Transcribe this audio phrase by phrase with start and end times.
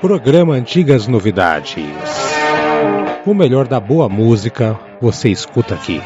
[0.00, 1.74] Programa Antigas Novidades.
[3.24, 6.02] O melhor da boa música você escuta aqui.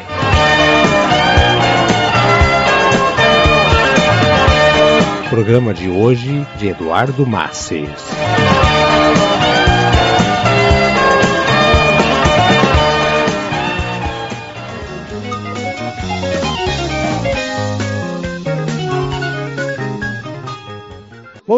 [5.29, 7.89] Programa de hoje de Eduardo Masses.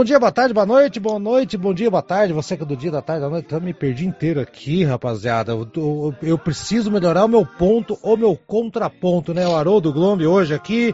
[0.03, 2.33] Bom dia, boa tarde, boa noite, boa noite, bom dia, boa tarde.
[2.33, 5.53] Você que é do dia, da tarde, da noite, eu me perdi inteiro aqui, rapaziada.
[5.53, 9.47] Eu, eu, eu preciso melhorar o meu ponto, o meu contraponto, né?
[9.47, 10.93] O Haroldo Glombe hoje aqui.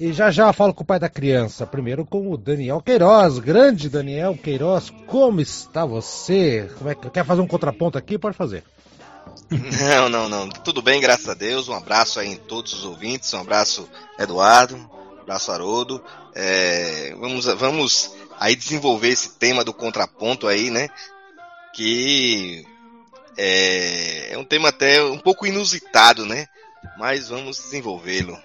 [0.00, 1.68] E já já falo com o pai da criança.
[1.68, 4.90] Primeiro com o Daniel Queiroz, grande Daniel Queiroz.
[5.06, 6.68] Como está você?
[6.78, 8.18] Como é que quer fazer um contraponto aqui?
[8.18, 8.64] Pode fazer.
[9.88, 10.48] Não, não, não.
[10.48, 11.68] Tudo bem, graças a Deus.
[11.68, 13.32] Um abraço aí em todos os ouvintes.
[13.34, 13.88] Um abraço,
[14.18, 14.74] Eduardo.
[14.74, 16.02] Um abraço, Haroldo.
[16.34, 20.88] É, vamos, vamos aí desenvolver esse tema do contraponto aí, né?
[21.74, 22.64] Que
[23.36, 26.46] é, é um tema até um pouco inusitado, né?
[26.98, 28.36] Mas vamos desenvolvê-lo.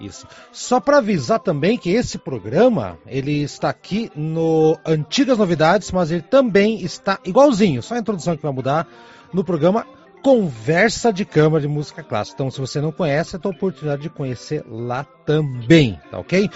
[0.00, 0.26] Isso.
[0.52, 6.22] Só para avisar também que esse programa ele está aqui no Antigas Novidades, mas ele
[6.22, 8.88] também está igualzinho, só a introdução que vai mudar
[9.32, 9.86] no programa
[10.24, 12.36] Conversa de Câmara de Música Clássica.
[12.36, 16.48] Então, se você não conhece, é a oportunidade de conhecer lá também, tá ok?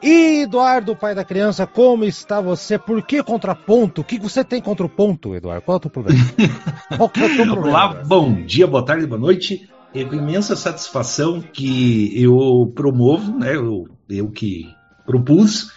[0.00, 2.78] E Eduardo, pai da criança, como está você?
[2.78, 4.02] Por que contraponto?
[4.02, 5.62] O que você tem contra o ponto, Eduardo?
[5.62, 6.20] Qual é o teu problema?
[6.96, 7.68] Qual é o teu problema?
[7.68, 9.68] Olá, bom dia, boa tarde, boa noite.
[9.92, 13.56] É com imensa satisfação que eu promovo, né?
[13.56, 14.72] Eu, eu que
[15.04, 15.72] propus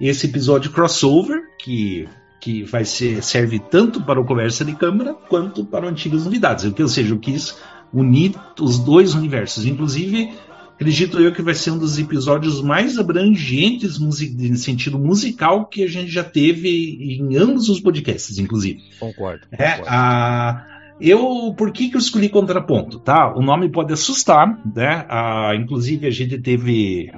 [0.00, 2.08] esse episódio crossover, que,
[2.46, 6.64] que vai ser, serve tanto para o Conversa de Câmara quanto para Antigas Novidades.
[6.78, 7.58] Ou seja, eu quis
[7.92, 9.66] unir os dois universos.
[9.66, 10.32] Inclusive,
[10.72, 15.88] acredito eu que vai ser um dos episódios mais abrangentes no sentido musical que a
[15.88, 18.80] gente já teve em ambos os podcasts, inclusive.
[19.00, 19.44] Concordo.
[19.50, 19.88] É, concordo.
[19.88, 20.66] A,
[21.00, 23.00] eu, por que, que eu escolhi contraponto?
[23.00, 23.34] Tá?
[23.34, 25.04] O nome pode assustar, né?
[25.08, 27.10] A, inclusive a gente teve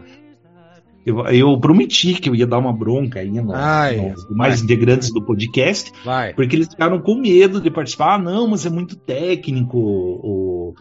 [1.04, 5.22] eu, eu, prometi que eu ia dar uma bronca aí Ai, nos demais integrantes do
[5.22, 6.34] podcast, vai.
[6.34, 8.14] porque eles ficaram com medo de participar.
[8.14, 10.74] Ah, não, mas é muito técnico o,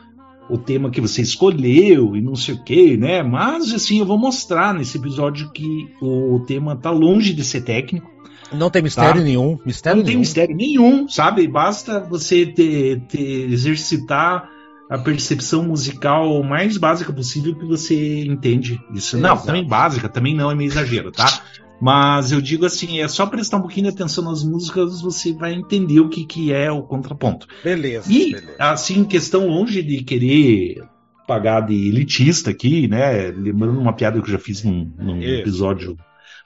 [0.50, 3.24] o tema que você escolheu e não sei o que, né?
[3.24, 8.10] Mas assim, eu vou mostrar nesse episódio que o tema tá longe de ser técnico.
[8.52, 9.26] Não tem mistério tá?
[9.26, 9.60] nenhum.
[9.66, 10.14] Mistério não nenhum.
[10.14, 11.48] tem mistério nenhum, sabe?
[11.48, 14.50] Basta você ter, ter, exercitar
[14.90, 19.18] a percepção musical mais básica possível que você entende isso.
[19.18, 21.42] Não, também básica, também não é meio exagero, tá?
[21.80, 25.54] Mas eu digo assim, é só prestar um pouquinho de atenção nas músicas, você vai
[25.54, 27.48] entender o que, que é o contraponto.
[27.64, 28.12] Beleza.
[28.12, 28.56] E, beleza.
[28.58, 30.84] assim, questão longe de querer
[31.28, 33.28] pagar de elitista aqui, né?
[33.32, 35.98] Lembrando uma piada que eu já fiz num, num episódio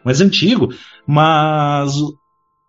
[0.03, 0.73] mais antigo,
[1.07, 1.93] mas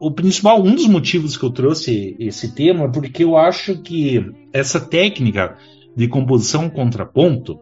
[0.02, 4.32] o, principal, um dos motivos que eu trouxe esse tema, é porque eu acho que
[4.52, 5.56] essa técnica
[5.96, 7.60] de composição contraponto,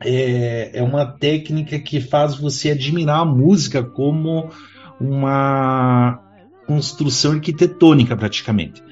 [0.00, 4.48] é, é uma técnica que faz você admirar a música como
[4.98, 6.20] uma
[6.66, 8.82] construção arquitetônica praticamente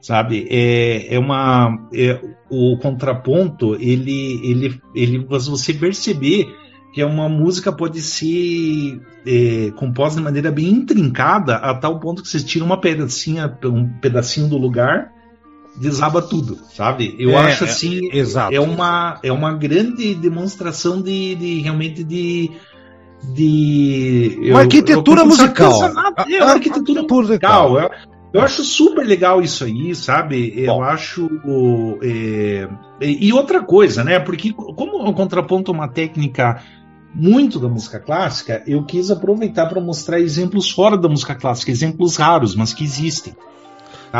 [0.00, 0.46] sabe?
[0.50, 2.20] É, é uma é,
[2.50, 6.46] o contraponto ele ele ele você perceber
[6.94, 12.22] que é uma música pode ser é, composta de maneira bem intrincada a tal ponto
[12.22, 15.12] que você tira uma pedacinha um pedacinho do lugar
[15.76, 17.16] desaba tudo, sabe?
[17.18, 18.54] Eu é, acho assim, é, exato.
[18.54, 22.52] é uma é uma grande demonstração de, de realmente de
[23.32, 25.84] de uma arquitetura eu, musical.
[26.28, 27.76] É uma arquitetura musical.
[27.76, 27.90] Eu,
[28.34, 30.52] eu acho super legal isso aí, sabe?
[30.56, 31.28] Eu acho.
[32.02, 32.68] É,
[33.00, 34.18] e outra coisa, né?
[34.18, 36.60] Porque, como o contraponto é uma técnica
[37.14, 42.16] muito da música clássica, eu quis aproveitar para mostrar exemplos fora da música clássica, exemplos
[42.16, 43.34] raros, mas que existem.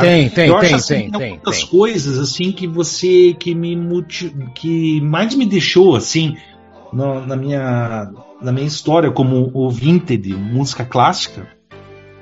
[0.00, 1.68] Tem, tem, eu tem, assim, tem, tem, muitas tem.
[1.68, 3.76] coisas assim que você que me
[4.52, 6.36] que mais me deixou assim
[6.92, 8.10] no, na minha
[8.42, 11.48] na minha história como ouvinte de música clássica,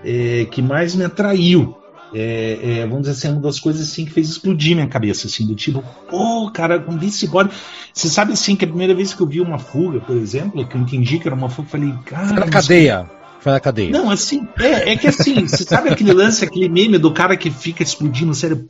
[0.05, 1.77] é, que mais me atraiu.
[2.15, 5.47] É, é, vamos dizer assim, uma das coisas assim que fez explodir minha cabeça, assim,
[5.47, 7.51] do tipo, pô, cara, com Vince Bode.
[7.93, 10.77] Você sabe assim que a primeira vez que eu vi uma fuga, por exemplo, que
[10.77, 12.29] eu entendi que era uma fuga, eu falei, cara.
[12.29, 13.11] Foi na cadeia.
[13.41, 13.91] Foi na cadeia.
[13.91, 17.51] Não, assim, é, é que assim, você sabe aquele lance, aquele meme do cara que
[17.51, 18.67] fica explodindo o cérebro,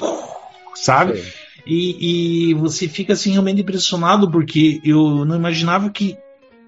[0.75, 1.23] sabe?
[1.67, 6.17] E, e, você fica assim realmente impressionado porque eu não imaginava que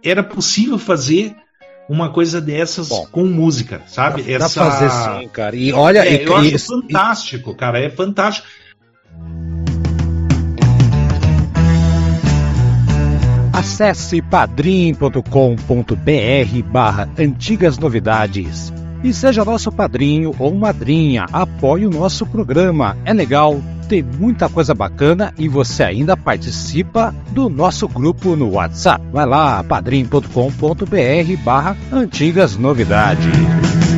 [0.03, 1.35] era possível fazer
[1.89, 4.23] uma coisa dessas Bom, com música, sabe?
[4.23, 4.65] Dá, Essa...
[4.65, 5.57] dá fazer sim, cara.
[5.57, 8.47] E olha, é, e, eu acho e, fantástico, cara, é fantástico.
[13.53, 15.23] Acesse padrim.com.br
[16.71, 18.73] barra antigas novidades
[19.03, 21.27] e seja nosso padrinho ou madrinha.
[21.33, 22.97] Apoie o nosso programa.
[23.05, 29.05] É legal, tem muita coisa bacana e você ainda participa do nosso grupo no WhatsApp.
[29.13, 33.94] Vai lá, padrim.com.br barra antigas novidades.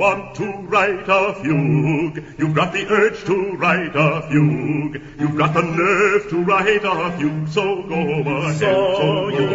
[0.00, 2.24] Want to write a fugue.
[2.38, 4.96] You've got the urge to write a fugue.
[5.20, 7.48] You've got the nerve to write a fugue.
[7.48, 8.56] So go ahead.
[8.58, 8.70] So,
[9.00, 9.46] so you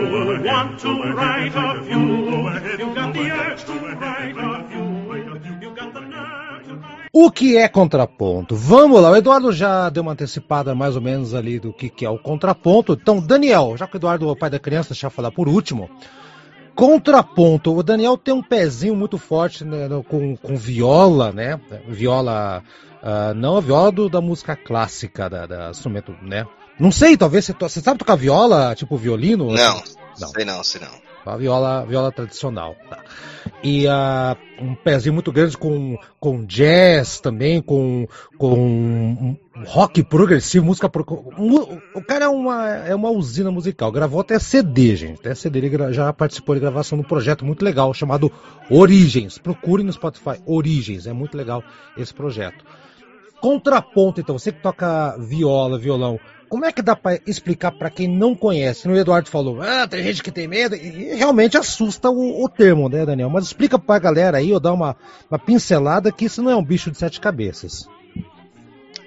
[0.45, 2.79] want to write a fugue.
[2.79, 5.61] You've got the urge to write a fugue.
[5.61, 6.35] You've got the nerve
[7.11, 8.55] O que é contraponto?
[8.55, 12.05] Vamos lá, o Eduardo já deu uma antecipada mais ou menos ali do que, que
[12.05, 12.93] é o contraponto.
[12.93, 15.47] Então, Daniel, já que o Eduardo é o pai da criança, deixa eu falar por
[15.47, 15.89] último.
[16.75, 17.73] Contraponto.
[17.73, 21.59] O Daniel tem um pezinho muito forte né, com, com viola, né?
[21.87, 22.61] Viola.
[23.01, 26.45] Uh, não a viola do, da música clássica, da, da, instrumento, né?
[26.79, 29.45] Não sei, talvez você, você sabe tocar viola, tipo violino?
[29.51, 29.83] Não,
[30.19, 30.27] não.
[30.27, 31.05] sei não, sei não.
[31.25, 32.75] A viola, viola tradicional.
[32.89, 32.99] Tá.
[33.63, 38.07] E uh, um pezinho muito grande com, com jazz também, com,
[38.37, 40.89] com rock progressivo, música.
[40.89, 41.03] Pro...
[41.93, 43.91] O cara é uma, é uma usina musical.
[43.91, 45.19] Gravou até CD, gente.
[45.19, 48.31] Até CD ele já participou de gravação de um projeto muito legal chamado
[48.69, 49.37] Origens.
[49.37, 51.07] Procure no Spotify Origens.
[51.07, 51.63] É muito legal
[51.97, 52.63] esse projeto.
[53.39, 56.19] Contraponto, então, você que toca viola, violão,
[56.49, 58.87] como é que dá para explicar para quem não conhece?
[58.87, 62.89] O Eduardo falou, ah, tem gente que tem medo, e realmente assusta o, o termo,
[62.89, 63.29] né, Daniel?
[63.29, 64.95] Mas explica para a galera aí, ou dá uma,
[65.29, 67.87] uma pincelada, que isso não é um bicho de sete cabeças.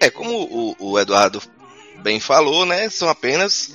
[0.01, 1.43] É, como o, o Eduardo
[1.97, 3.75] bem falou, né, são apenas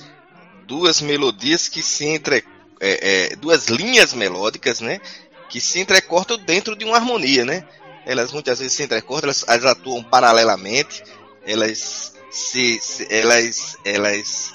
[0.66, 2.44] duas melodias que se entre...
[2.80, 5.00] É, é, duas linhas melódicas, né,
[5.48, 7.64] que se entrecortam dentro de uma harmonia, né?
[8.04, 11.02] Elas muitas vezes se entrecortam, elas, elas atuam paralelamente,
[11.46, 14.52] elas se, se elas, elas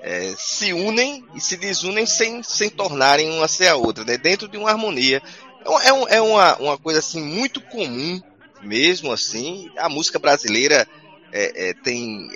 [0.00, 4.16] é, se unem e se desunem sem, sem tornarem uma ser a outra, né?
[4.16, 5.22] dentro de uma harmonia.
[5.82, 8.22] É, um, é uma, uma coisa assim muito comum
[8.62, 9.70] mesmo assim.
[9.76, 10.86] A música brasileira
[11.32, 12.30] é, é, tem,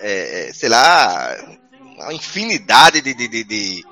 [0.00, 1.36] é, é, sei lá,
[1.96, 3.84] uma infinidade de, de, de, de,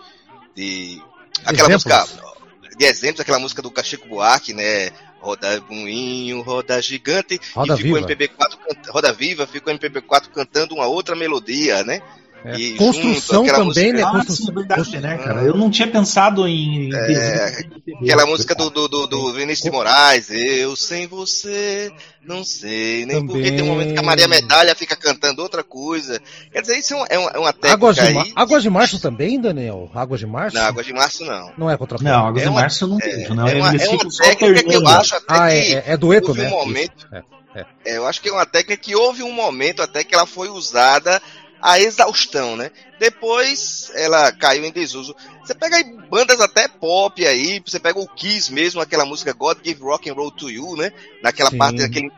[0.54, 1.02] de
[1.44, 1.84] aquela exemplos.
[1.84, 2.32] música
[2.76, 4.90] de exemplos, aquela música do Cachico Buarque, né?
[5.20, 8.08] Roda Moinho, Roda Gigante, roda e ficou viva.
[8.08, 8.58] MPB4,
[8.88, 12.02] Roda Viva, ficou MPB4 cantando uma outra melodia, né?
[12.44, 13.92] É, e construção junto, também, música...
[13.92, 14.10] né?
[14.10, 14.48] Construção.
[14.48, 15.42] Ah, verdade, né, cara?
[15.42, 16.92] Eu não tinha pensado em.
[16.92, 17.64] É,
[18.02, 21.92] aquela música do, do, do, do Vinícius de Moraes, Eu sem você,
[22.24, 23.26] não sei, nem também.
[23.26, 26.20] porque tem um momento que a Maria Medalha fica cantando outra coisa.
[26.52, 27.74] Quer dizer, isso é, uma, é uma é técnica.
[27.74, 28.32] Águas de, aí...
[28.34, 29.90] Águas de Março também, Daniel?
[29.94, 30.56] Águas de Março?
[30.56, 31.52] Não, Águas de Março não.
[31.56, 33.46] Não é contra Não, Águas é de Março eu não vejo, não.
[33.46, 35.74] É uma, é uma técnica que eu acho até ah, que.
[35.74, 36.48] É, é dueto, né?
[36.48, 37.06] Um momento,
[37.54, 40.48] é, eu acho que é uma técnica que houve um momento até que ela foi
[40.48, 41.20] usada
[41.62, 42.70] a exaustão, né?
[42.98, 45.14] Depois ela caiu em desuso.
[45.42, 49.58] Você pega aí bandas até pop aí, você pega o Kiss mesmo, aquela música God
[49.64, 50.92] Give Rock and Roll to You, né?
[51.22, 51.58] Naquela Sim.
[51.58, 52.10] parte daquele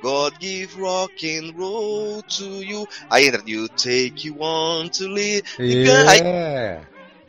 [0.00, 2.86] God give rock and roll to you.
[3.10, 5.42] Aí entra You take you on to live.
[5.58, 6.10] Yeah.
[6.10, 6.20] Aí,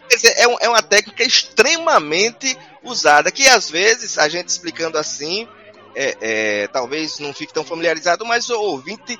[0.08, 4.98] quer dizer, é, um, é uma técnica extremamente usada que às vezes a gente explicando
[4.98, 5.48] assim
[5.96, 9.20] é, é, talvez não fique tão familiarizado, mas o ouvinte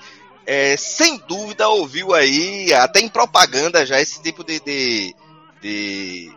[0.50, 5.16] é, sem dúvida ouviu aí, até em propaganda já, esse tipo de, de,
[5.62, 6.32] de,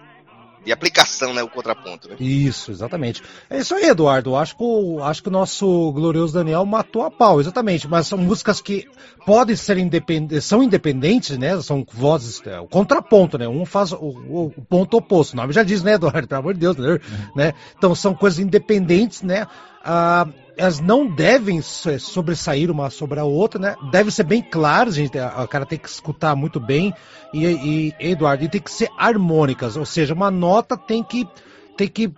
[0.62, 1.42] de aplicação, né?
[1.42, 2.10] O contraponto.
[2.10, 2.16] Né?
[2.20, 3.22] Isso, exatamente.
[3.48, 4.36] É isso aí, Eduardo.
[4.36, 7.88] Acho que, o, acho que o nosso glorioso Daniel matou a pau, exatamente.
[7.88, 8.86] Mas são músicas que
[9.24, 11.58] podem ser independentes, são independentes, né?
[11.62, 13.48] São vozes, é, o contraponto, né?
[13.48, 15.32] Um faz o, o, o, ponto oposto.
[15.32, 16.28] O nome já diz, né, Eduardo?
[16.28, 16.90] Pelo amor de Deus, né?
[16.90, 16.98] Uhum.
[17.34, 17.54] né?
[17.78, 19.46] Então são coisas independentes, né?
[19.82, 20.28] Ah,
[20.62, 23.74] elas não devem sobressair uma sobre a outra, né?
[23.90, 25.18] Deve ser bem claro, gente.
[25.18, 26.94] O cara tem que escutar muito bem.
[27.34, 31.28] E, e Eduardo, e tem que ser harmônicas, ou seja, uma nota tem que
[31.76, 32.12] tem que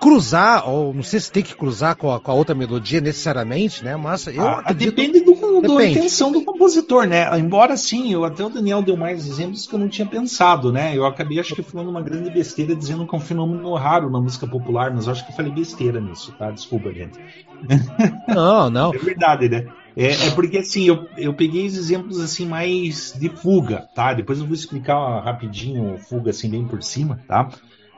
[0.00, 3.84] cruzar, ou não sei se tem que cruzar com a, com a outra melodia necessariamente,
[3.84, 3.96] né?
[3.96, 4.94] Mas eu ah, acredito...
[4.94, 7.26] Depende do, do da intenção do compositor, né?
[7.38, 10.96] Embora sim, eu até o Daniel deu mais exemplos que eu não tinha pensado, né?
[10.96, 14.20] Eu acabei acho que falando uma grande besteira dizendo que é um fenômeno raro na
[14.20, 16.50] música popular, mas eu acho que eu falei besteira nisso, tá?
[16.50, 17.18] Desculpa, gente.
[18.28, 18.92] Não, não.
[18.92, 19.66] É verdade, né?
[19.96, 24.12] É, é, porque assim, eu, eu peguei os exemplos assim mais de fuga, tá?
[24.12, 27.48] Depois eu vou explicar rapidinho fuga assim bem por cima, tá?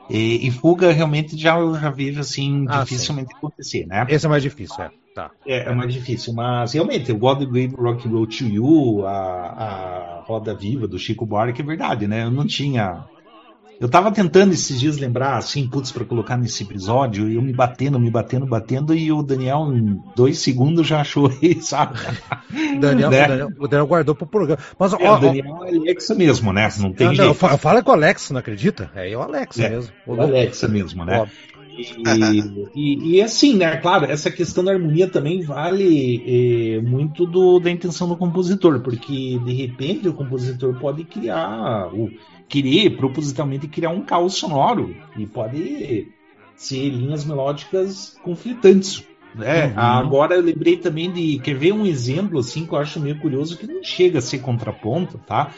[0.09, 3.37] E, e, fuga realmente já eu já vejo assim ah, dificilmente sim.
[3.37, 4.05] acontecer, né?
[4.09, 4.89] Esse é mais difícil, é.
[5.13, 5.31] Tá.
[5.45, 9.11] É, é mais difícil, mas realmente o God Gave Rock and Roll to You, a,
[9.11, 12.23] a Roda Viva do Chico Buarque é verdade, né?
[12.23, 13.03] Eu não tinha
[13.79, 17.53] Eu tava tentando esses dias lembrar, assim, putz, pra colocar nesse episódio, e eu me
[17.53, 21.99] batendo, me batendo, batendo, e o Daniel, em dois segundos, já achou aí, sabe?
[22.79, 23.25] Daniel, né?
[23.25, 24.61] o, Daniel, o Daniel guardou pro programa.
[24.79, 26.67] Mas, é, ó, o Daniel é Alexa mesmo, né?
[26.79, 27.33] Não tem não, jeito.
[27.33, 28.89] Fala com o Alexa, não acredita?
[28.95, 29.93] É o Alexa é, mesmo.
[30.07, 31.29] O Alexa mesmo, né?
[31.77, 31.93] E,
[32.75, 33.77] e, e, assim, né?
[33.77, 39.39] Claro, essa questão da harmonia também vale é, muito do, da intenção do compositor, porque
[39.45, 42.09] de repente o compositor pode criar, o,
[42.47, 46.07] querer propositalmente criar um caos sonoro e pode
[46.55, 49.03] ser linhas melódicas conflitantes.
[49.35, 49.67] Né?
[49.67, 49.79] Uhum.
[49.79, 51.39] Agora eu lembrei também de.
[51.39, 54.39] Quer ver um exemplo assim que eu acho meio curioso, que não chega a ser
[54.39, 55.53] contraponto, tá?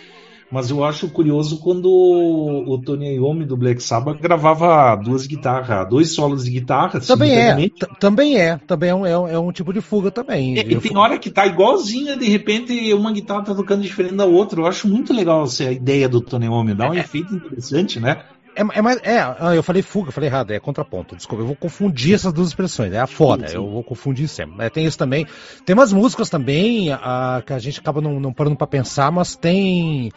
[0.52, 6.12] Mas eu acho curioso quando o Tony Iommi do Black Sabbath gravava duas guitarras, dois
[6.12, 7.00] solos de guitarra.
[7.00, 10.58] Também é, também é, também é um, é um, tipo de fuga também.
[10.58, 14.26] É, e tem hora que tá igualzinha, de repente uma guitarra tá tocando diferente da
[14.26, 14.60] outra.
[14.60, 18.24] Eu acho muito legal essa ideia do Tony Iommi, dá um é, efeito interessante, né?
[18.60, 21.16] É, é, mais, é, ah, eu falei fuga, eu falei errado, é contraponto.
[21.16, 22.92] Desculpa, eu vou confundir essas duas expressões.
[22.92, 23.58] É a foda, sim, sim.
[23.58, 24.66] eu vou confundir sempre.
[24.66, 25.26] É, tem isso também.
[25.66, 29.36] Tem umas músicas também a, que a gente acaba não, não parando para pensar, mas
[29.36, 30.12] tem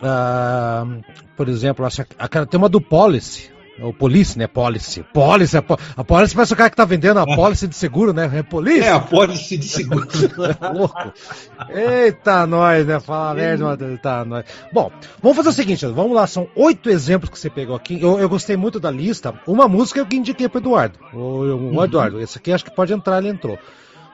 [0.00, 1.00] Uh,
[1.36, 3.53] por exemplo, acho que tem uma do Policy.
[3.80, 4.46] O Police, né?
[4.46, 5.04] Policy.
[5.12, 5.56] Policy.
[5.96, 8.30] A Policy parece o cara que tá vendendo a Policy de seguro, né?
[8.32, 8.80] É Police.
[8.80, 10.06] É, a Policy de seguro.
[10.72, 11.12] louco.
[11.68, 13.00] Eita, nós, né?
[13.00, 14.44] Fala merda, tá, nós.
[14.72, 16.26] Bom, vamos fazer o seguinte, vamos lá.
[16.26, 18.00] São oito exemplos que você pegou aqui.
[18.00, 19.34] Eu, eu gostei muito da lista.
[19.46, 20.98] Uma música eu que indiquei pro Eduardo.
[21.12, 21.84] O, o uhum.
[21.84, 23.58] Eduardo, esse aqui acho que pode entrar, ele entrou.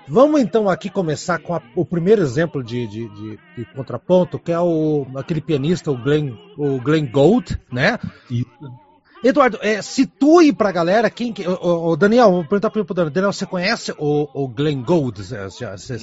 [0.08, 4.50] Vamos então aqui começar com a, o primeiro exemplo de, de, de, de, contraponto, que
[4.50, 7.96] é o, aquele pianista, o Glenn, o Glenn Gold, né?
[8.28, 8.48] Isso.
[9.22, 11.34] Eduardo, é, situe pra galera quem.
[11.60, 13.10] O, o Daniel, vou perguntar pro Daniel.
[13.10, 15.20] Daniel, você conhece o, o Glenn Gold?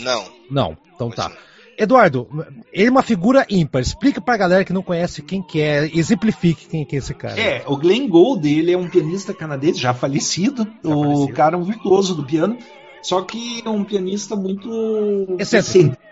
[0.04, 0.26] Não.
[0.50, 1.32] Não, então tá.
[1.80, 2.28] Eduardo,
[2.74, 3.82] ele é uma figura ímpar.
[3.82, 7.40] Explica pra galera que não conhece quem que é, exemplifique quem que é esse cara.
[7.40, 10.68] É, o Glenn Gould, ele é um pianista canadense, já falecido.
[10.84, 11.34] Já o falecido.
[11.34, 12.58] cara é um virtuoso do piano.
[13.04, 15.38] Só que é um pianista muito.
[15.40, 16.07] Excêntrico.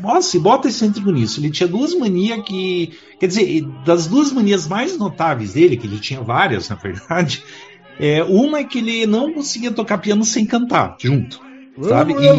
[0.00, 1.40] Nossa, e bota excêntrico nisso.
[1.40, 2.92] Ele tinha duas manias que.
[3.18, 7.42] Quer dizer, das duas manias mais notáveis dele, que ele tinha várias, na verdade,
[7.98, 11.40] é, uma é que ele não conseguia tocar piano sem cantar junto.
[11.82, 12.14] Sabe?
[12.14, 12.32] E, é,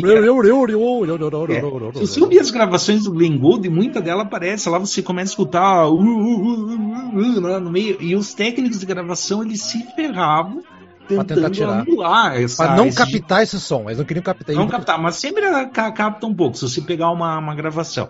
[1.94, 5.34] se você ouvir as gravações do Glenn Gould, muita dela aparece, lá você começa a
[5.34, 6.74] escutar uh, uh,
[7.14, 10.64] uh, no meio, e os técnicos de gravação eles se ferravam
[11.08, 11.80] tentando tirar.
[11.80, 12.66] anular essa.
[12.66, 14.56] Pra não captar esse som, eles não queriam captar.
[14.56, 18.10] Não captar, mas sempre capta um pouco, se você pegar uma, uma gravação.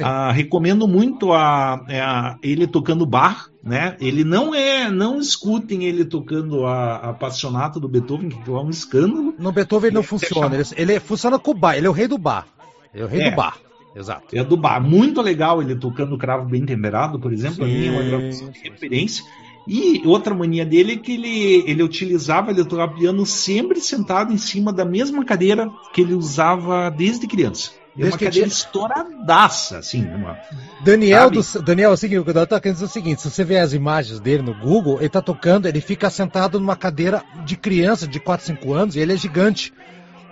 [0.00, 3.96] Ah, recomendo muito a, é a, ele tocando bar, né?
[4.00, 9.34] Ele não é, não escutem ele tocando a, a do Beethoven, que é um escândalo.
[9.38, 12.06] No Beethoven ele não funciona, ele, ele, funciona com o bar, ele é o rei
[12.06, 12.46] do bar.
[12.94, 13.30] Ele é o rei é.
[13.30, 13.56] do bar.
[13.94, 14.36] Exato.
[14.36, 14.80] É do bar.
[14.80, 17.56] Muito legal ele tocando o cravo bem temperado, por exemplo.
[17.56, 17.62] Sim.
[17.64, 19.24] A minha é uma gravação de referência.
[19.68, 24.38] E outra mania dele é que ele, ele utilizava, ele tocava piano sempre sentado em
[24.38, 27.72] cima da mesma cadeira que ele usava desde criança.
[27.98, 30.06] É uma cadeira estouradaça, assim.
[30.06, 30.38] Uma...
[30.82, 33.58] Daniel, do, Daniel, é o seguinte, o tá querendo dizer o seguinte: se você ver
[33.58, 38.06] as imagens dele no Google, ele tá tocando, ele fica sentado numa cadeira de criança
[38.06, 39.74] de 4, 5 anos e ele é gigante.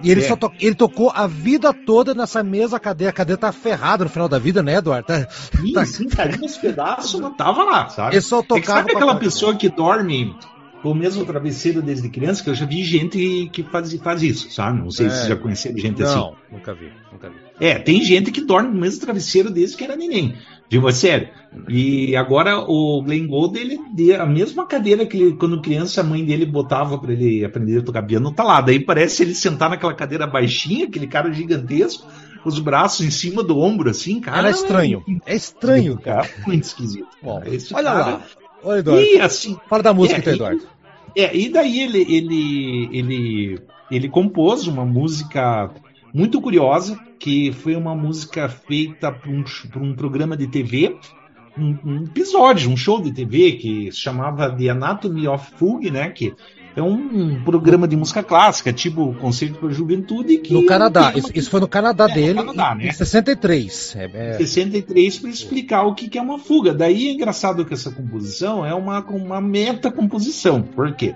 [0.03, 0.29] E ele, é.
[0.29, 0.53] só to...
[0.61, 3.11] ele tocou a vida toda nessa mesma cadeira.
[3.11, 5.07] A cadeira tá ferrada no final da vida, né, Eduardo?
[5.07, 5.29] Tá...
[5.31, 5.85] Sim, tá...
[5.85, 8.15] sim, caiu nos pedaços, não tava lá, sabe?
[8.15, 8.81] Ele só tocava.
[8.81, 10.37] É sabe aquela pessoa que dorme
[10.83, 12.43] com o mesmo travesseiro desde criança?
[12.43, 14.79] Que eu já vi gente que faz, faz isso, sabe?
[14.79, 15.11] Não sei é.
[15.11, 16.17] se você já conheceu gente não, assim.
[16.17, 17.37] Não, nunca vi, nunca vi.
[17.59, 20.37] É, tem gente que dorme com o mesmo travesseiro desde que era neném.
[20.69, 21.29] Digo, é sério.
[21.69, 23.79] E agora o Glenn Gould, ele
[24.15, 27.83] a mesma cadeira que ele, quando criança a mãe dele botava para ele aprender a
[27.83, 28.61] tocar piano, tá lá.
[28.61, 32.07] Daí parece ele sentar naquela cadeira baixinha, aquele cara gigantesco,
[32.45, 34.39] os braços em cima do ombro, assim, cara.
[34.39, 35.05] Era estranho.
[35.25, 36.29] É estranho, cara.
[36.47, 37.09] Muito esquisito.
[37.23, 37.99] Bom, Esse olha cara...
[37.99, 38.23] lá.
[38.63, 39.05] Olha, Eduardo.
[39.05, 39.57] E assim.
[39.69, 40.63] Fala da música, é, então, Eduardo.
[41.15, 45.71] E, é, e daí ele, ele, ele, ele compôs uma música
[46.13, 49.45] muito curiosa, que foi uma música feita para um,
[49.77, 50.97] um programa de TV,
[51.59, 56.11] um, um, episódio, um show de TV que se chamava The Anatomy of Fugue, né?
[56.11, 56.35] Que
[56.77, 60.39] é um programa de música clássica, tipo Concerto para a Juventude.
[60.39, 62.89] Que no Canadá, isso, isso, foi no Canadá é, dele, no Canadá, né?
[62.89, 63.97] em 63.
[63.97, 64.33] É, é...
[64.35, 66.75] 63 para explicar o que, que é uma fuga.
[66.75, 70.61] Daí é engraçado que essa composição é uma, uma meta-composição.
[70.61, 71.15] Por quê?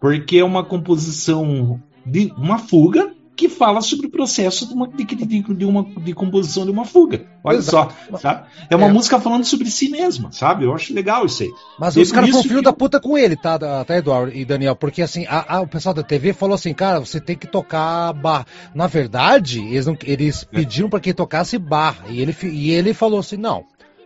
[0.00, 5.04] Porque é uma composição de uma fuga que fala sobre o processo de uma, de,
[5.04, 7.24] de, uma, de composição de uma fuga.
[7.42, 7.94] Olha Exato.
[8.10, 8.46] só, sabe?
[8.68, 8.92] É uma é.
[8.92, 10.64] música falando sobre si mesma, sabe?
[10.64, 11.50] Eu acho legal isso aí.
[11.78, 12.64] Mas os caras foram filho que...
[12.64, 14.76] da puta com ele, tá, tá, Eduardo e Daniel?
[14.76, 18.12] Porque assim, a, a, o pessoal da TV falou assim, cara, você tem que tocar
[18.12, 18.46] bar.
[18.74, 20.56] Na verdade, eles, não, eles é.
[20.56, 22.04] pediram para que tocasse bar.
[22.08, 23.64] E ele, e ele falou assim, não,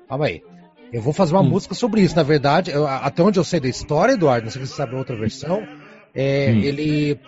[0.09, 0.43] calma aí.
[0.93, 1.51] Eu vou fazer uma hum.
[1.51, 2.15] música sobre isso.
[2.15, 4.95] Na verdade, eu, até onde eu sei da história, Eduardo, não sei se você sabe
[4.95, 5.67] outra versão,
[6.15, 6.61] é, hum.
[6.61, 7.19] ele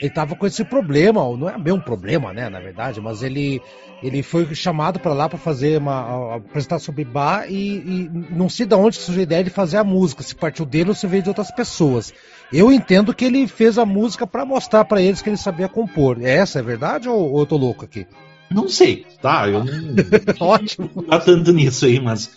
[0.00, 3.60] ele tava com esse problema, não é bem um problema, né, na verdade, mas ele
[4.02, 8.64] ele foi chamado para lá para fazer uma apresentar sobre bar e, e, não sei
[8.64, 11.22] de onde surgiu a ideia de fazer a música, se partiu dele ou se veio
[11.22, 12.14] de outras pessoas.
[12.52, 16.18] Eu entendo que ele fez a música para mostrar para eles que ele sabia compor.
[16.22, 18.06] É essa é verdade ou, ou eu tô louco aqui?
[18.50, 19.48] Não sei, tá?
[19.48, 19.74] Eu não.
[20.40, 20.90] Ótimo.
[20.94, 22.30] Não tá tanto nisso aí, mas.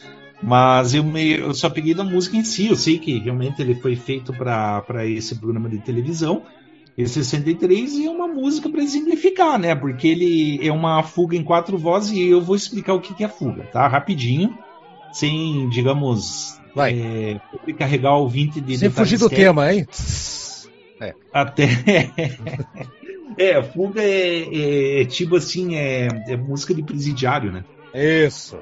[0.44, 2.68] Mas eu, me, eu só peguei da música em si.
[2.68, 6.42] Eu sei que realmente ele foi feito para esse programa de televisão,
[6.98, 9.74] esse 63, e é uma música para exemplificar, né?
[9.74, 13.28] Porque ele é uma fuga em quatro vozes e eu vou explicar o que, é
[13.28, 13.88] fuga, tá?
[13.88, 14.58] Rapidinho,
[15.12, 17.40] sem, digamos, Vai.
[17.68, 18.78] É, carregar o 20 de.
[18.78, 19.86] Sem fugir do tema, hein?
[21.00, 21.14] É.
[21.34, 21.68] Até.
[23.38, 27.64] É, fuga é, é, é, tipo assim, é, é, música de presidiário, né?
[27.94, 28.60] Isso.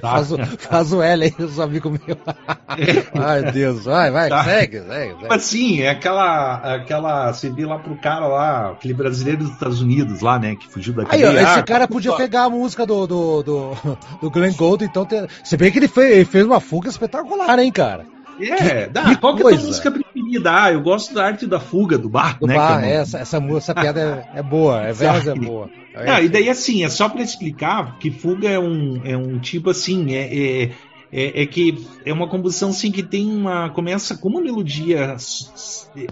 [0.00, 0.10] Tá.
[0.16, 2.18] Faz, o, faz o L aí, os amigos meus.
[2.68, 3.18] É.
[3.18, 4.44] Ai, Deus, vai, vai, tá.
[4.44, 5.34] segue, segue, segue.
[5.34, 7.32] Assim, é aquela, aquela.
[7.32, 10.56] Você vê lá pro cara lá, aquele brasileiro dos Estados Unidos lá, né?
[10.56, 11.14] Que fugiu daqui.
[11.14, 15.06] Aí, ó, esse cara podia pegar a música do, do, do, do Glenn Gold, então.
[15.06, 15.26] Ter...
[15.42, 18.04] Se bem que ele fez, ele fez uma fuga espetacular, hein, cara?
[18.40, 19.04] É, dá.
[19.04, 20.64] Que Qual que é a tua música preferida?
[20.64, 22.54] Ah, eu gosto da arte da fuga, do bar, do né?
[22.54, 25.70] Bar, é essa, essa, essa piada é, é boa, é versa é boa.
[25.94, 29.70] É, e daí assim, é só para explicar que fuga é um, é um tipo
[29.70, 30.70] assim, é, é,
[31.12, 33.70] é, é, que é uma composição assim que tem uma.
[33.70, 35.16] começa com uma melodia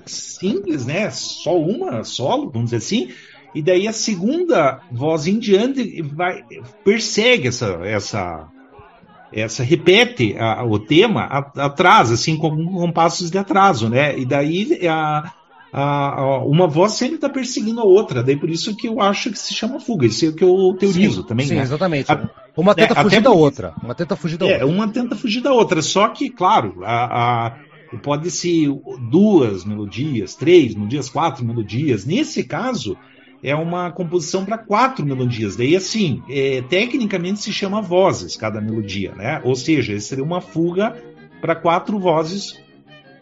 [0.06, 1.10] simples, né?
[1.10, 3.08] Só uma, solo, vamos dizer assim.
[3.54, 6.42] E daí a segunda voz em diante vai,
[6.84, 8.48] persegue essa, essa,
[9.34, 11.24] essa repete a, o tema
[11.56, 14.16] atrás, assim, com compassos de atraso, né?
[14.16, 15.32] E daí a,
[15.72, 19.38] a, uma voz sempre está perseguindo a outra, daí por isso que eu acho que
[19.38, 21.46] se chama fuga, isso é o que eu teorizo sim, também.
[21.46, 21.62] Sim, né?
[21.62, 22.06] exatamente.
[22.56, 23.74] Uma tenta é, fugir da outra.
[23.82, 24.66] Uma tenta fugir da é, outra.
[24.66, 27.56] uma tenta fugir da outra, só que, claro, a,
[28.02, 28.68] pode ser
[29.10, 32.04] duas melodias, três melodias, quatro melodias.
[32.04, 32.96] Nesse caso,
[33.44, 35.54] é uma composição para quatro melodias.
[35.54, 39.42] Daí, assim, é, tecnicamente se chama vozes cada melodia, né?
[39.44, 40.96] Ou seja, seria uma fuga
[41.42, 42.58] para quatro vozes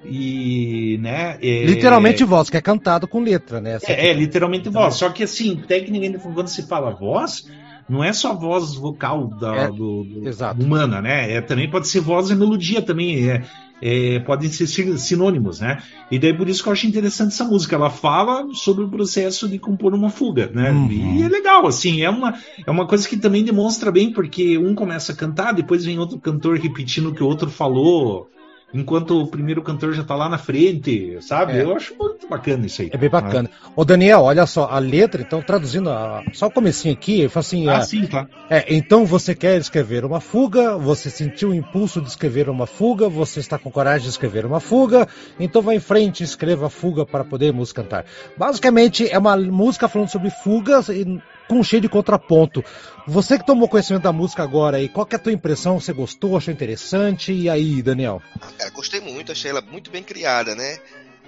[0.04, 1.38] e, né?
[1.42, 1.64] É...
[1.64, 3.78] Literalmente voz, que é cantado com letra, né?
[3.84, 4.94] É, é, literalmente voz.
[4.94, 7.50] Só que, assim, tecnicamente, quando se fala voz,
[7.88, 11.32] não é só voz vocal da, é, do, do humana, né?
[11.32, 13.28] É, também pode ser voz e melodia também.
[13.28, 13.42] É,
[13.82, 15.82] é, podem ser sinônimos, né?
[16.08, 17.74] E daí por isso que eu acho interessante essa música.
[17.74, 20.70] Ela fala sobre o processo de compor uma fuga, né?
[20.70, 21.16] Uhum.
[21.16, 24.74] E é legal, assim, é uma, é uma coisa que também demonstra bem, porque um
[24.74, 28.30] começa a cantar, depois vem outro cantor repetindo o que o outro falou
[28.72, 31.52] enquanto o primeiro cantor já tá lá na frente, sabe?
[31.52, 31.62] É.
[31.62, 32.90] Eu acho muito bacana isso aí.
[32.92, 33.42] É bem bacana.
[33.42, 33.48] Né?
[33.76, 37.40] Ô Daniel, olha só, a letra, então, traduzindo a, só o comecinho aqui, ele fala
[37.40, 37.68] assim...
[37.68, 38.26] Ah, é, sim, tá.
[38.48, 43.08] É, então você quer escrever uma fuga, você sentiu o impulso de escrever uma fuga,
[43.08, 45.06] você está com coragem de escrever uma fuga,
[45.38, 48.04] então vá em frente e escreva a fuga para podermos cantar.
[48.36, 51.20] Basicamente, é uma música falando sobre fugas e
[51.52, 52.64] com cheio de contraponto.
[53.06, 55.78] Você que tomou conhecimento da música agora aí, qual é a tua impressão?
[55.78, 57.32] Você gostou, achou interessante?
[57.32, 58.22] E aí, Daniel?
[58.40, 60.78] Ah, cara, gostei muito, achei ela muito bem criada, né?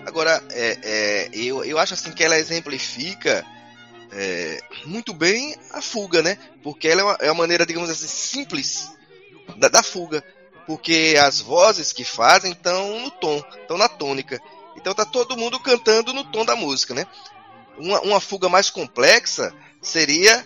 [0.06, 3.44] Agora, é, é, eu, eu acho assim que ela exemplifica
[4.12, 6.38] é, muito bem a fuga, né?
[6.62, 8.90] Porque ela é uma, é uma maneira, digamos assim, simples
[9.58, 10.24] da, da, fuga.
[10.66, 14.40] Porque as vozes que fazem estão no tom, estão na tônica.
[14.76, 17.06] Então tá todo mundo cantando no tom da música, né?
[17.76, 19.52] Uma, uma fuga mais complexa
[19.84, 20.44] seria,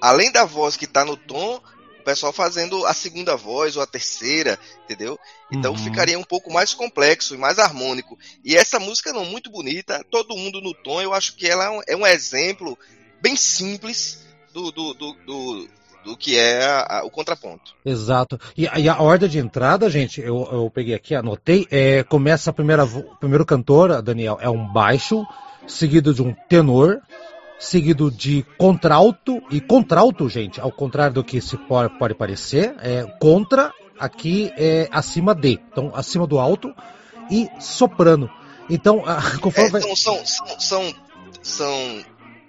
[0.00, 1.60] além da voz que está no tom,
[2.00, 5.18] o pessoal fazendo a segunda voz ou a terceira, entendeu?
[5.52, 5.78] Então uhum.
[5.78, 8.18] ficaria um pouco mais complexo e mais harmônico.
[8.44, 11.70] E essa música não muito bonita, todo mundo no tom, eu acho que ela é
[11.70, 12.78] um, é um exemplo
[13.20, 17.74] bem simples do, do, do, do do que é a, a, o contraponto.
[17.84, 18.40] Exato.
[18.56, 22.52] E, e, a ordem de entrada, gente, eu, eu peguei aqui, anotei, é, começa a
[22.52, 25.26] primeira, o primeiro cantor, Daniel, é um baixo,
[25.66, 27.00] seguido de um tenor,
[27.58, 33.04] seguido de contralto, e contralto, gente, ao contrário do que se pode, pode parecer, é
[33.20, 36.74] contra, aqui é acima de, então acima do alto,
[37.30, 38.30] e soprano.
[38.70, 39.02] Então,
[39.40, 39.80] conforme é, vai...
[39.80, 40.94] Então, são, são, são,
[41.42, 42.04] são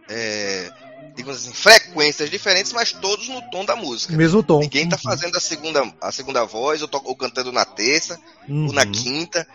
[0.10, 0.72] é,
[1.16, 4.16] digamos assim, frequências diferentes, mas todos no tom da música.
[4.16, 4.60] Mesmo tom.
[4.60, 5.04] Ninguém está uhum.
[5.04, 8.68] fazendo a segunda, a segunda voz, ou, to, ou cantando na terça, uhum.
[8.68, 8.92] ou na uhum.
[8.92, 9.48] quinta.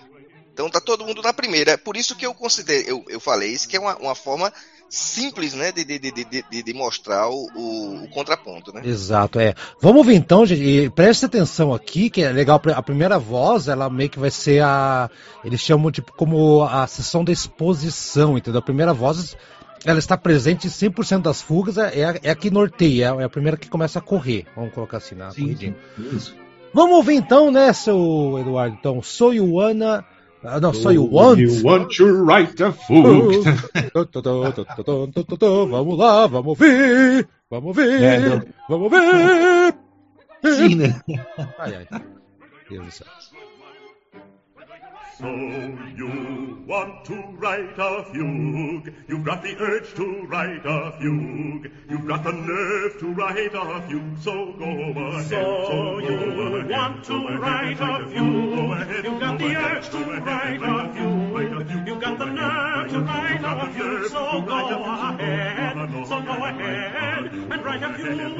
[0.52, 1.72] Então tá todo mundo na primeira.
[1.72, 4.52] É por isso que eu considero, eu, eu falei isso, que é uma, uma forma
[4.94, 8.82] simples, né, de, de, de, de, de mostrar o, o, o, contraponto, né?
[8.84, 9.54] Exato, é.
[9.80, 13.90] Vamos ver então, gente, e preste atenção aqui, que é legal, a primeira voz, ela
[13.90, 15.10] meio que vai ser a,
[15.44, 18.60] eles chamam tipo como a sessão da exposição, entendeu?
[18.60, 19.36] A primeira voz,
[19.84, 23.24] ela está presente em 100% das fugas, é, é, a, é a que norteia, é
[23.24, 25.74] a primeira que começa a correr, vamos colocar assim na sim, sim.
[25.98, 26.34] Isso.
[26.72, 28.76] Vamos ouvir então, né, seu Eduardo?
[28.78, 29.32] Então, So
[30.44, 30.68] You Wanna.
[30.68, 31.38] Ah, So You Want.
[31.38, 33.44] You want to write a fugue.
[35.70, 37.26] vamos lá, vamos ouvir.
[37.50, 38.02] Vamos ver.
[38.02, 39.74] É, vamos ver.
[40.44, 41.00] Sim, né?
[41.58, 42.02] Ai, ai.
[42.68, 43.06] Deus do céu.
[45.16, 48.92] So you want to write a fugue.
[49.08, 51.70] You've got the urge to write a fugue.
[51.88, 54.18] You've got the nerve to write a fugue.
[54.20, 55.30] So go ahead.
[55.30, 56.33] So you
[56.84, 59.04] want to write a fugue.
[59.04, 61.86] You've got the urge to write a fugue.
[61.86, 64.10] You've got the nerve to write a fugue.
[64.10, 65.76] So go ahead.
[66.06, 68.36] So go ahead and write a fugue.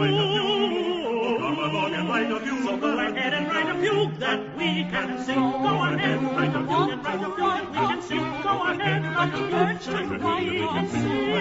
[1.41, 2.65] Come along and write a fugue.
[2.65, 5.41] So go ahead and write a fugue that we can sing.
[5.41, 8.43] Go ahead, write a fugue and write a fugue that we can sing.
[8.43, 11.33] Go ahead, write a fugue that we can sing.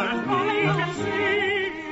[0.00, 1.57] That we can sing.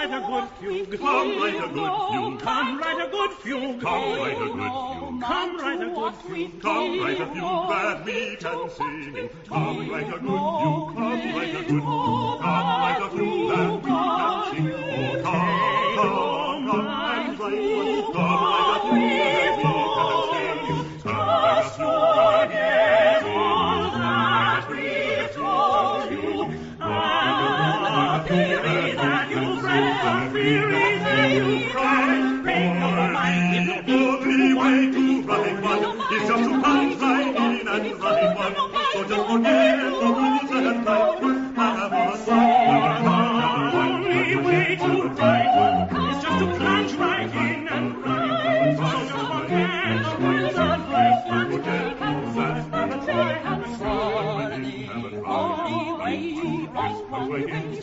[0.00, 0.98] Come write a good fugue.
[0.98, 2.40] Come write a good fugue.
[2.40, 3.80] Come write a good fugue.
[3.82, 5.20] Come write a good fugue.
[5.20, 6.62] Come write a good fugue.
[6.62, 9.28] Come write a fugue that we can sing.
[9.46, 10.94] Come write a good fugue.
[10.96, 12.40] Come write a good fugue.
[12.40, 14.72] Come write a fugue that we can sing.
[14.72, 15.60] Oh, come,
[15.96, 18.12] come, come and write one.
[18.14, 18.79] Come write a
[36.12, 38.54] is just to punch right in and write one.
[38.92, 39.99] So just forget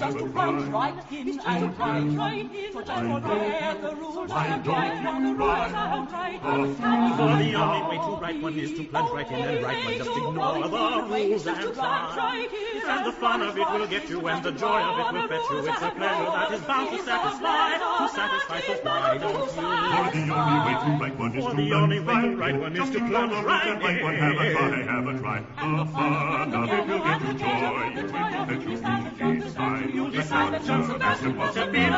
[0.08, 2.72] Just to plunge right in and right, right in.
[2.72, 6.40] So just forget the rules and the rules and write.
[6.42, 9.98] For the only way to write one is to plunge right in and write one.
[9.98, 12.48] Just ignore the rules and try.
[12.88, 15.50] And the fun of it will get you, and the joy of it will fetch
[15.50, 15.58] you.
[15.58, 17.78] It's a pleasure that is bound to satisfy.
[17.78, 19.68] To satisfy, so why don't you?
[20.08, 22.78] For the only way to write one is to the only way to write one
[22.78, 24.16] is to plunge right write one.
[24.16, 24.88] Have a try, in.
[24.88, 25.40] have a try.
[25.40, 27.92] The fun of it will get you joy.
[27.98, 28.78] It will fetch you
[29.34, 31.92] each you decide that John Sebastian be a bit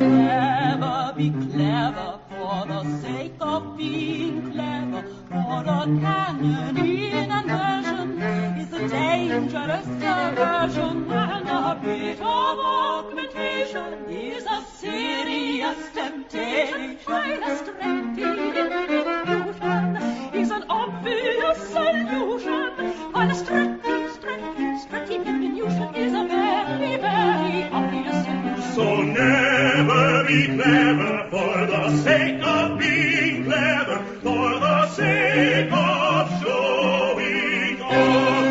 [0.00, 4.27] never Be clever for the sake of being.
[5.58, 8.22] For a canon in inversion
[8.60, 14.08] is a dangerous diversion, and a bit of augmentation?
[14.08, 16.98] Is a serious temptation.
[16.98, 19.96] Finest remedy illusion
[20.32, 22.70] is an obvious solution,
[24.78, 28.47] stretty diminution is a very, very obvious solution.
[28.74, 37.80] So never be clever for the sake of being clever, for the sake of showing
[37.82, 38.44] off.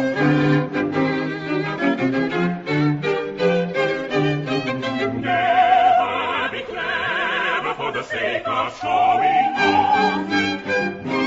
[5.14, 11.27] Never be clever for the sake of showing off.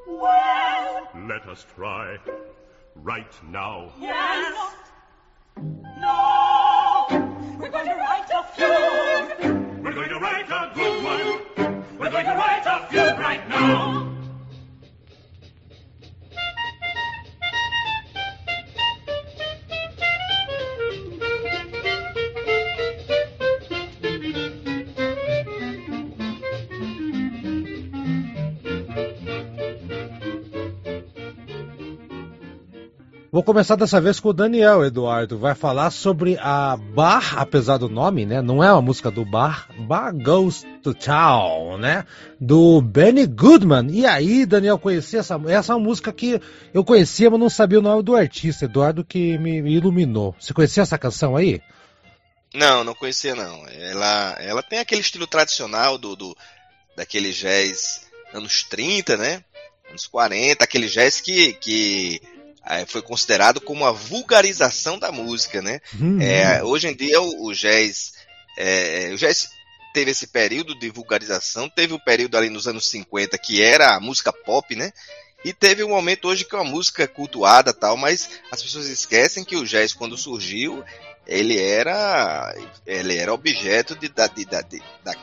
[0.07, 2.19] Well, Let us try
[2.97, 3.93] right now.
[3.99, 4.75] yes.
[5.99, 7.07] No,
[7.59, 9.85] we're going to write a fugue.
[9.85, 11.85] We're going to write a good one.
[11.99, 14.14] We're going to write a fugue right now.
[33.35, 35.37] Vou começar dessa vez com o Daniel, Eduardo.
[35.37, 38.41] Vai falar sobre a Bar, apesar do nome, né?
[38.41, 39.69] Não é uma música do Bar.
[39.77, 42.07] Bar Goes to Town, né?
[42.41, 43.89] Do Benny Goodman.
[43.91, 46.41] E aí, Daniel, conhecia essa Essa é uma música que
[46.73, 48.67] eu conhecia, mas não sabia o nome do artista.
[48.67, 50.37] Eduardo que me, me iluminou.
[50.39, 51.61] Você conhecia essa canção aí?
[52.55, 53.67] Não, não conhecia não.
[53.67, 56.37] Ela, ela tem aquele estilo tradicional do, do
[56.95, 59.43] daquele jazz anos 30, né?
[59.91, 62.23] Anos 40, aquele jazz que, que
[62.87, 65.81] foi considerado como a vulgarização da música, né?
[66.01, 66.21] Uhum.
[66.21, 68.15] É, hoje em dia o, o jazz,
[68.57, 69.51] é, o jazz
[69.93, 74.01] teve esse período de vulgarização, teve o período ali nos anos 50 que era a
[74.01, 74.93] música pop, né?
[75.45, 79.45] E teve um momento hoje que é uma música cultuada tal, mas as pessoas esquecem
[79.45, 80.83] que o jazz quando surgiu
[81.27, 82.55] ele era
[82.87, 84.83] ele era objeto de, de, de,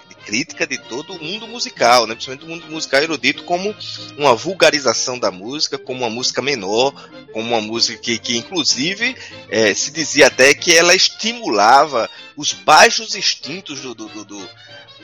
[0.09, 2.13] de crítica de todo o mundo musical, né?
[2.13, 3.75] principalmente do mundo musical erudito, como
[4.17, 6.93] uma vulgarização da música, como uma música menor,
[7.31, 9.15] como uma música que, que inclusive
[9.49, 14.49] eh, se dizia até que ela estimulava os baixos instintos do, do, do,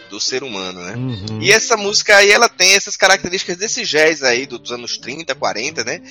[0.10, 0.96] do- ser humano, né?
[0.96, 1.42] Uhum.
[1.42, 5.34] E essa música aí, ela tem essas características desse jazz aí do- dos anos 30,
[5.36, 6.02] 40, né?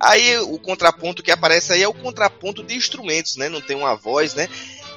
[0.00, 3.48] Aí o contraponto que aparece aí é o contraponto de instrumentos, né?
[3.48, 4.48] Não tem uma voz, né?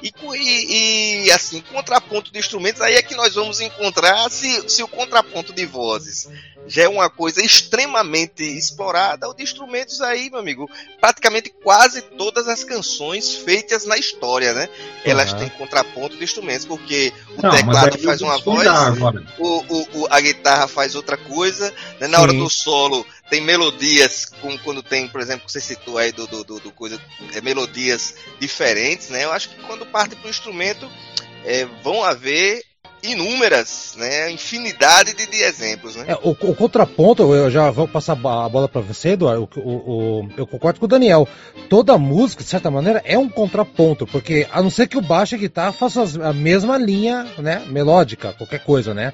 [0.02, 4.80] E, e, e, assim, contraponto de instrumentos, aí é que nós vamos encontrar se, se
[4.82, 6.28] o contraponto de vozes
[6.68, 12.46] já é uma coisa extremamente explorada, o de instrumentos aí, meu amigo, praticamente quase todas
[12.46, 14.68] as canções feitas na história, né?
[15.04, 18.68] Elas têm contraponto de instrumentos, porque o Não, teclado faz uma voz,
[19.38, 22.06] o, o- o- a guitarra faz outra coisa, né?
[22.06, 22.38] na hora Sim.
[22.38, 26.44] do solo tem melodias, como quando tem, por exemplo, que você citou aí do, do,
[26.44, 27.00] do- do coisa,
[27.34, 29.24] é, melodias diferentes, né?
[29.24, 30.90] Eu acho que quando parte para o instrumento
[31.44, 32.62] é, vão haver
[33.02, 34.30] inúmeras, né?
[34.30, 36.04] Infinidade de, de exemplos, né?
[36.08, 39.48] É, o, o contraponto, eu já vou passar a bo- a bola para você, Eduardo.
[39.56, 39.60] O,
[40.22, 41.26] o- eu concordo com o Daniel.
[41.68, 45.34] Toda música, de certa maneira, é um contraponto, porque a não ser que o baixo
[45.34, 49.12] e a guitarra façam a mesma linha, né, melódica, qualquer coisa, né?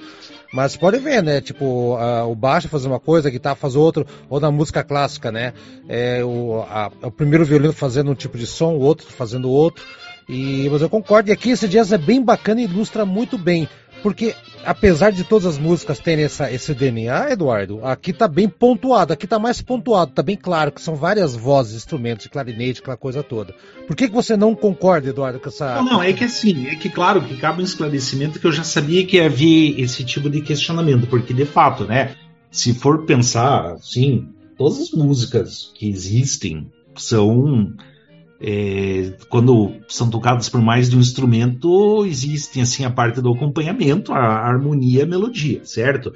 [0.53, 1.41] Mas pode ver, né?
[1.41, 1.97] Tipo,
[2.29, 5.53] o baixo faz uma coisa, a guitarra faz outra, ou na música clássica, né?
[5.89, 9.85] É, o, a- o primeiro violino fazendo um tipo de som, o outro fazendo outro.
[10.29, 13.69] E, mas eu concordo, e aqui esse jazz é bem bacana e ilustra muito bem.
[14.03, 14.35] Porque,
[14.67, 19.27] apesar de todas as músicas terem essa, esse DNA, Eduardo, aqui tá bem pontuado, aqui
[19.27, 23.55] tá mais pontuado, tá bem claro que são várias vozes, instrumentos, clarinete, aquela coisa toda.
[23.87, 25.77] Por que, que você não concorda, Eduardo, com essa.
[25.77, 28.63] Não, não, é que assim, é que claro que cabe um esclarecimento que eu já
[28.63, 32.15] sabia que havia esse tipo de questionamento, porque de fato, né,
[32.51, 37.73] se for pensar, assim, todas as músicas que existem são
[38.41, 44.13] é, quando são tocadas por mais de um instrumento, existem assim a parte do acompanhamento,
[44.13, 46.13] a, a harmonia, e a melodia, certo?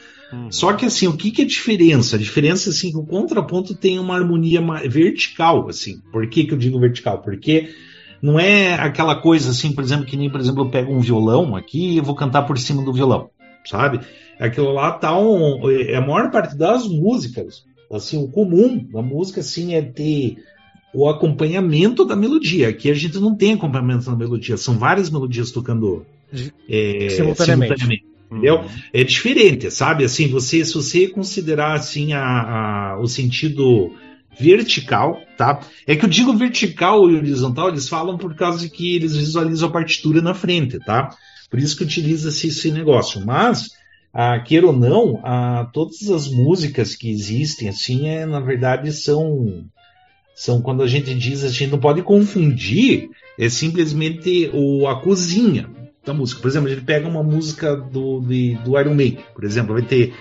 [0.50, 2.16] Só que assim, o que, que é a diferença?
[2.16, 6.02] A diferença assim que o contraponto tem uma harmonia vertical, assim.
[6.12, 7.22] Por que, que eu digo vertical?
[7.22, 7.70] Porque
[8.20, 11.56] não é aquela coisa assim, por exemplo, que nem, por exemplo, eu pego um violão
[11.56, 13.30] aqui e vou cantar por cima do violão,
[13.64, 14.00] sabe?
[14.38, 19.40] Aquilo lá tá um, é a maior parte das músicas, assim, o comum da música
[19.40, 20.36] assim é ter
[20.94, 22.68] o acompanhamento da melodia.
[22.68, 26.04] Aqui a gente não tem acompanhamento da melodia, são várias melodias tocando
[26.68, 28.04] é, Simultaneamente.
[28.30, 28.64] entendeu?
[28.92, 30.04] É diferente, sabe?
[30.04, 32.22] Assim, você, se você considerar assim a,
[32.94, 33.92] a- o sentido
[34.38, 35.60] vertical, tá?
[35.86, 39.68] É que eu digo vertical e horizontal, eles falam por causa de que eles visualizam
[39.68, 41.10] a partitura na frente, tá?
[41.50, 43.24] Por isso que utiliza-se esse negócio.
[43.24, 43.70] Mas,
[44.12, 49.64] ah, queira ou não, ah, todas as músicas que existem, assim, é, na verdade, são
[50.38, 55.68] são quando a gente diz, a gente não pode confundir, é simplesmente o, a cozinha
[56.06, 56.40] da música.
[56.40, 59.82] Por exemplo, a gente pega uma música do, de, do Iron Maiden, por exemplo, vai
[59.82, 60.14] ter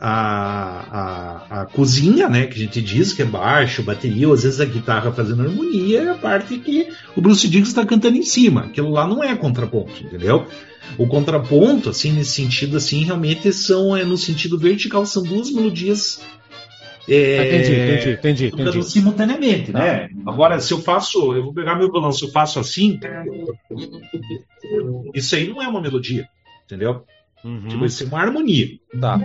[0.00, 4.44] a, a, a cozinha, né, que a gente diz que é baixo, bateria, ou às
[4.44, 8.22] vezes a guitarra fazendo harmonia, e a parte que o Bruce Dickinson está cantando em
[8.22, 8.62] cima.
[8.62, 10.46] Aquilo lá não é contraponto, entendeu?
[10.96, 16.22] O contraponto, assim, nesse sentido, assim, realmente são, é no sentido vertical, são duas melodias
[17.06, 18.90] É, Ah, entendi, entendi, entendi, tocando entendi.
[18.90, 20.08] simultaneamente, né?
[20.26, 22.98] Agora, se eu faço, eu vou pegar meu se eu faço assim,
[25.14, 26.28] isso aí não é uma melodia,
[26.64, 27.04] entendeu?
[27.44, 27.68] Uhum.
[27.68, 28.68] Tipo, isso é uma harmonia.
[29.00, 29.20] Tá.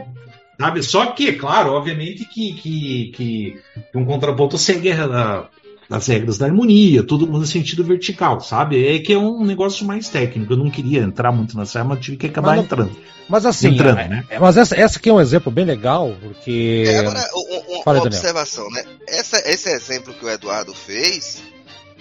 [0.59, 0.83] Sabe?
[0.83, 3.59] Só que, claro, obviamente que, que, que
[3.95, 5.49] um contraponto segue a-
[5.89, 8.85] as regras da harmonia, tudo no sentido vertical, sabe?
[8.95, 10.53] É que é um negócio mais técnico.
[10.53, 12.91] Eu não queria entrar muito nessa mas tive que acabar Mas entrando.
[13.27, 14.25] Mas assim, Entrando, é- né?
[14.29, 16.83] é- mas essa, essa aqui é um exemplo bem legal, porque.
[16.87, 18.19] É, agora, um- um- Fala, uma Daniel.
[18.19, 18.83] observação, né?
[19.07, 21.41] Essa- esse exemplo que o Eduardo fez,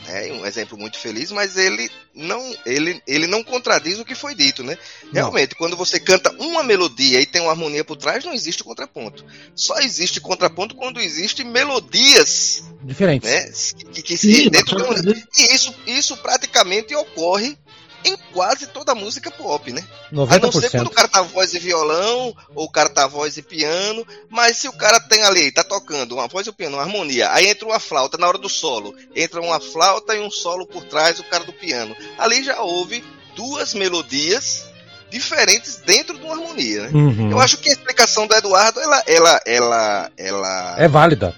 [0.08, 4.34] né, um exemplo muito feliz, mas ele não, ele, ele não contradiz o que foi
[4.34, 4.76] dito, né?
[5.12, 9.24] Realmente, quando você canta uma melodia e tem uma harmonia por trás, não existe contraponto.
[9.54, 13.74] Só existe contraponto quando existem melodias, Diferentes.
[13.76, 13.92] né?
[13.92, 14.94] Que, que se Sim, dentro de uma-
[15.36, 17.56] E isso, isso praticamente ocorre
[18.04, 19.84] em quase toda a música pop, né?
[20.12, 20.70] A não ser 90%.
[20.70, 24.56] quando o cara tá voz e violão, ou o cara tá voz e piano, mas
[24.56, 27.48] se o cara tem ali, tá tocando uma voz e um piano, uma harmonia, aí
[27.48, 31.18] entra uma flauta na hora do solo, entra uma flauta e um solo por trás,
[31.18, 31.96] o cara do piano.
[32.16, 34.68] Ali já houve duas melodias
[35.10, 36.90] diferentes dentro de uma harmonia, né?
[36.92, 37.30] Uhum.
[37.30, 41.34] Eu acho que a explicação do Eduardo, ela, ela, ela, ela É válida.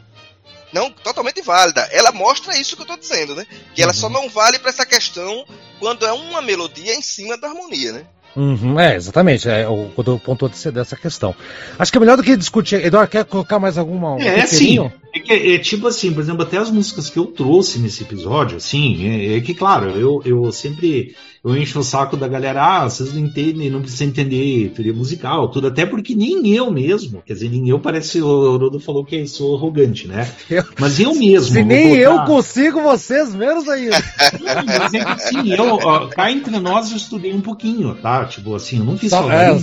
[0.72, 1.88] Não totalmente válida.
[1.92, 3.46] Ela mostra isso que eu tô dizendo, né?
[3.74, 3.98] Que ela Uhum.
[3.98, 5.44] só não vale para essa questão
[5.78, 8.04] quando é uma melodia em cima da harmonia, né?
[8.36, 9.48] Uhum, é, exatamente.
[9.48, 11.34] É, o, pontuou desse- dessa questão.
[11.76, 12.76] Acho que é melhor do que discutir.
[12.84, 14.14] Eduardo, quer colocar mais alguma?
[14.14, 14.78] um É, sim.
[15.12, 18.56] É, que- é tipo assim, por exemplo, até as músicas que eu trouxe nesse episódio,
[18.58, 22.88] assim, é, é que, claro, eu, eu sempre eu encho o saco da galera, ah,
[22.88, 27.32] vocês não entendem, não precisam entender teoria musical, tudo, até porque nem eu mesmo, quer
[27.32, 30.30] dizer, nem eu parece, o Rodo falou que sou arrogante, né?
[30.50, 31.54] Eu- Mas eu mesmo.
[31.54, 33.96] Se nem eu consigo, vocês menos ainda.
[34.40, 38.24] Não, mas é que assim, eu, ó, cá entre nós eu estudei um pouquinho, tá?
[38.26, 39.56] Tipo assim, eu não fiz Só, é,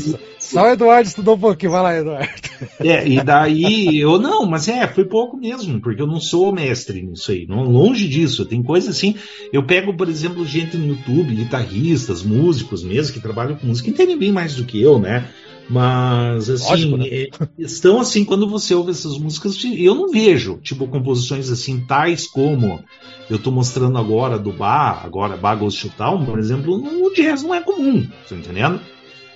[0.54, 1.72] só- o Eduardo estudou um pouquinho.
[1.72, 2.48] Vai lá, Eduardo.
[2.80, 7.02] É, e daí eu não, mas é, foi pouco mesmo, porque eu não sou mestre
[7.02, 8.46] nisso aí, não, longe disso.
[8.46, 9.16] Tem coisa assim,
[9.54, 14.18] eu pego, por exemplo, gente no YouTube, guitarristas, músicos mesmo, que trabalham com música, entendem
[14.18, 15.28] bem mais do que eu, né?
[15.70, 17.08] Mas assim, Lógico, né?
[17.10, 22.26] é, estão assim, quando você ouve essas músicas, eu não vejo, tipo, composições assim, tais
[22.26, 22.82] como
[23.30, 27.54] eu tô mostrando agora do Bar, agora Bar Ghost Town, por exemplo, no jazz não
[27.54, 28.80] é comum, tá entendendo?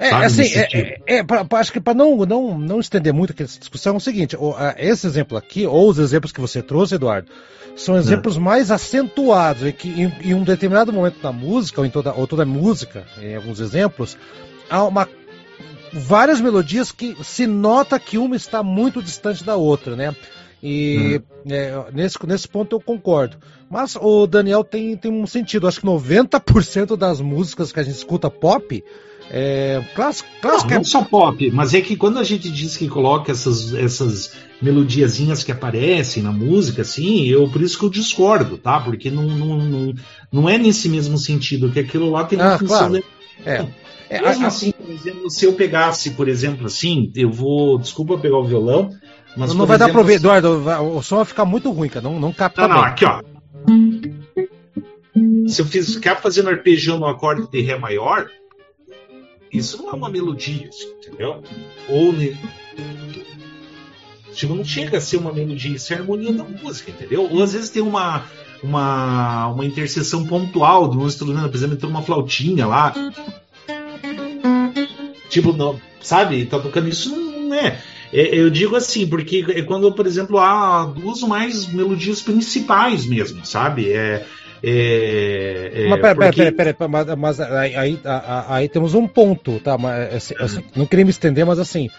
[0.02, 0.88] É, Sabe, assim, é, sentido.
[1.06, 3.98] é, é, pra- acho que para não, não, não estender muito aqui essa discussão, é
[3.98, 4.36] o seguinte:
[4.78, 7.30] esse exemplo aqui, ou os exemplos que você trouxe, Eduardo,
[7.76, 11.92] são exemplos mais acentuados, em que em, em um determinado momento da música, ou em
[11.92, 14.18] toda, ou toda música, em alguns exemplos,
[14.72, 15.08] há uma,
[15.94, 20.16] várias melodias que se nota que uma está muito distante da outra, né?
[20.64, 23.38] E é, nesse, nesse ponto eu concordo.
[23.70, 25.68] Mas o Daniel tem, tem um sentido.
[25.68, 28.84] Acho que 90% das músicas que a gente escuta pop
[29.34, 30.76] é, class, Não, clássica.
[30.76, 35.42] não só pop, mas é que quando a gente diz que coloca essas, essas melodiazinhas
[35.44, 38.80] que aparecem na música, assim, eu por isso que eu discordo, tá?
[38.82, 39.94] Porque não, não, não,
[40.32, 42.78] não é nesse mesmo sentido, que aquilo lá tem uma Ah, função.
[42.90, 42.94] claro.
[42.94, 43.04] de-
[43.46, 43.66] É,
[44.10, 47.80] é, Mesmo assim, por exemplo, se eu pegasse, por exemplo, assim, eu vou.
[47.80, 48.90] Desculpa pegar o violão,
[49.38, 49.54] mas.
[49.56, 50.96] não vai dar exemplo, pra ouvir, Eduardo.
[50.98, 52.04] O som vai ficar muito ruim, cara.
[52.04, 52.86] Não, não capta Não, não, bem.
[52.92, 53.22] aqui, ó.
[55.48, 58.28] Se eu ficar fazendo arpejão no acorde de Ré maior,
[59.52, 61.44] isso não é uma melodia, entendeu?
[61.90, 62.14] Ou.
[64.34, 67.28] Tipo, não chega a ser uma melodia, isso é harmonia da música, entendeu?
[67.30, 68.24] Ou às vezes tem uma,
[68.64, 72.94] uma, uma interseção pontual um instrumento, por exemplo, entrou uma flautinha lá.
[75.30, 76.46] Tipo, não, sabe?
[76.46, 77.82] Tá tocando isso, não é.
[78.14, 83.06] É, Eu digo assim, porque é quando, por exemplo, há duas ou mais melodias principais
[83.06, 83.92] mesmo, sabe?
[83.92, 84.26] É,
[84.64, 88.00] é, é, Mas pera, pera, porque- pera, pera, mas, mas aí, aí,
[88.48, 89.78] aí temos um ponto, tá?
[89.78, 91.90] Mas, assim, assim, não queria me estender, mas assim.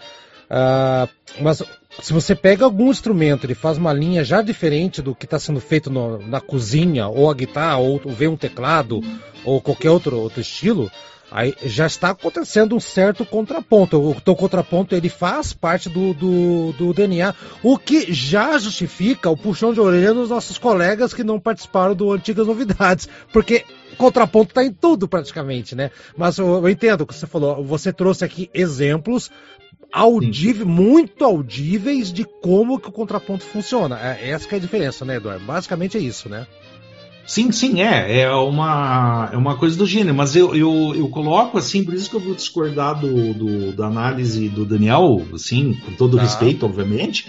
[0.51, 1.09] ah,
[1.41, 1.63] mas
[2.01, 5.61] se você pega algum instrumento, ele faz uma linha já diferente do que está sendo
[5.61, 9.01] feito no- na cozinha, ou a guitarra, ou vê um teclado,
[9.45, 10.91] ou qualquer outro, outro estilo,
[11.33, 13.99] aí já está acontecendo um certo contraponto.
[13.99, 19.37] O teu contraponto ele faz parte do, do, do DNA, o que já justifica o
[19.37, 23.65] puxão de orelha nos nossos colegas que não participaram do Antigas Novidades, porque
[23.97, 25.91] contraponto está em tudo praticamente, né?
[26.17, 27.65] Mas eu, eu entendo o que você falou.
[27.65, 29.31] Você trouxe aqui exemplos
[29.93, 33.99] audíveis, muito audíveis de como que o contraponto funciona.
[34.01, 35.45] É, essa que é a diferença, né, Eduardo?
[35.45, 36.47] Basicamente é isso, né?
[37.27, 38.21] Sim, sim, é.
[38.23, 42.11] É uma, é uma coisa do gênero, mas eu, eu, eu coloco assim, por isso
[42.11, 46.23] que eu vou discordar do, do- da análise do Daniel, assim, com todo Tá.
[46.23, 47.27] respeito, obviamente.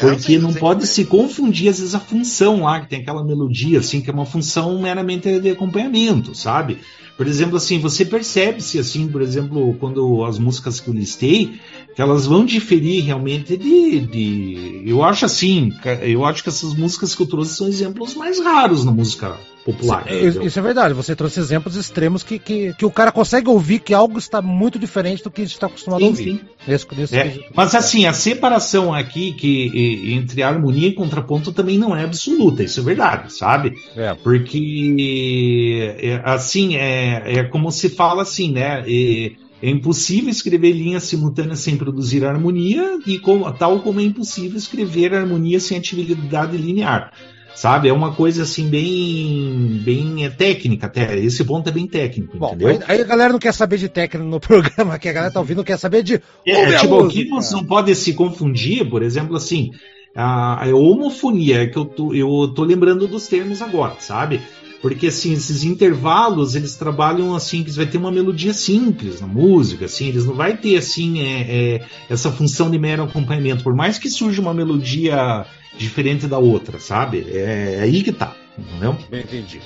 [0.00, 4.00] Porque não, pode se confundir, às vezes, a função lá, que tem aquela melodia, assim,
[4.00, 6.78] que é uma função meramente de acompanhamento, sabe?
[7.16, 11.60] Por exemplo, assim, você percebe-se, assim, por exemplo, quando as músicas que eu listei,
[11.94, 14.82] que elas vão diferir realmente de, de.
[14.86, 15.70] Eu acho assim,
[16.00, 20.10] eu acho que essas músicas que eu trouxe são exemplos mais raros na música popular.
[20.10, 23.80] Isso, isso é verdade, você trouxe exemplos extremos que, que, que, o cara consegue ouvir
[23.80, 26.24] que algo está muito diferente do que a gente está acostumado sim, a ouvir.
[26.24, 26.40] Sim.
[26.66, 31.94] Nesse, nesse é, mas assim, a separação aqui que entre harmonia e contraponto também não
[31.94, 33.74] é absoluta, isso é verdade, sabe?
[33.96, 34.14] É.
[34.14, 38.84] Porque é, assim, é, é como se fala assim, né?
[38.86, 39.32] É,
[39.62, 45.14] é impossível escrever linhas simultâneas sem produzir harmonia, e como, tal como é impossível escrever
[45.14, 47.12] harmonia sem atividade linear.
[47.54, 47.88] Sabe?
[47.88, 51.18] É uma coisa assim bem bem é, técnica até.
[51.18, 52.68] Esse ponto é bem técnico, Bom, entendeu?
[52.68, 55.40] Aí, aí, a galera não quer saber de técnica no programa, que a galera tá
[55.40, 56.20] ouvindo, não quer saber de.
[56.46, 59.72] É, tipo, aqui você não pode se confundir, por exemplo, assim,
[60.14, 64.40] a, a homofonia, que eu tô, eu tô lembrando dos termos agora, sabe?
[64.80, 69.84] Porque assim, esses intervalos, eles trabalham assim, que vai ter uma melodia simples na música,
[69.84, 73.98] assim, eles não vai ter assim é, é, essa função de mero acompanhamento, por mais
[73.98, 75.44] que surja uma melodia
[75.76, 77.26] diferente da outra, sabe?
[77.28, 78.96] É, é aí que tá, entendeu?
[79.10, 79.60] Bem entendi.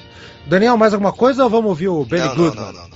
[0.46, 2.64] Daniel, mais alguma coisa ou vamos ouvir o Benny não, Goodman?
[2.64, 2.93] Não, não, não,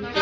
[0.00, 0.21] Thank you.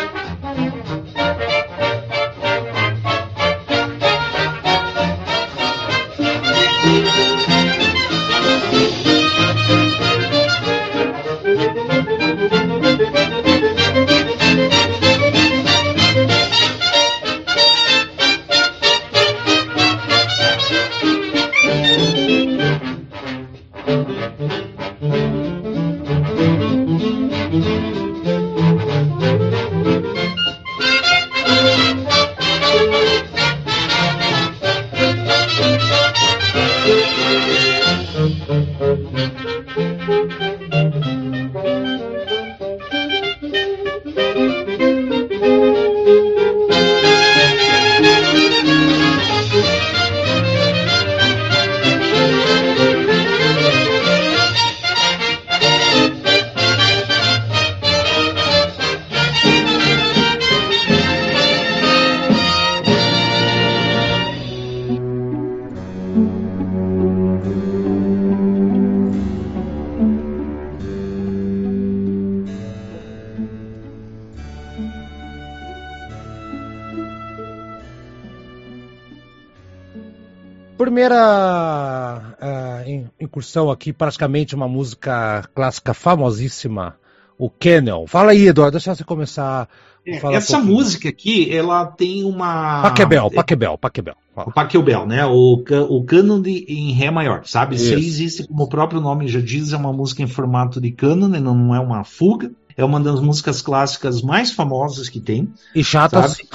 [83.41, 86.95] Incursão aqui, praticamente uma música clássica famosíssima,
[87.37, 88.05] o Canyon.
[88.05, 89.67] Fala aí, Eduardo, deixa você começar.
[90.05, 92.83] É, essa um música aqui, ela tem uma.
[92.83, 94.15] Paquebel, Paquebel, Paquebel.
[94.35, 95.25] O Paquebel, né?
[95.25, 97.75] O, o cânon em Ré maior, sabe?
[97.75, 97.85] Isso.
[97.85, 101.27] Isso existe, como o próprio nome já diz, é uma música em formato de cânon,
[101.27, 102.51] não é uma fuga.
[102.75, 105.51] É uma das músicas clássicas mais famosas que tem.
[105.75, 106.31] E chatas.
[106.31, 106.49] Sabe?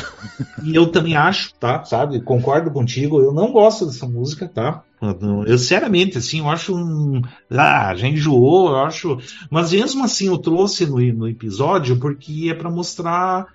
[0.62, 1.84] E eu também acho, tá?
[1.84, 2.20] Sabe?
[2.20, 3.20] Concordo contigo.
[3.20, 4.82] Eu não gosto dessa música, tá?
[5.46, 7.22] Eu, sinceramente, assim, eu acho um.
[7.50, 9.18] Ah, já enjoou, eu acho.
[9.50, 13.46] Mas mesmo assim, eu trouxe no, no episódio porque é para mostrar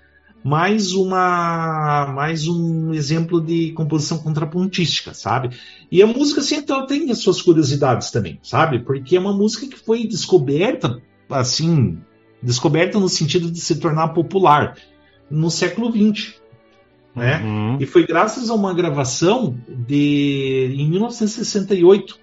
[0.43, 5.55] mais uma mais um exemplo de composição contrapontística, sabe?
[5.91, 8.79] E a música assim, ela tem as suas curiosidades também, sabe?
[8.79, 11.97] Porque é uma música que foi descoberta assim,
[12.41, 14.75] descoberta no sentido de se tornar popular
[15.29, 16.35] no século XX,
[17.15, 17.41] né?
[17.43, 17.77] Uhum.
[17.79, 22.19] E foi graças a uma gravação de em 1968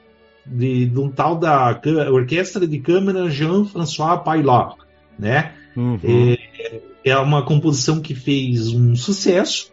[0.46, 1.78] de, de um tal da
[2.10, 4.76] Orquestra de Câmara Jean-François Paillard,
[5.18, 5.52] né?
[5.76, 5.98] Uhum.
[6.02, 9.70] É, é uma composição que fez um sucesso,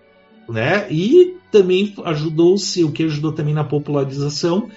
[0.50, 0.91] né?
[0.91, 4.70] E também ajudou-se, o que ajudou também na popularização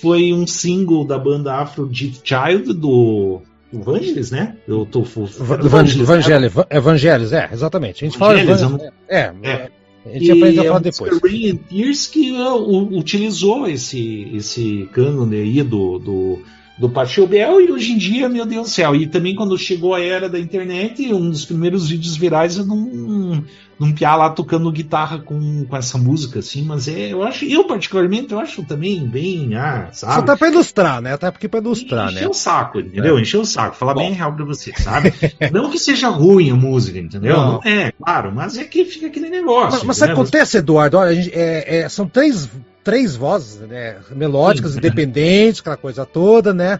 [0.00, 3.42] foi um single da banda Afro Deep Child do
[3.72, 4.56] Vangelis, né?
[4.66, 6.52] Eu tô Vangelis,
[6.82, 8.04] Vangelis, é, exatamente.
[8.04, 9.70] A gente Vangelis, fala Vangelis, é, é,
[10.04, 11.20] a gente aprende a falar depois.
[11.22, 16.42] Rain Tears que uh, utilizou esse esse cânone aí do, do
[16.78, 18.94] do Pacheu Bel e hoje em dia, meu Deus do céu.
[18.94, 23.44] E também quando chegou a era da internet, um dos primeiros vídeos virais é num,
[23.78, 27.64] num piá lá tocando guitarra com, com essa música, assim, mas é, eu acho, eu
[27.64, 30.14] particularmente, eu acho também bem, ah, sabe?
[30.14, 31.16] Só tá pra ilustrar, né?
[31.16, 32.20] Tá porque pra ilustrar, né?
[32.20, 33.18] Encheu o saco, entendeu?
[33.18, 33.20] É.
[33.20, 34.00] Encheu o saco, falar Bom.
[34.00, 35.12] bem real pra você, sabe?
[35.52, 37.36] Não que seja ruim a música, entendeu?
[37.36, 37.52] Não.
[37.52, 39.78] Não é, claro, mas é que fica aquele negócio.
[39.78, 40.96] Mas, mas sabe o que acontece, Eduardo?
[40.96, 42.48] Olha, gente, é, é, são três
[42.82, 43.96] três vozes, né?
[44.14, 44.78] Melódicas, Sim.
[44.78, 46.78] independentes, aquela coisa toda, né?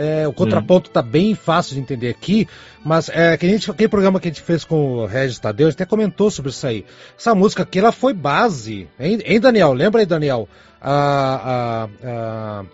[0.00, 2.46] É, o contraponto está bem fácil de entender aqui,
[2.84, 5.90] mas é, aquele programa que a gente fez com o Regis Tadeu, a gente até
[5.90, 6.84] comentou sobre isso aí.
[7.18, 9.72] Essa música aqui, ela foi base, hein, hein Daniel?
[9.72, 10.48] Lembra aí, Daniel?
[10.80, 10.94] A,
[11.42, 12.64] a, a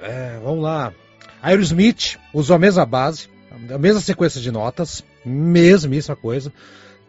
[0.00, 0.94] é, vamos lá.
[1.42, 3.28] Aerosmith usou a mesma base,
[3.70, 6.50] a mesma sequência de notas, mesmíssima coisa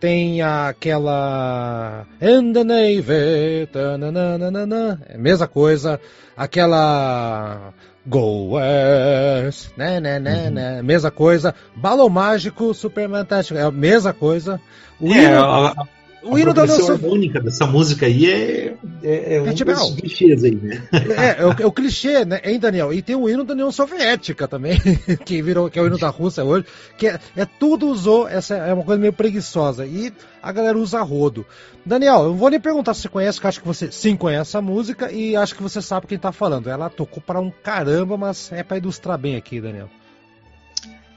[0.03, 5.97] tem aquela And the Navy, tananana, é mesma coisa,
[6.35, 7.73] aquela
[8.05, 10.51] Go West, né, né, né, uhum.
[10.51, 14.59] né, mesma coisa, Balão Mágico, Superman Tático, é a mesma coisa.
[14.99, 15.87] O é, hino, a,
[16.23, 20.43] o hino da nossa harmônica dessa música aí é, é, é um é, dos clichês
[20.43, 20.83] aí, né?
[20.91, 22.93] É, é o, é o, clichê, né, hein, Daniel?
[22.93, 24.79] E tem o hino da União Soviética também,
[25.25, 26.65] que virou, que é o hino da Rússia hoje,
[26.97, 30.11] que é, é tudo usou, essa é uma coisa meio preguiçosa, e
[30.41, 31.45] a galera usa rodo.
[31.85, 34.61] Daniel, eu vou nem perguntar se você conhece, que acho que você sim conhece a
[34.61, 36.69] música, e acho que você sabe quem tá falando.
[36.69, 39.89] Ela tocou para um caramba, mas é para ilustrar bem aqui, Daniel.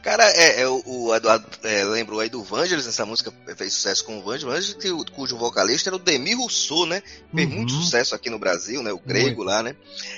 [0.06, 4.20] Cara, é, é o, Eduardo é, lembrou aí do Vangelis, essa música fez sucesso com
[4.20, 7.02] o Vangelis, que, cujo vocalista era o Demi Rousseau, né?
[7.34, 7.56] Fez uhum.
[7.56, 8.92] muito sucesso aqui no Brasil, né?
[8.92, 9.42] O grego muito.
[9.42, 9.74] lá, né?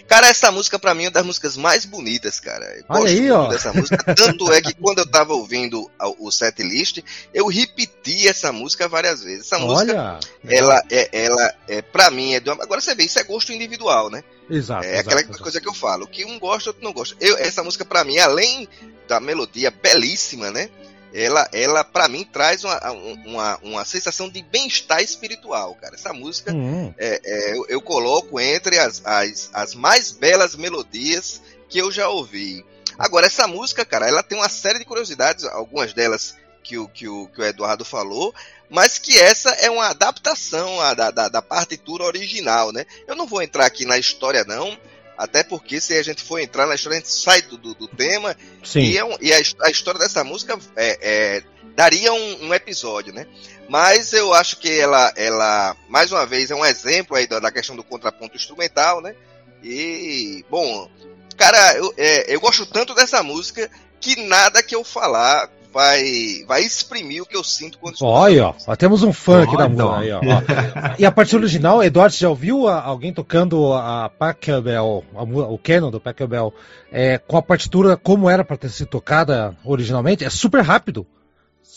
[0.06, 2.66] Cara, essa música pra mim é uma das músicas mais bonitas, cara.
[2.76, 3.48] Eu Olha gosto aí, ó.
[3.48, 4.14] dessa música.
[4.14, 9.22] Tanto é que quando eu tava ouvindo o set list, eu repeti essa música várias
[9.22, 9.46] vezes.
[9.46, 12.62] Essa música, Olha, ela, é, ela é, pra mim, é de uma...
[12.62, 14.22] agora você vê, isso é gosto individual, né?
[14.50, 14.86] Exato.
[14.86, 17.16] É aquela exato, coisa que eu falo, que um gosta, outro não gosta.
[17.20, 18.68] Eu, essa música, para mim, além
[19.06, 20.70] da melodia belíssima, né?
[21.12, 25.94] Ela, ela para mim, traz uma, uma, uma sensação de bem-estar espiritual, cara.
[25.94, 26.92] Essa música uhum.
[26.98, 32.08] é, é, eu, eu, coloco entre as, as, as mais belas melodias que eu já
[32.08, 32.64] ouvi.
[32.98, 37.08] Agora, essa música, cara, ela tem uma série de curiosidades, algumas delas que o, que
[37.08, 38.34] o, que o Eduardo falou,
[38.70, 42.84] mas que essa é uma adaptação da, da, da, partitura original, né?
[43.06, 44.78] Eu não vou entrar aqui na história, não,
[45.16, 47.88] até porque se a gente for entrar na história, a gente sai do, do, do
[47.88, 48.80] tema, Sim.
[48.80, 51.42] e, é um, e a, a, história dessa música é, é,
[51.74, 53.26] daria um, um, episódio, né?
[53.68, 57.50] Mas eu acho que ela, ela, mais uma vez, é um exemplo aí da, da
[57.50, 59.14] questão do contraponto instrumental, né?
[59.62, 60.88] E, bom,
[61.36, 63.68] cara, eu, é, eu gosto tanto dessa música
[64.00, 68.74] que nada que eu falar vai, vai exprimir o que eu sinto quando Olha, ó,
[68.74, 69.96] temos um fã aqui da música.
[69.96, 70.94] Aí, ó, ó.
[70.98, 76.00] E a parte original, Eduardo, já ouviu a, alguém tocando a Pachelbel, o canon do
[76.00, 76.52] Pachelbel,
[76.90, 80.24] é, com a partitura como era para ter sido tocada originalmente?
[80.24, 81.06] É super rápido.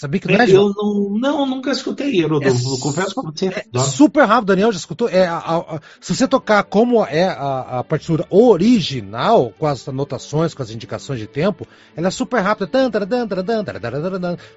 [0.02, 0.50] Sabia que não é?
[0.50, 3.50] Eu não, não, nunca escutei, eu, é, eu confesso pra você.
[3.50, 5.08] É super rápido, Daniel já escutou.
[5.08, 10.56] É, a, a, se você tocar como é a, a, partitura original, com as anotações,
[10.56, 12.68] com as indicações de tempo, ela é super rápida.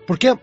[0.07, 0.35] Porque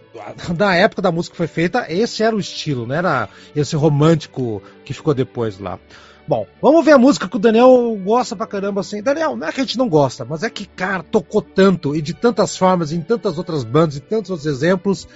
[0.55, 4.61] na época da música que foi feita, esse era o estilo, não era esse romântico
[4.85, 5.79] que ficou depois lá.
[6.27, 9.01] Bom, vamos ver a música que o Daniel gosta pra caramba assim.
[9.01, 12.01] Daniel, não é que a gente não gosta, mas é que, cara, tocou tanto e
[12.01, 15.07] de tantas formas, em tantas outras bandas e tantos outros exemplos,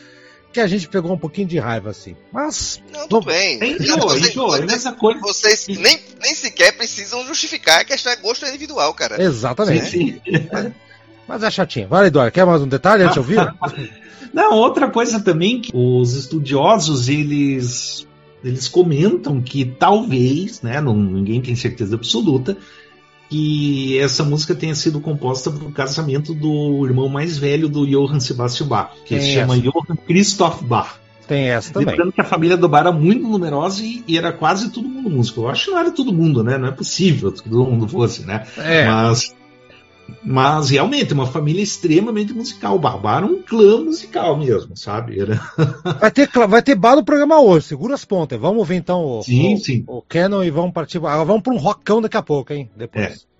[0.51, 2.15] que a gente pegou um pouquinho de raiva assim.
[2.31, 2.81] Mas.
[2.91, 3.59] Não, tudo bem.
[3.61, 4.59] Enjoa, enjoa.
[4.59, 5.19] Nessa coisa.
[5.19, 9.21] Vocês nem, nem sequer precisam justificar que esta é gosto individual, cara.
[9.21, 9.85] Exatamente.
[9.85, 10.47] Sim, sim.
[10.51, 10.71] É.
[11.27, 11.87] Mas é chatinho.
[11.87, 13.53] Vai, Eduardo, quer mais um detalhe antes de ouvir?
[14.33, 18.05] Não, outra coisa também que os estudiosos, eles
[18.45, 22.55] eles comentam que talvez, né, não, ninguém tem certeza absoluta,
[23.29, 28.19] que essa música tenha sido composta para o casamento do irmão mais velho do Johann
[28.19, 30.99] Sebastian Bach, que é se chama Johann Christoph Bach.
[31.27, 31.89] Tem essa também.
[31.89, 35.09] Lembrando que a família do Bar era muito numerosa e, e, era quase todo mundo
[35.09, 35.41] músico.
[35.41, 36.55] Eu acho que não era todo mundo, né?
[36.55, 38.45] Não é possível que todo mundo fosse, né?
[38.59, 38.85] É.
[38.85, 39.33] Mas,
[40.23, 42.75] mas realmente, uma família extremamente musical.
[42.75, 45.19] O Bar era um clã musical mesmo, sabe?
[45.19, 45.35] Era...
[45.99, 48.39] Vai ter, vai ter bar no programa hoje, segura as pontas.
[48.39, 49.83] Vamos ouvir então o, sim, o, sim.
[49.87, 50.99] o Canon e vamos partir.
[50.99, 52.69] Vamos para um rockão daqui a pouco, hein?
[52.75, 53.05] Depois.
[53.05, 53.34] É.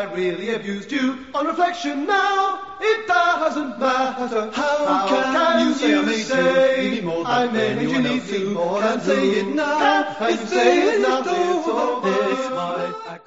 [0.00, 1.26] I really abused you?
[1.34, 4.50] On reflection now, it doesn't matter.
[4.50, 8.54] How, can, you say I made you more I made you need do?
[8.54, 10.14] more Can't than say it now.
[10.14, 11.20] Can't It's say say it now.
[11.20, 13.18] It's all It's this my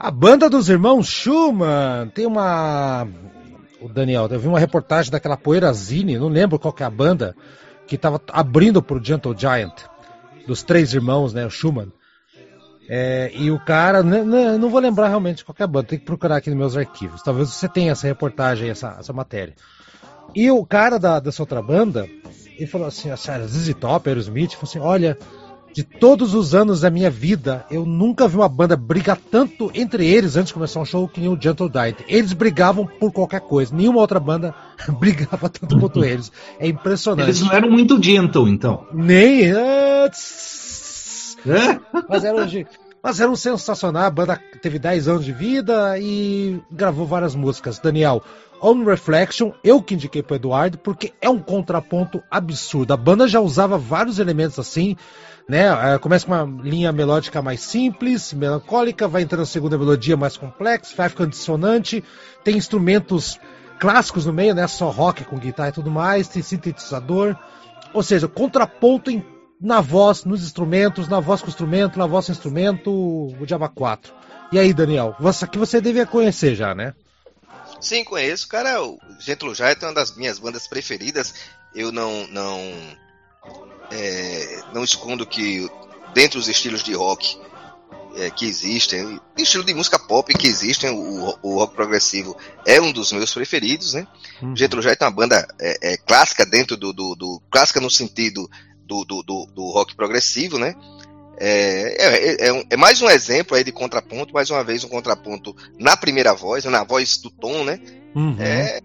[0.00, 3.06] A banda dos irmãos Schumann tem uma.
[3.80, 7.36] O Daniel, eu vi uma reportagem daquela Poeirazine, não lembro qual que é a banda,
[7.86, 9.84] que estava abrindo pro Gentle Giant,
[10.48, 11.92] dos três irmãos, né, o Schumann.
[12.88, 15.88] É, e o cara, né, né, não vou lembrar realmente qual que é a banda,
[15.88, 17.22] tem que procurar aqui nos meus arquivos.
[17.22, 19.54] Talvez você tenha essa reportagem, essa, essa matéria.
[20.34, 22.08] E o cara da, dessa outra banda,
[22.56, 25.18] ele falou assim, a senhora ZZ Top, Aerosmith, falou assim, olha,
[25.76, 30.06] de todos os anos da minha vida, eu nunca vi uma banda brigar tanto entre
[30.06, 31.96] eles antes de começar um show que nem o Gentle Giant.
[32.08, 33.76] Eles brigavam por qualquer coisa.
[33.76, 34.54] Nenhuma outra banda
[34.98, 36.32] brigava tanto quanto eles.
[36.58, 37.26] É impressionante.
[37.26, 38.86] Eles não eram muito gentle, então.
[38.90, 39.52] Nem.
[39.52, 40.08] ah,
[41.54, 41.70] tss.
[41.70, 41.80] É?
[42.08, 42.66] Mas eram, de-
[43.02, 44.06] mas eram sensacionais.
[44.06, 47.78] A banda teve 10 anos de vida e gravou várias músicas.
[47.78, 48.22] Daniel,
[48.60, 52.92] On Reflection, eu que indiquei pro Eduardo, porque é um contraponto absurdo.
[52.92, 54.96] A banda já usava vários elementos assim,
[55.48, 55.66] né?
[55.94, 60.36] Eh, Começa com uma linha melódica mais simples, melancólica, vai entrando na segunda melodia mais
[60.36, 62.02] complexa, vai ficando dissonante,
[62.42, 63.38] tem instrumentos
[63.78, 64.66] clássicos no meio, né?
[64.66, 67.36] Só rock com guitarra e tudo mais, tem sintetizador.
[67.92, 69.22] Ou seja, contraponto em
[69.60, 74.12] na voz, nos instrumentos, na voz com instrumento, na voz sem instrumento, o Java 4.
[74.52, 76.94] E aí, Daniel, você, que você devia conhecer já, né?
[77.80, 78.48] Sim, conheço.
[78.48, 81.34] Cara, o Gentlo Giant é uma das minhas bandas preferidas.
[81.74, 82.58] Eu não não
[83.90, 85.68] é, não escondo que
[86.14, 87.38] dentre os estilos de rock
[88.16, 92.90] é, que existem, estilo de música pop que existem, o, o, rock progressivo é um
[92.90, 94.06] dos meus preferidos, né?
[94.40, 94.56] Uhum.
[94.56, 98.48] Gentlo Giant é uma banda é, é, clássica dentro do, do, do, clássica no sentido
[98.86, 100.74] do, do, do, do rock progressivo, né?
[101.38, 105.54] É, é, é, é, mais um exemplo aí de contraponto, mais uma vez um contraponto
[105.78, 107.78] na primeira voz, na voz do tom, né?
[108.14, 108.36] Uhum.
[108.38, 108.80] É,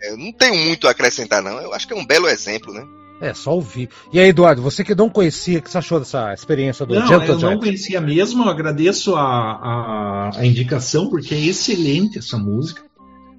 [0.00, 1.60] é, não tenho muito a acrescentar, não.
[1.60, 2.84] Eu acho que é um belo exemplo, né?
[3.20, 3.88] É, só ouvir.
[4.12, 7.06] E aí, Eduardo, você que não conhecia, o que você achou dessa experiência do Não,
[7.06, 12.38] Gentle eu não conhecia mesmo, eu agradeço a, a, a, indicação, porque é excelente essa
[12.38, 12.82] música.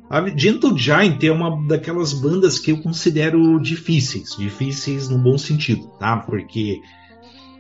[0.10, 5.88] A Gentle Giant é uma daquelas bandas que eu considero difíceis, difíceis no bom sentido,
[6.00, 6.18] tá?
[6.18, 6.82] Porque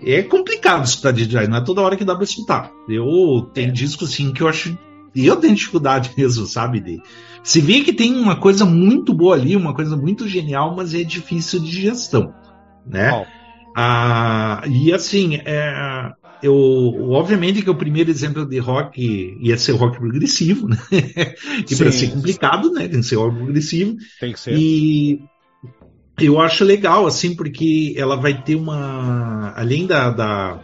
[0.03, 2.71] é complicado escutar DJ, não é toda hora que dá pra escutar.
[2.87, 4.75] Eu tenho discos assim que eu acho.
[5.15, 6.79] Eu tenho dificuldade mesmo, sabe?
[6.79, 6.99] De,
[7.43, 11.03] se vê que tem uma coisa muito boa ali, uma coisa muito genial, mas é
[11.03, 12.33] difícil de gestão,
[12.85, 13.11] né?
[13.13, 13.25] Oh.
[13.75, 16.11] Ah, e assim, é,
[16.41, 16.55] eu,
[17.11, 20.77] obviamente que o primeiro exemplo de rock ia ser rock progressivo, né?
[21.69, 22.87] e para ser complicado, né?
[22.87, 23.97] Tem que ser rock progressivo.
[24.19, 24.53] Tem que ser.
[24.57, 25.19] E
[26.17, 29.53] eu acho legal, assim, porque ela vai ter uma.
[29.55, 30.59] Além da, da,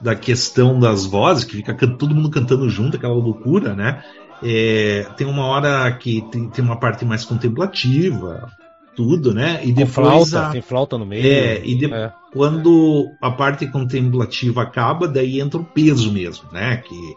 [0.00, 4.02] da questão das vozes, que fica todo mundo cantando junto, aquela loucura, né?
[4.42, 8.50] É, tem uma hora que tem, tem, uma parte mais contemplativa,
[9.00, 9.60] tudo, né?
[9.64, 11.26] E depois flauta, a, tem flauta no meio.
[11.26, 12.12] É, e de, é.
[12.34, 16.76] quando a parte contemplativa acaba, daí entra o peso mesmo, né?
[16.76, 17.16] Que,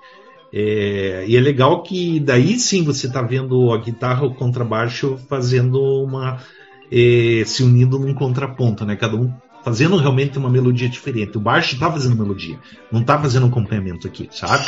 [0.54, 5.82] é, e é legal que daí sim você está vendo a guitarra, o contrabaixo fazendo
[6.06, 6.40] uma
[6.90, 8.96] eh, se unindo num contraponto, né?
[8.96, 9.30] Cada um
[9.62, 11.38] fazendo realmente uma melodia diferente.
[11.38, 12.58] O baixo está fazendo melodia,
[12.90, 14.66] não está fazendo acompanhamento aqui, sabe?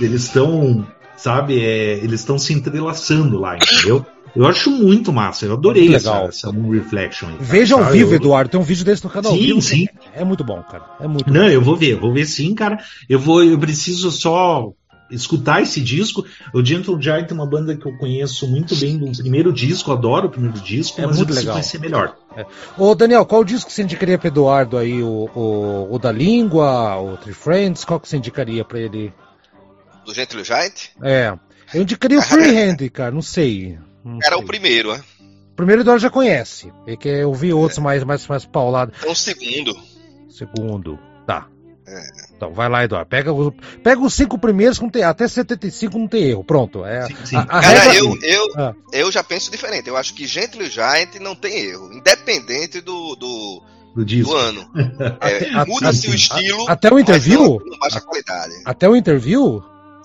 [0.00, 0.86] Eles estão,
[1.16, 4.06] sabe, é, eles estão se entrelaçando lá, entendeu?
[4.34, 6.26] Eu acho muito massa, eu adorei legal.
[6.28, 7.28] essa, essa Moon Reflection.
[7.28, 8.16] Aí, Veja ao vivo, eu...
[8.16, 9.32] Eduardo, tem um vídeo desse no canal.
[9.32, 9.86] Sim, vivo, sim.
[10.14, 10.84] É muito bom, cara.
[11.00, 11.48] É muito Não, bom.
[11.48, 12.78] eu vou ver, vou ver sim, cara.
[13.08, 14.72] Eu vou, eu preciso só
[15.10, 16.24] escutar esse disco.
[16.54, 20.28] O Gentle Giant é uma banda que eu conheço muito bem do primeiro disco, adoro
[20.28, 21.54] o primeiro disco, é mas muito legal.
[21.54, 22.16] vai ser melhor.
[22.34, 22.46] É.
[22.78, 25.02] Ô Daniel, qual disco você indicaria para Eduardo aí?
[25.02, 27.84] O, o, o, da Língua, o Three Friends?
[27.84, 29.12] Qual que você indicaria para ele?
[30.06, 30.88] Do Gentle Giant?
[31.02, 31.34] É.
[31.74, 33.78] Eu indicaria o Freehand, cara, não sei.
[34.04, 35.02] Não Era o primeiro, né?
[35.52, 36.72] O primeiro Eduardo já conhece.
[36.86, 37.82] É que eu vi outros é.
[37.82, 38.96] mais, mais, mais paulados.
[38.98, 39.76] Então o segundo.
[40.28, 40.98] Segundo.
[41.26, 41.46] Tá.
[41.86, 42.32] É.
[42.34, 43.08] Então, vai lá, Eduardo.
[43.08, 46.42] Pega, o, pega os cinco primeiros, com tem, até 75 não tem erro.
[46.42, 46.84] Pronto.
[46.84, 47.36] É, sim, sim.
[47.36, 47.98] A, a Cara, regra...
[47.98, 48.74] eu, eu, ah.
[48.92, 49.88] eu já penso diferente.
[49.88, 51.92] Eu acho que Gentle Giant não tem erro.
[51.92, 53.62] Independente do, do,
[53.94, 54.70] do, do ano.
[55.20, 56.68] É, Muda-se o estilo.
[56.68, 57.40] até o interview?
[57.40, 58.54] Não, não baixa a qualidade.
[58.64, 59.62] Até o interview?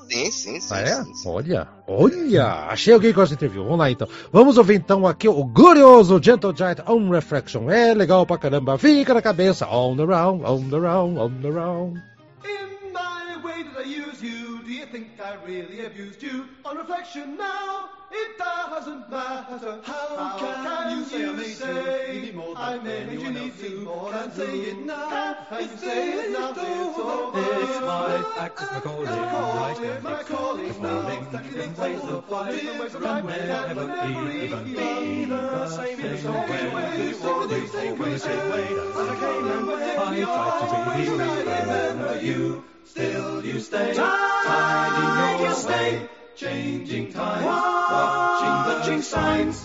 [0.09, 0.73] Sim, sim, sim.
[0.73, 1.03] Ah, é?
[1.03, 1.29] Sim, sim.
[1.29, 2.45] Olha, olha.
[2.69, 3.63] Achei alguém que gosta de interview.
[3.63, 4.07] Vamos lá então.
[4.31, 7.69] Vamos ouvir então aqui o glorioso Gentle Giant On Reflection.
[7.69, 8.77] É legal pra caramba.
[8.77, 9.67] Fica na cabeça.
[9.67, 12.01] On the round, on the round, on the round.
[12.45, 14.61] In my way use you?
[14.63, 16.45] Do you think I really abused you?
[16.65, 19.79] On reflection now, it doesn't matter.
[19.83, 22.31] How, How can, can, you say I made say you?
[22.31, 23.69] Than I made you need to.
[23.81, 25.37] More than say it now.
[25.49, 26.51] Can you say it now?
[26.51, 27.39] It's over.
[27.39, 29.05] It's my act, it's my calling.
[29.07, 31.07] Right it's my calling now.
[31.07, 35.99] Exactly ways of life, the ways of life can never be, even be the same
[35.99, 37.23] in so many ways.
[37.23, 38.25] Always, always, always.
[38.25, 43.76] As I came and went, I tried to be remember you you, still you stay,
[43.95, 49.63] tied in your way, changing times, watching the signs.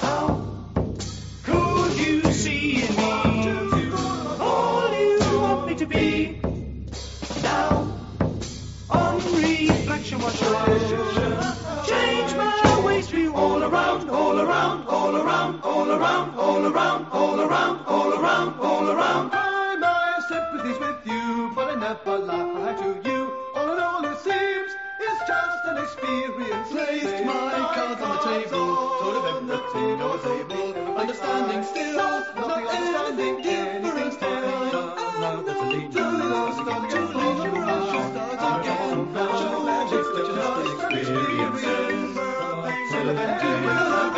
[0.00, 0.72] How
[1.44, 3.92] could you see in me
[4.40, 6.40] all you want me to be?
[7.42, 7.86] Now,
[8.90, 15.60] on reflection, what shall I change my ways to all around, all around, all around,
[15.62, 19.30] all around, all around, all around, all around, all around.
[19.32, 21.13] I my sympathies with you,
[21.84, 23.20] but I to you.
[23.54, 24.72] All in all, it seems
[25.04, 26.70] it's just an experience.
[26.70, 28.68] Placed my cards on the table,
[29.00, 30.96] told of everything I was able.
[30.96, 34.96] Understanding still, not understanding different still.
[35.20, 35.92] Now that's a lead.
[35.92, 37.52] Too lost, not too late.
[38.48, 38.98] Again.
[39.90, 41.60] Just an experience.
[42.88, 44.13] Still a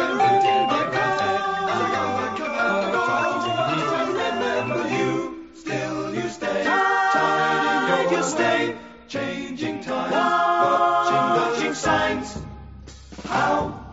[8.23, 8.77] stay,
[9.09, 12.43] changing times, watching, watching signs.
[13.25, 13.86] How?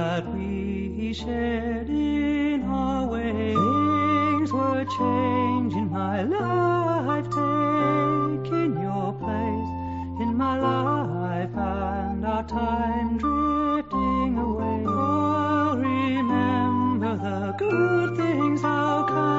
[0.00, 3.52] That we shared in our way.
[3.52, 9.70] Things were changing in my life, taking your place
[10.24, 14.80] in my life, and our time drifting away.
[14.86, 19.29] Oh, remember the good things, how can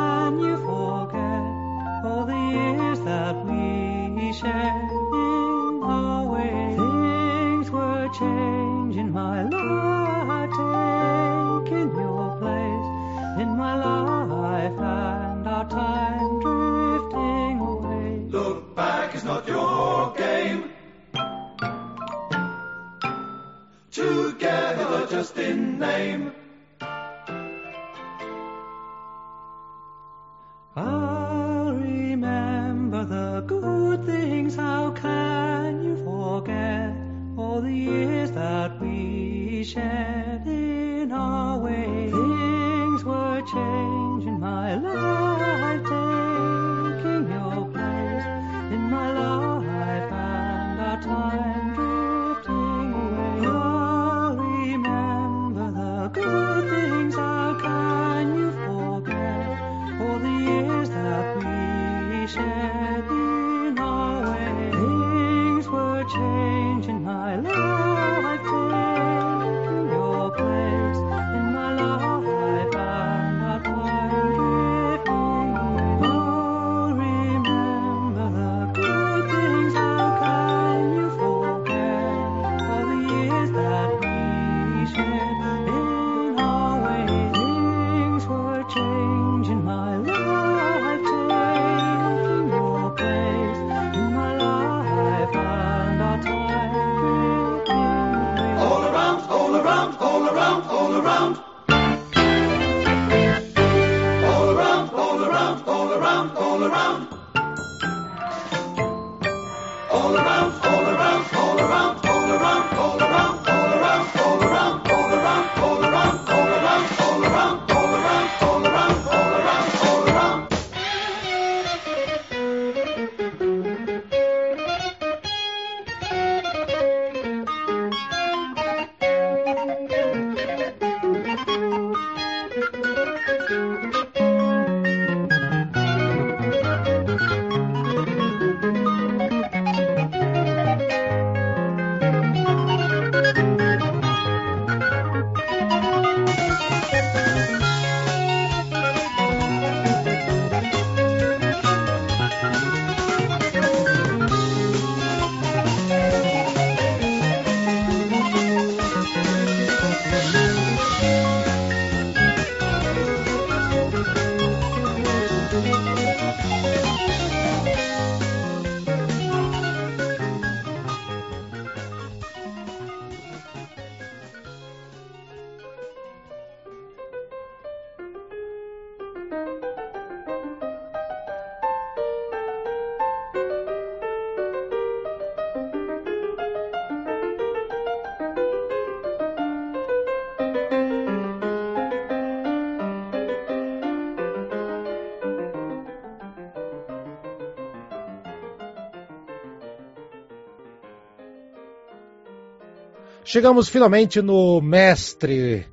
[203.24, 205.68] Chegamos finalmente no mestre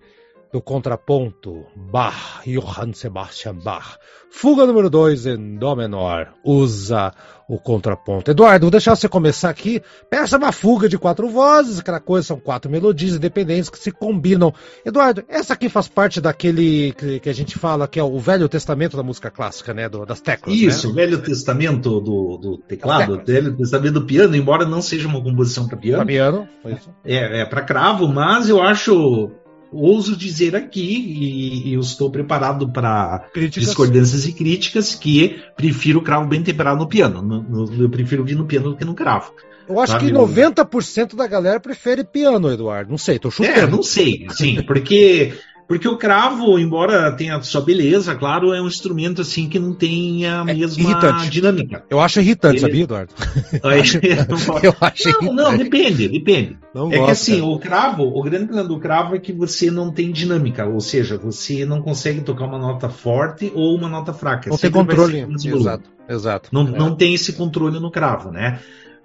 [0.52, 3.98] do contraponto, Bach, Johann Sebastian Bach.
[4.30, 7.12] Fuga número 2 em Dó menor, usa
[7.48, 8.30] o contraponto.
[8.30, 9.82] Eduardo, vou deixar você começar aqui.
[10.10, 14.52] Peça uma fuga de quatro vozes, aquela coisa, são quatro melodias independentes que se combinam.
[14.84, 16.92] Eduardo, essa aqui faz parte daquele
[17.22, 19.88] que, a gente fala que é o Velho Testamento da música clássica, né?
[19.88, 20.54] Do, das teclas.
[20.54, 20.92] Isso, né?
[20.92, 23.24] o Velho Testamento do, do teclado, o.
[23.24, 26.48] Velho Testamento do piano, embora não seja uma composição para piano, Pra piano.
[26.62, 26.90] foi isso.
[27.04, 29.30] é, é para cravo, mas eu acho,
[29.72, 36.02] ouso dizer aqui, e, e eu estou preparado para discordâncias e críticas, que prefiro o
[36.02, 37.22] cravo bem temperado no piano.
[37.22, 39.32] No- no- eu prefiro ouvir no piano do que no cravo.
[39.68, 42.90] Eu acho Sabe, que eu- 90% da galera prefere piano, Eduardo.
[42.90, 43.58] Não sei, tô chutando.
[43.58, 45.34] É, não sei, sim, porque
[45.68, 50.26] porque o cravo, embora tenha sua beleza, claro, é um instrumento assim que não tem
[50.26, 51.28] a mesma irritante.
[51.28, 51.84] dinâmica.
[51.90, 53.12] Eu acho irritante, Ele- sabia, Eduardo?
[54.62, 56.56] Eu acho não, não, depende, depende.
[56.74, 57.46] Não é que assim, cara.
[57.46, 61.18] o cravo, o grande problema do cravo é que você não tem dinâmica, ou seja,
[61.18, 64.48] você não consegue tocar uma nota forte ou uma nota fraca.
[64.48, 65.26] Não tem Sempre controle.
[65.44, 66.48] Exato, exato.
[66.50, 66.78] Não, É.
[66.78, 68.58] não tem esse controle no cravo, né?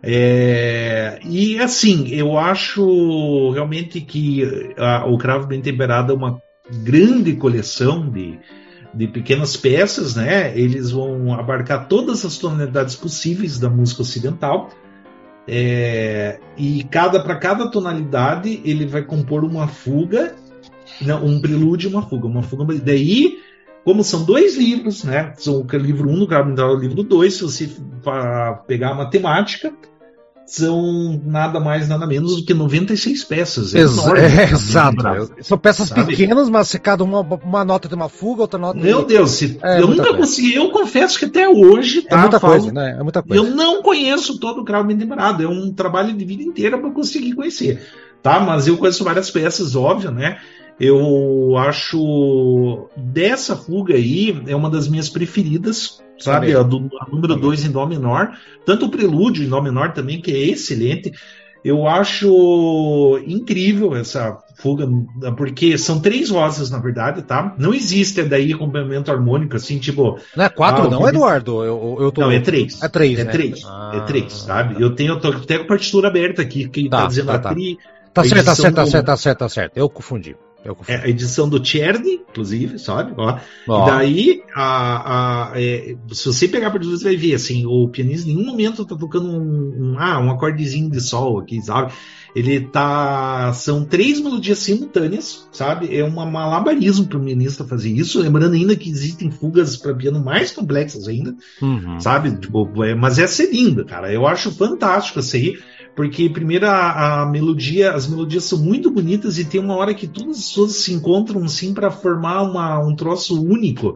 [0.05, 4.43] É, e assim, eu acho realmente que
[4.77, 8.39] a, o Cravo Bem Temperado é uma grande coleção de,
[8.93, 10.57] de pequenas peças, né?
[10.57, 14.69] Eles vão abarcar todas as tonalidades possíveis da música ocidental.
[15.45, 20.35] É, e cada para cada tonalidade ele vai compor uma fuga,
[21.01, 22.73] não, um prelúdio e uma fuga, uma fuga.
[22.75, 23.39] Daí,
[23.83, 25.33] como são dois livros, né?
[25.35, 27.69] São o livro 1 um, no Cravo o livro 2, se você
[28.67, 29.73] pegar a matemática,
[30.45, 33.73] são nada mais, nada menos do que 96 peças.
[33.73, 35.33] É Ex enorme, é, exato.
[35.41, 36.05] São peças sabe?
[36.05, 38.79] pequenas, mas se cada uma, uma nota tem uma fuga, outra nota.
[38.79, 40.17] Meu Deus, se, é, eu nunca coisa.
[40.17, 40.55] consegui.
[40.55, 42.01] Eu confesso que até hoje.
[42.03, 42.97] Tá, é muita falo, coisa, né?
[42.99, 43.43] É muita coisa.
[43.43, 45.43] Eu não conheço todo o Cravo Demorado.
[45.43, 47.81] É um trabalho de vida inteira para conseguir conhecer.
[48.21, 48.39] Tá?
[48.39, 50.37] Mas eu conheço várias peças, óbvio, né?
[50.79, 56.55] Eu acho dessa fuga aí é uma das minhas preferidas, sabe?
[56.55, 58.31] A, do, a número 2 em Dó menor.
[58.65, 61.11] Tanto o prelúdio em Dó menor também, que é excelente.
[61.63, 64.85] Eu acho incrível essa fuga,
[65.37, 67.55] porque são três vozes, na verdade, tá?
[67.57, 70.19] Não existe daí acompanhamento harmônico, assim, tipo.
[70.35, 71.63] Não é quatro, ah, não, Eduardo?
[71.63, 72.19] Eu, eu tô...
[72.19, 72.81] Não, é três.
[72.83, 73.17] É três.
[73.17, 73.31] É né?
[73.31, 73.61] três.
[73.65, 74.75] Ah, é três, sabe?
[74.75, 74.81] Tá.
[74.81, 77.35] Eu tenho, eu tô até com a partitura aberta aqui, que tá, tá dizendo tá,
[77.35, 77.77] a tri.
[78.13, 79.77] Tá certo, tá certo, tá certo, tá certo, tá certo.
[79.77, 80.35] Eu confundi.
[80.87, 83.13] É a edição do Czerny, inclusive, sabe?
[83.17, 83.37] Ó.
[83.67, 83.83] Ó.
[83.83, 88.29] E daí, a, a, é, se você pegar para você vai ver, assim, o pianista
[88.29, 91.91] em nenhum momento tá tocando um, um, ah, um acordezinho de sol aqui, sabe?
[92.35, 93.53] Ele tá.
[93.53, 95.95] São três melodias simultâneas, sabe?
[95.95, 98.19] É um malabarismo para o pianista fazer isso.
[98.19, 101.99] Lembrando ainda que existem fugas para piano mais complexas ainda, uhum.
[101.99, 102.35] sabe?
[102.35, 104.11] Tipo, é, mas essa é linda, cara.
[104.11, 105.59] Eu acho fantástico essa aí
[105.95, 110.07] porque primeiro a, a, melodia, as melodias são muito bonitas e tem uma hora que
[110.07, 113.95] todas as pessoas se encontram assim para formar uma, um troço único.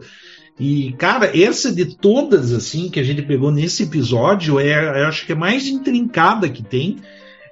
[0.58, 5.26] E cara, essa de todas assim que a gente pegou nesse episódio é, eu acho
[5.26, 6.98] que é mais intrincada que tem.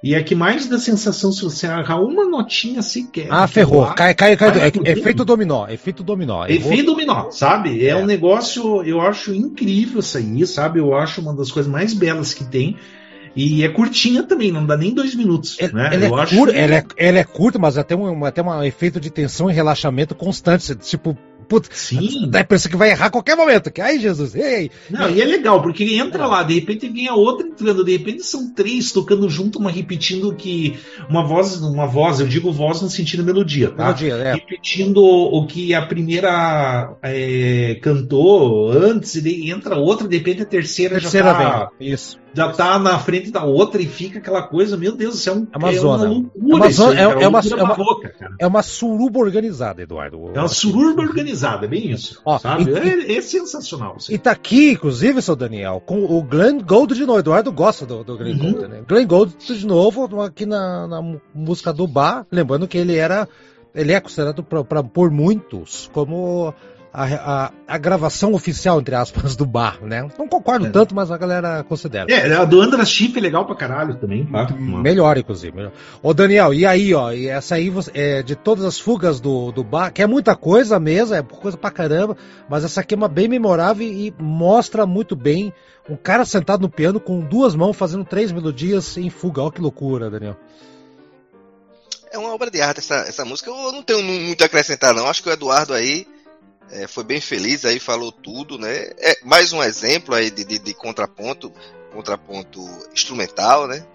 [0.03, 3.27] E é que mais dá sensação se você agarrar uma notinha sequer.
[3.31, 3.81] Ah, ferrou.
[3.81, 4.71] Lá, cai, cai, cai.
[4.71, 5.67] cai é, efeito dominó.
[5.67, 6.45] Efeito dominó.
[6.45, 6.95] Efeito vou...
[6.95, 7.83] dominó, sabe?
[7.83, 10.79] É, é, um negócio, eu acho incrível isso aí, sabe?
[10.79, 12.77] Eu acho uma das coisas mais belas que tem.
[13.37, 15.57] E é curtinha também, não dá nem dois minutos.
[15.59, 15.89] Ele, né?
[15.93, 16.57] ele é, cur, que...
[16.57, 20.15] ela é, ela é curta, mas até um, até um efeito de tensão e relaxamento
[20.15, 20.75] constante.
[20.75, 21.15] Tipo,
[21.47, 22.29] Puta, Sim.
[22.29, 23.71] Dá a impressão que vai errar a qualquer momento.
[23.71, 24.69] Que, ai, Jesus, ei!
[24.89, 26.27] Não, e é legal, porque entra é.
[26.27, 30.35] lá, de repente vem a outra entrando, de repente são três tocando junto, uma repetindo
[30.35, 30.77] que.
[31.09, 33.85] Uma voz, uma voz, eu digo voz no sentido melodia, tá?
[33.85, 34.33] Melodia, é.
[34.33, 40.45] Repetindo o que a primeira é, cantou antes, e daí entra outra, de repente a
[40.45, 41.71] terceira, terceira já tá.
[41.79, 41.93] Vem.
[41.93, 45.33] Isso já tá na frente da outra e fica aquela coisa, meu Deus, isso é,
[45.33, 46.03] um, é uma zona.
[46.03, 46.37] É uma loucura.
[46.37, 50.29] É uma, zona, é, é, uma, é, uma, boca, é uma suruba organizada, Eduardo.
[50.35, 52.21] É uma suruba organizada, é bem isso.
[52.23, 52.69] Ó, sabe?
[52.69, 53.95] E, é, é, sensacional.
[53.95, 54.13] Assim.
[54.13, 57.17] E tá aqui, inclusive, seu Daniel, com o Glenn Gold de novo.
[57.17, 58.51] Eduardo gosta do, do Glenn uhum.
[58.51, 58.83] Gold, né?
[58.87, 61.01] Glenn Gold de novo, aqui na, na
[61.33, 63.27] música do bar, lembrando que ele era.
[63.73, 66.53] Ele é considerado pra, pra, por muitos como
[66.93, 70.07] a, a, a, gravação oficial, entre aspas, do bar, né?
[70.17, 70.69] Não concordo é.
[70.69, 72.11] tanto, mas a galera considera.
[72.11, 74.25] É, a do Andras Chip é legal pra caralho também.
[74.25, 74.47] Tá?
[74.53, 75.55] Melhor, inclusive.
[75.55, 75.71] Melhor.
[76.01, 79.63] Ô, Daniel, e aí, ó, e essa aí, é, de todas as fugas do, do
[79.63, 82.17] bar, que é muita coisa mesmo, é coisa pra caramba,
[82.49, 85.53] mas essa aqui é uma bem memorável e mostra muito bem
[85.89, 89.41] um cara sentado no piano com duas mãos fazendo três melodias em fuga.
[89.41, 90.37] Olha que loucura, Daniel.
[92.11, 93.49] É uma obra de arte essa, essa música.
[93.49, 95.07] Eu não tenho muito a acrescentar, não.
[95.07, 96.07] Acho que o Eduardo aí
[96.71, 98.89] é, foi bem feliz aí, falou tudo, né?
[98.97, 101.51] É mais um exemplo aí de, de, de contraponto,
[101.93, 102.61] contraponto
[102.93, 103.85] instrumental, né?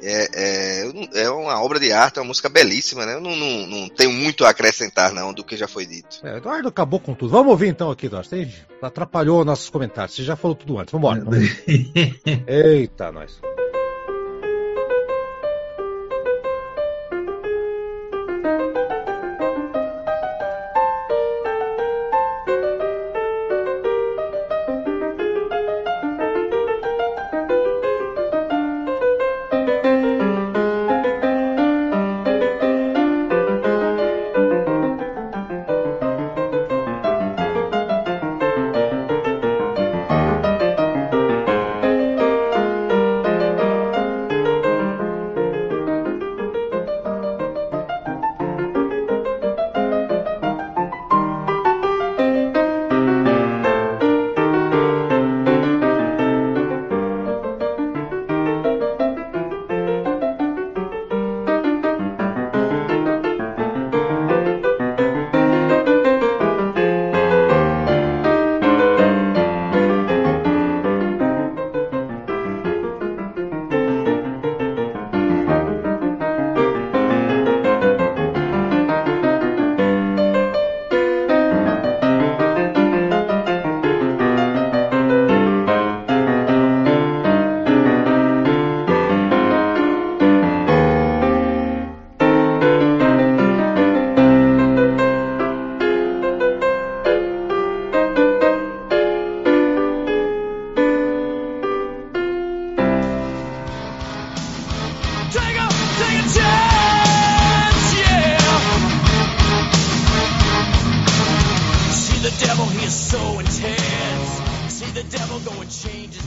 [0.00, 3.14] É, é, é, uma obra de arte, é uma música belíssima, né?
[3.14, 6.20] Eu não, não, não tenho muito a acrescentar, não, do que já foi dito.
[6.22, 7.30] É, Eduardo acabou com tudo.
[7.30, 8.28] Vamos ouvir então aqui, Eduardo.
[8.28, 10.14] Tem, atrapalhou nossos comentários.
[10.14, 10.92] Você já falou tudo antes.
[10.92, 11.36] Vamos embora.
[12.46, 13.40] Eita, nós.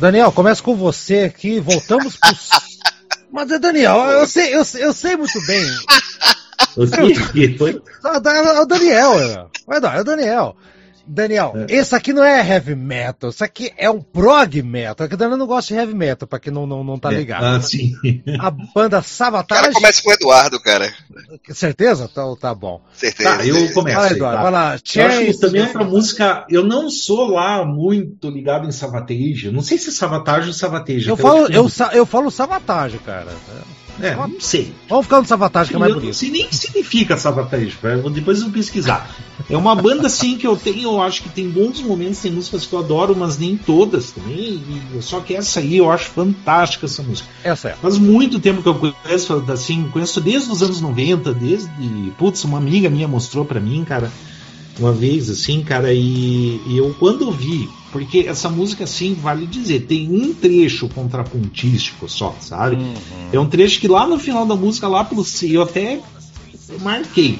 [0.02, 2.32] Daniel, começa com você aqui, voltamos pro.
[3.32, 5.64] Mas, Daniel, eu sei, eu, eu sei muito bem.
[6.76, 6.88] O
[7.60, 7.80] foi?
[9.96, 10.56] É o Daniel,
[11.02, 11.10] é.
[11.10, 11.52] é Daniel.
[11.54, 15.06] Daniel, esse aqui não é heavy metal, isso aqui é um prog metal.
[15.06, 17.10] É que o Daniel não gosta de heavy metal, pra quem não, não, não tá
[17.10, 17.44] ligado.
[17.44, 17.94] Ah, sim.
[18.40, 19.74] A banda O cara Savatage.
[19.74, 20.94] começa com o Eduardo, cara.
[21.50, 22.10] Certeza?
[22.12, 22.82] Então tá bom.
[22.94, 23.38] Certeza.
[23.38, 23.98] Tá, eu começo.
[23.98, 24.44] Vai, Eduardo, tá?
[24.44, 24.80] vai lá.
[24.96, 26.46] Eu acho que também é outra música.
[26.50, 29.52] Eu não sou lá muito ligado em Savatage.
[29.52, 31.08] Não sei se é Savatage ou Savatage.
[31.08, 33.32] Eu falo, eu, eu falo Savatage, cara.
[33.32, 34.74] É, não sei.
[34.90, 36.16] Vamos ficar no Savatage, que é mais eu não bonito.
[36.16, 37.78] sei nem o que significa Savatage.
[38.14, 39.10] Depois eu vou pesquisar.
[39.50, 42.66] É uma banda assim que eu tenho, eu acho que tem bons momentos, tem músicas
[42.66, 44.62] que eu adoro, mas nem todas também.
[45.02, 47.28] só que essa aí eu acho fantástica essa música.
[47.44, 47.74] Essa é.
[47.74, 51.70] Faz muito tempo que eu conheço, assim, conheço desde os anos 90, desde.
[52.18, 54.12] Putz, uma amiga minha mostrou pra mim, cara,
[54.80, 59.82] uma vez, assim, cara, e, e eu quando vi, porque essa música, assim, vale dizer,
[59.82, 62.76] tem um trecho contrapontístico só, sabe?
[62.78, 62.94] Uhum.
[63.34, 66.00] É um trecho que lá no final da música, lá pro C, eu até
[66.82, 67.38] marquei,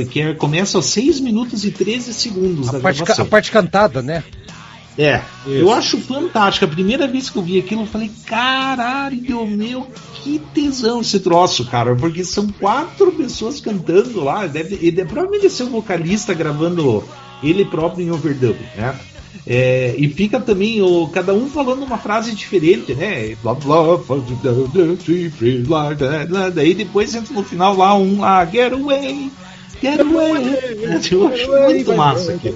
[0.00, 3.24] eh, que é- começa aos 6 minutos e 13 segundos A da parte, ca- gravação.
[3.24, 4.22] a parte cantada, né?
[4.98, 5.50] É, Isso.
[5.50, 6.66] eu acho fantástico.
[6.66, 9.86] A primeira vez que eu vi aquilo, eu falei, caralho, meu,
[10.22, 11.94] que tesão esse troço, cara.
[11.96, 14.46] Porque são quatro pessoas cantando lá.
[14.46, 17.02] Deve, ele deve, provavelmente deve ser um vocalista gravando
[17.42, 18.94] ele próprio em overdub, né?
[19.46, 23.36] É, e fica também o, cada um falando uma frase diferente, né?
[23.42, 26.50] Blá blá, free like that, lá.
[26.50, 29.30] daí depois entra no final lá um lá, get away,
[29.82, 30.78] get away.
[31.10, 32.54] Eu acho muito massa aqui.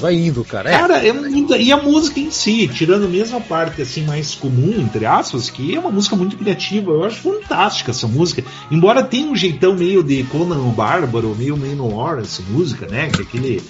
[0.00, 0.70] Vai indo, cara.
[0.70, 0.78] É.
[0.78, 1.56] Cara, é muito.
[1.56, 5.74] E a música em si, tirando mesmo a parte assim mais comum, entre aspas, que
[5.74, 8.44] é uma música muito criativa, eu acho fantástica essa música.
[8.70, 13.10] Embora tenha um jeitão meio de Conan o Bárbaro, meio meio noir essa música, né?
[13.10, 13.62] Que é aquele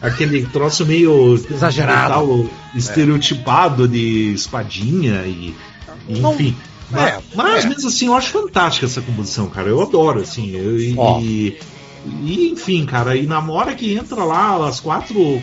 [0.00, 2.14] aquele troço meio Exagerado.
[2.14, 5.54] tal, estereotipado de espadinha e,
[6.08, 6.56] e Não- enfim.
[6.94, 7.68] é, mas, é.
[7.68, 9.68] mesmo assim, eu acho fantástica essa composição, cara.
[9.68, 10.50] Eu adoro, assim.
[10.54, 11.58] eu- e,
[12.06, 15.42] e- enfim, cara, e na hora que entra lá as quatro,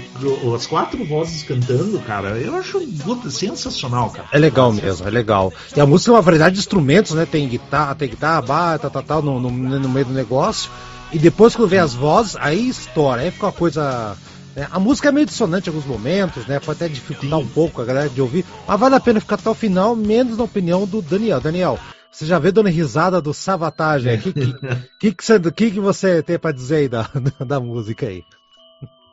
[0.56, 4.28] as quatro vozes cantando, cara, eu acho puta, sensacional, cara.
[4.32, 5.54] É legal mesmo, é legal.
[5.76, 7.28] E a música tem uma variedade de instrumentos, né?
[7.30, 10.72] Tem guitarra, tem guitarra, bar, tal, tal, tal, no, no, no meio do negócio.
[11.14, 14.18] E depois quando vem as vozes, aí estoura, aí fica uma coisa.
[14.56, 14.68] Né?
[14.72, 16.60] A música é meio dissonante em alguns momentos, né?
[16.60, 19.50] Pode até dificultar um pouco a galera de ouvir, mas vale a pena ficar até
[19.50, 21.42] o final, menos na opinião do Daniel.
[21.42, 21.80] Daniel,
[22.12, 24.18] você já vê dando risada do Savatage aí?
[24.18, 24.54] O que, que,
[25.00, 27.10] que, que, você, que, que você tem pra dizer aí da,
[27.46, 28.24] da música aí?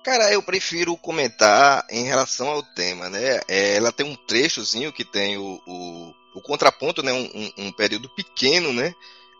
[0.04, 3.40] Cara, eu prefiro comentar em relação ao tema, né?
[3.48, 7.12] É, ela tem um trechozinho que tem o, o, o contraponto, né?
[7.12, 8.92] Um, um- um período pequeno, né?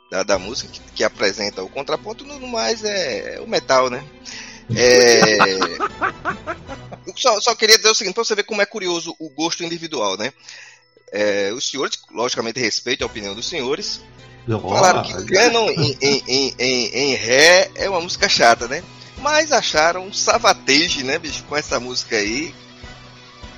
[0.09, 4.05] Da, da música que, que apresenta o contraponto, no no mais é, o metal, né?
[4.75, 5.37] É,
[7.07, 9.65] eu só, só queria dizer o seguinte, pra você ver como é curioso o gosto
[9.65, 10.33] individual, né?
[11.13, 14.01] É, os senhores, logicamente, respeitam a opinião dos senhores,
[14.47, 18.83] Falaram que Canon em, em, em, em, Ré é uma música chata, né?
[19.19, 22.53] Mas acharam um savatage, né, bicho, com essa música aí,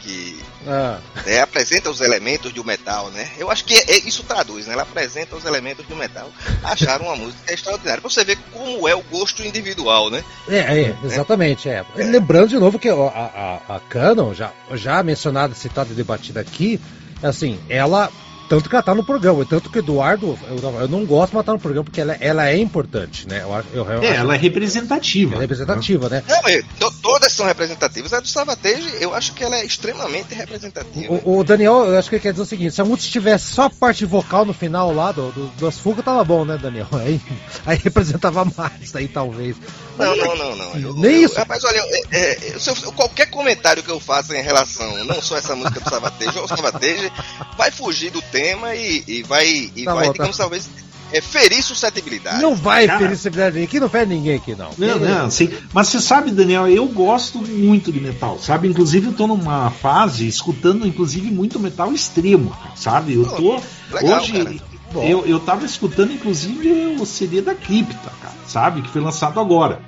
[0.05, 3.31] que Ah, né, apresenta os elementos do metal, né?
[3.39, 4.75] Eu acho que é- é- isso traduz, né?
[4.75, 6.31] Ela apresenta os elementos do metal.
[6.63, 8.01] Acharam uma música extraordinária.
[8.01, 10.23] Pra você ver como é o gosto individual, né?
[10.49, 11.85] É, é, exatamente, é.
[11.97, 16.81] Lembrando de novo que a, a, a Canon, já, já mencionada, citada e debatida aqui,
[17.23, 18.11] assim, ela.
[18.49, 21.35] Tanto que ela tá no programa, e tanto que o Eduardo, eu, eu não gosto,
[21.35, 23.43] mas tá no programa porque ela, ela é importante, né?
[23.43, 25.33] Eu, eu, eu É, ela é representativa.
[25.35, 26.23] ela é representativa, né?
[26.29, 28.13] Não, é, to- todas são representativas.
[28.13, 31.13] A do Savatage, eu acho que ela é extremamente representativa.
[31.25, 33.53] O, o Daniel, eu acho que ele quer dizer o seguinte: se a música tivesse
[33.53, 36.87] só a parte vocal no final lá do, do- das fugas, tava bom, né, Daniel?
[36.93, 37.21] Aí,
[37.67, 39.57] aí representava mais, aí talvez.
[39.99, 40.77] Não, não, não, não.
[40.81, 41.37] Eu- Nem eu- isso.
[41.37, 45.37] Rapaz, olha, é, é, é, se qualquer comentário que eu faça em relação, não só
[45.37, 47.11] essa música do Savatejo, ou Savatejo,
[47.57, 50.43] vai fugir do tema e, e vai, e Tá vai bom, digamos, tá.
[50.43, 50.69] talvez,
[51.13, 52.43] é, ferir suscetibilidade.
[52.43, 52.99] Não vai Cara.
[53.15, 54.71] ferir ninguém, aqui não fere ninguém aqui, não.
[54.77, 55.49] Não, não, sim.
[55.73, 58.67] Mas você sabe, Daniel, eu gosto muito de metal, sabe?
[58.69, 63.15] Inclusive eu tô numa fase escutando, inclusive, muito metal extremo, sabe?
[63.15, 63.61] Eu tô.
[63.95, 64.33] Legal, hoje.
[64.33, 64.74] cara.
[65.03, 68.83] Eu, eu tava escutando, inclusive, o CD da Cripta, cara, sabe?
[68.83, 69.81] Que foi lançado agora.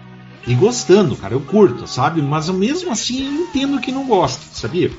[0.46, 2.22] E gostando, cara, eu curto, sabe?
[2.22, 4.90] Mas eu mesmo assim eu entendo que não gosta, sabia?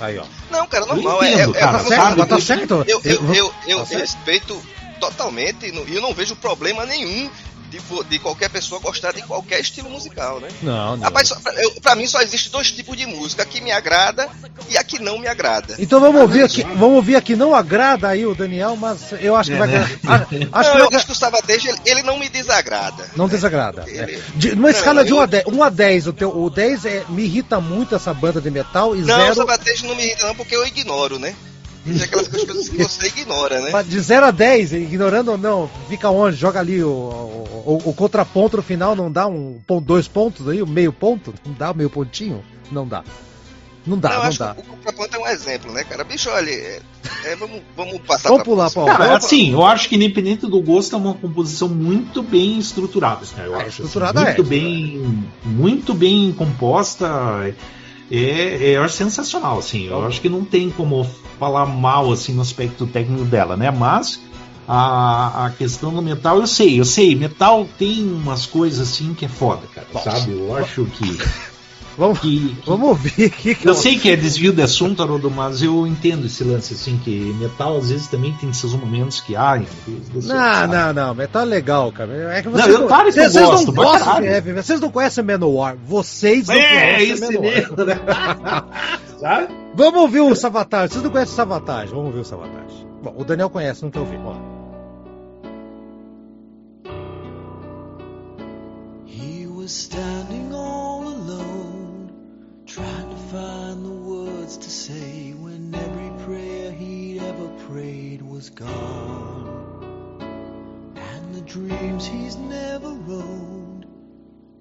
[0.00, 0.24] Aí, ó.
[0.50, 1.22] Não, cara, Eu normal.
[1.22, 2.18] é, entendo, é, cara, é- sabe?
[2.18, 2.84] Mas tá certo.
[2.86, 4.00] Eu, eu, eu, eu Tá certo.
[4.00, 4.62] respeito
[5.00, 7.28] totalmente e eu não vejo problema nenhum
[7.78, 10.48] de, de qualquer pessoa gostar de qualquer estilo musical, né?
[10.62, 11.04] Não, não.
[11.04, 14.28] Rapaz, só- eu, pra mim só existe dois tipos de música, a que me agrada
[14.70, 15.74] e a que não me agrada.
[15.78, 19.50] Então vamos ouvir aqui, vamos ouvir aqui, não agrada aí o Daniel, mas eu acho
[19.50, 19.76] que É, vai né?
[20.04, 20.22] agradar.
[20.22, 23.10] Acho, acho não, que vai eu acho que o Savatage, ele, ele não me desagrada.
[23.16, 23.32] Não né?
[23.34, 23.84] desagrada.
[23.88, 24.20] Ele- é.
[24.36, 26.50] De, numa Não, escala de eu- 1 a 10, 1 a 10 o, teu, o
[26.50, 29.34] 10 é, me irrita muito essa banda de metal e Não, o zero.
[29.34, 31.34] Savatage não me irrita não, porque eu ignoro, né?
[32.02, 33.70] Aquelas coisas que você ignora, né?
[33.70, 36.36] Mas De 0 a 10, ignorando ou não, fica onde?
[36.36, 40.62] Joga ali o, o, o- contraponto no final, não dá um ponto, dois pontos aí,
[40.62, 41.34] o meio ponto?
[41.46, 42.42] Não dá o meio pontinho?
[42.72, 43.04] Não dá.
[43.86, 44.54] Não dá, Não, não, acho dá.
[44.54, 46.02] que o contraponto é um exemplo, né, cara?
[46.04, 46.80] Bicho, olha, é,
[47.26, 48.70] é, vamos, vamos passar Vamos pra pular.
[48.70, 48.90] Paulo.
[48.90, 53.26] Cara, assim, eu acho que independente do gosto, é uma composição muito bem estruturada.
[53.36, 53.44] Né?
[53.46, 54.24] Eu É, acho, assim, estruturada é.
[54.24, 57.06] muito bem, muito bem composta.
[57.46, 57.54] É,
[58.10, 59.86] é, acho sensacional, assim.
[59.86, 61.04] Eu acho que não tem como
[61.38, 63.70] falar mal assim no aspecto técnico dela, né?
[63.70, 64.20] Mas
[64.68, 67.14] a, a questão do metal, eu sei, eu sei.
[67.14, 69.86] Metal tem umas coisas assim que é foda, cara.
[70.02, 70.32] Sabe?
[70.32, 71.18] Eu acho que.
[71.96, 73.54] Vamos, que, vamos ouvir aqui.
[73.54, 76.98] que eu sei que é desvio de assunto, Haroldo, mas eu entendo esse lance, assim,
[77.04, 81.44] que metal às vezes também tem seus momentos que, céu, Não, não, não, metal é
[81.44, 82.12] legal, cara.
[82.36, 84.26] É que Não, vocês eu- claro que eu vocês não gosto, pra gostam caralho.
[84.26, 85.76] de heavy, vocês não conhecem Manowar.
[85.86, 87.54] Vocês não É, conhecem esse Manowar.
[87.54, 88.00] mesmo, né?
[89.20, 89.54] Sabe?
[89.76, 90.92] Vamos ouvir o Savatage.
[90.94, 91.90] Vocês não conhecem o Savatage?
[91.90, 92.86] Vamos ouvir o Savatage.
[93.04, 94.16] Bom, o Daniel conhece, não quer ouvir.
[94.18, 94.40] Vamos lá.
[99.06, 100.23] He was standing
[111.54, 113.86] dreams he's never owned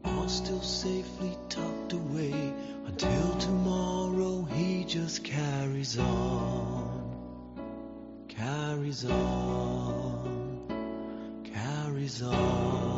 [0.03, 2.53] are still safely tucked away
[2.86, 7.15] until tomorrow he just carries on,
[8.28, 10.68] carries on,
[11.52, 12.93] carries on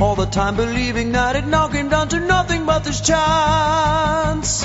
[0.00, 4.64] all the time believing that it now came down to nothing but this chance.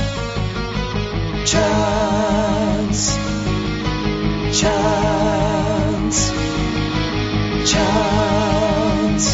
[1.45, 2.99] Chance.
[4.59, 6.17] Chance.
[7.71, 9.25] Chance.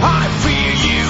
[0.00, 1.04] I fear you,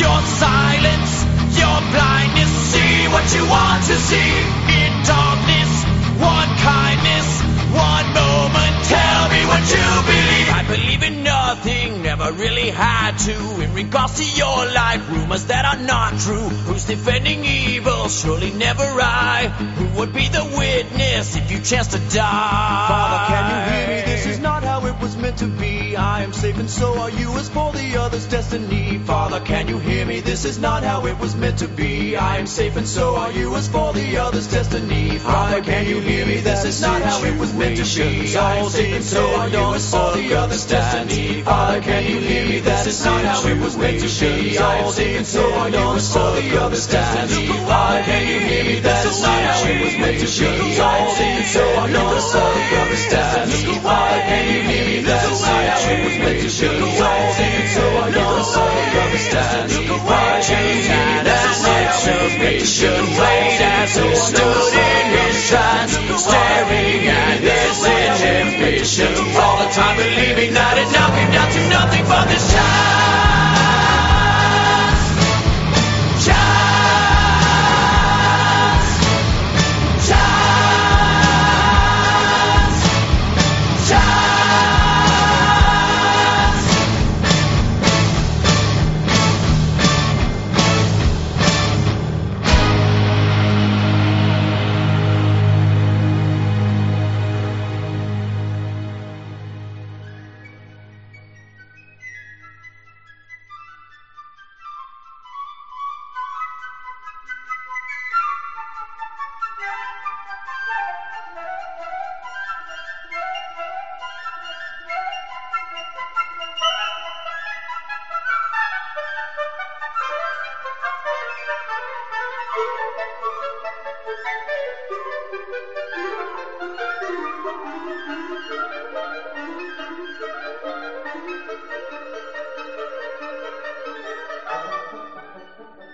[0.00, 1.12] your silence,
[1.58, 2.52] your blindness.
[2.72, 4.32] See what you want to see
[4.80, 5.72] in darkness.
[6.16, 7.28] One kindness,
[7.76, 8.74] one moment.
[8.88, 10.11] Tell me what you
[12.38, 13.60] really had to.
[13.60, 16.48] In regards to your life, rumors that are not true.
[16.66, 18.08] Who's defending evil?
[18.08, 19.48] Surely never I.
[19.48, 22.86] Who would be the witness if you chance to die?
[22.88, 24.12] Father, can you hear me?
[24.12, 25.71] This is not how it was meant to be.
[25.96, 28.98] I am safe and so are you as for the other's destiny.
[28.98, 30.20] Father, can you hear me?
[30.20, 32.16] This is not how it was meant to be.
[32.16, 35.18] I am safe and so are you as for the other's destiny.
[35.18, 36.36] Father, can you hear me?
[36.38, 38.36] This is not how it was meant to be.
[38.36, 41.42] I am safe and so are you as for the other's destiny.
[41.42, 42.60] Father, can you hear me?
[42.60, 44.58] This is not how it was meant to be.
[44.58, 47.48] I am safe and so are you as for the other's destiny.
[47.48, 48.80] Father, can you hear me?
[48.80, 50.80] This is not how it was meant to be.
[50.80, 53.78] I am safe and so are you as for the other's destiny.
[53.80, 55.02] Father, can you hear me?
[55.02, 56.68] This is not how it was meant to be.
[56.68, 59.86] I am safe and so are you as for the other's destiny.
[59.86, 61.22] Father, can you hear me?
[61.26, 63.02] This is not how it was meant to be.
[63.18, 70.54] Wait as he stood in his trance, staring at this inhibition, all the time believing
[70.54, 73.51] that it now came down to nothing but this chance.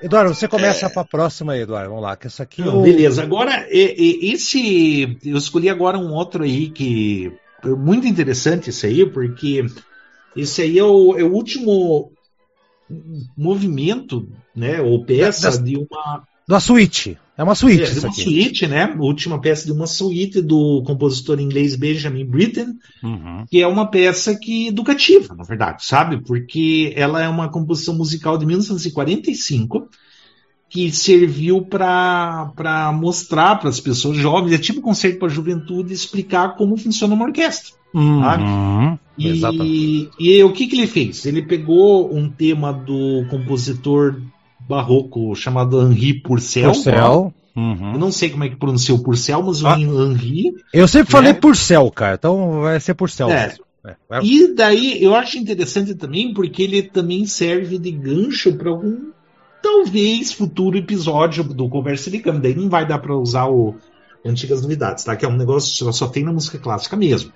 [0.09, 1.91] Eduardo, você começa para a próxima aí, Eduardo.
[1.91, 2.63] Vamos lá, que essa aqui.
[2.63, 5.19] Não, eu- Beleza, agora esse.
[5.25, 7.33] Eu escolhi agora um outro aí que.
[7.63, 9.65] é Muito interessante esse aí, porque
[10.37, 12.11] esse aí é o, é o último
[13.37, 14.81] movimento, né?
[14.81, 16.23] Ou peça Das- de uma.
[16.47, 17.19] Da suíte.
[17.39, 18.23] É uma suíte É, uma aqui.
[18.25, 18.83] suíte, né?
[18.83, 23.45] A última peça de uma suíte do compositor inglês Benjamin Britten, Uhum.
[23.49, 26.21] que é uma peça que educativa, na verdade, sabe?
[26.21, 29.89] Porque ela é uma composição musical de 1945
[30.69, 35.95] que serviu para mostrar para as pessoas jovens, é tipo um concerto para a juventude,
[35.95, 37.73] explicar como funciona uma orquestra.
[37.95, 38.99] Uhum.
[39.17, 41.25] E, e o que, que ele fez?
[41.25, 44.21] Ele pegou um tema do compositor
[44.69, 46.73] barroco chamado Henri Purcell.
[46.73, 47.35] Purcell.
[47.57, 47.93] Uhum.
[47.95, 49.77] Eu não sei como é que pronuncia o Purcell, mas Ah.
[49.77, 50.53] o Henri.
[50.73, 51.39] Eu sempre falei né?
[51.41, 52.15] Purcell, cara.
[52.15, 53.31] Então vai ser Purcell.
[53.31, 53.55] É.
[53.87, 53.97] É.
[54.11, 54.21] É.
[54.23, 59.11] E daí eu acho interessante também porque ele também serve de gancho para algum
[59.63, 62.43] talvez futuro episódio do Conversa de Câmara.
[62.43, 63.75] Daí não vai dar para usar o
[64.25, 65.17] Antigas Novidades, tá?
[65.17, 67.33] Que é um negócio que só- só tem na música clássica mesmo.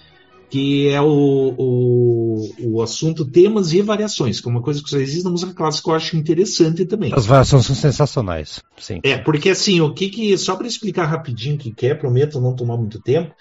[0.52, 4.98] Que é o, o, o assunto temas e variações, que é uma coisa que só
[4.98, 7.10] existe na música clássica que eu acho interessante também.
[7.14, 8.62] As variações são sensacionais.
[8.76, 9.00] Sim.
[9.02, 10.36] É, porque assim, o que que.
[10.36, 13.34] Só para explicar rapidinho o que que é, prometo não tomar muito tempo.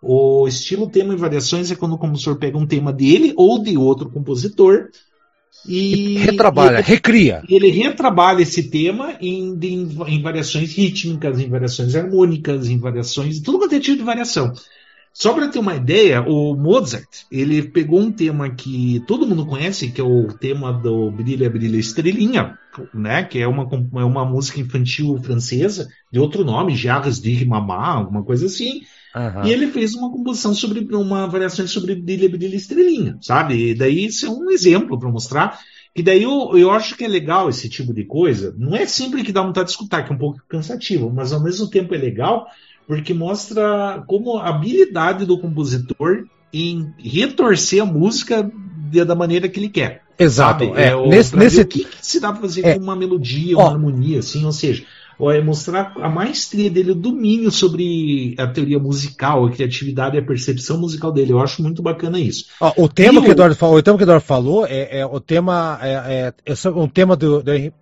[0.00, 3.76] O estilo tema e variações é quando o compositor pega um tema dele ou de
[3.76, 4.88] outro compositor
[5.68, 6.16] e.
[6.16, 7.42] Retrabalha, e- recria.
[7.46, 13.40] ele retrabalha esse tema em, em, em variações rítmicas, em variações harmônicas, em variações.
[13.40, 14.50] tudo quanto é tipo de variação.
[15.14, 19.92] Só para ter uma ideia, o Mozart, ele pegou um tema que todo mundo conhece,
[19.92, 22.58] que é o tema do Brilha, Brilha Estrelinha,
[22.92, 23.22] né?
[23.22, 28.24] Que é uma, é uma música infantil francesa, de outro nome, Jarres de Mamá, alguma
[28.24, 28.82] coisa assim.
[29.14, 29.46] Aham.
[29.46, 33.70] E ele fez uma composição sobre uma variação sobre Brilha, Brilha Estrelinha, sabe?
[33.70, 35.60] E daí isso é um exemplo para mostrar.
[35.94, 38.52] E daí eu, eu acho que é legal esse tipo de coisa.
[38.58, 41.40] Não é sempre que dá vontade de escutar, que é um pouco cansativo, mas ao
[41.40, 42.48] mesmo tempo é legal
[42.86, 48.50] porque mostra como a habilidade do compositor em retorcer a música
[49.06, 50.02] da maneira que ele quer.
[50.18, 50.66] Exato.
[50.66, 50.80] sabe?
[50.80, 52.74] É, o- nesse, nesse, o que, que se dá pra fazer É.
[52.74, 53.62] com uma melodia, Ó.
[53.62, 54.84] uma harmonia, assim, ou seja,
[55.32, 60.24] é mostrar a maestria dele, o domínio sobre a teoria musical, a criatividade e a
[60.24, 61.32] percepção musical dele.
[61.32, 62.46] Eu acho muito bacana isso.
[62.60, 64.98] Ó, o tema E que o Eduardo falou, o tema que o Eduardo falou é,
[65.00, 67.72] é o tema é, é, é um tema do, do Ai,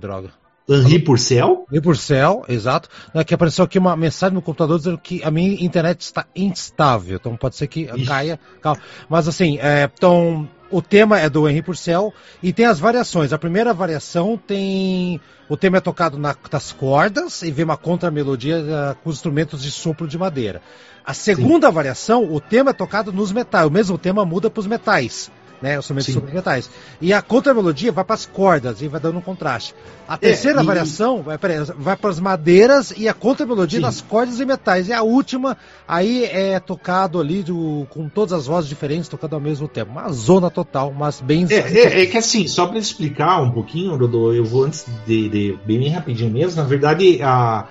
[0.00, 0.30] droga.
[0.68, 1.64] Henri Purcell?
[1.70, 2.88] Henri Purcell, exato.
[3.14, 7.16] Né, que apareceu aqui uma mensagem no computador dizendo que a minha internet está instável.
[7.16, 8.04] Então pode ser que Ixi.
[8.06, 8.40] caia.
[8.60, 8.80] calma.
[9.08, 12.12] Mas assim, é, então o tema é do Henri Purcell
[12.42, 13.32] e tem as variações.
[13.32, 15.20] A primeira variação tem.
[15.48, 19.70] O tema é tocado na- nas cordas e vem uma contramelodia eh, com instrumentos de
[19.70, 20.60] sopro de madeira.
[21.02, 23.66] A segunda variação, o tema é tocado nos metais.
[23.66, 25.30] O mesmo tema muda para os metais.
[25.60, 26.70] Né, os instrumentos metais.
[27.00, 29.74] E a contramelodia vai para as cordas e vai dando um contraste.
[30.06, 31.36] A terceira e- variação vai,
[31.76, 34.86] vai para as madeiras e a contramelodia nas cordas e metais.
[34.86, 35.56] E a última,
[35.86, 39.90] aí é tocado ali do- com todas as vozes diferentes, tocando ao mesmo tempo.
[39.90, 41.44] Uma zona total, mas bem.
[41.50, 45.28] É, é, é que assim, só para explicar um pouquinho, Rodô, eu vou antes de,
[45.28, 46.60] de- bem rapidinho mesmo.
[46.62, 47.66] Na verdade, a,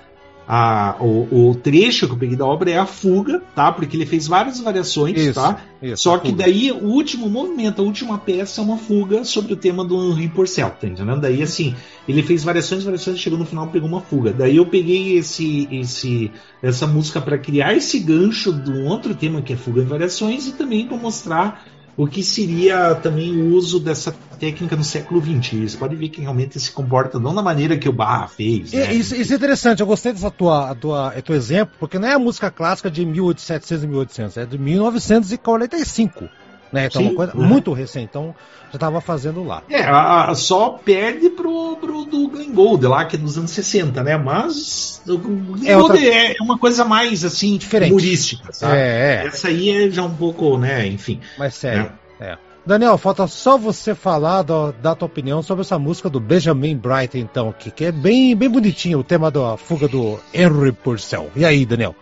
[0.50, 3.70] a, o, o trecho que eu peguei da obra é a fuga, tá?
[3.70, 5.60] Porque ele fez várias variações, Isso, tá?
[5.82, 6.44] isso, Só que fuga.
[6.44, 10.28] daí o último movimento, a última peça é uma fuga sobre o tema do Henri
[10.28, 11.20] Porcel, tá entendendo?
[11.20, 11.76] Daí assim,
[12.08, 14.32] ele fez variações, variações, chegou no final pegou uma fuga.
[14.32, 16.30] Daí eu peguei esse, esse
[16.62, 20.46] essa música para criar esse gancho de um outro tema que é fuga e variações
[20.46, 21.62] e também para mostrar
[21.98, 25.72] o que seria também o uso dessa técnica no século XX.
[25.72, 28.72] Você pode ver que realmente se comporta não da maneira que o Barra fez.
[28.72, 28.94] Né?
[28.94, 32.18] Isso, isso é interessante, eu gostei dessa tua, tua, teu exemplo, porque não é a
[32.18, 36.28] música clássica de 1700 e 1800, é de 1945.
[36.72, 36.86] Né?
[36.86, 37.46] Então, Sim, uma coisa né?
[37.46, 38.08] muito recente.
[38.10, 38.34] Então,
[38.70, 39.62] já estava fazendo lá.
[39.70, 43.50] É, a- a- só perde pro, pro do Glenn Gould lá, que é dos anos
[43.52, 44.16] 60, né?
[44.18, 47.90] Mas o Glenn É outra- é, é uma coisa mais, assim, Diferente.
[47.90, 48.76] humorística, sabe?
[48.76, 51.20] É, é, Essa aí é já um pouco, né, enfim.
[51.38, 51.90] mas sério.
[52.20, 52.36] É.
[52.66, 57.16] Daniel, falta só você falar da, da tua opinião sobre essa música do Benjamin Bright,
[57.16, 61.30] então, que, que é bem, bem bonitinho, o tema da fuga do Henry Purcell.
[61.34, 61.94] E aí, Daniel?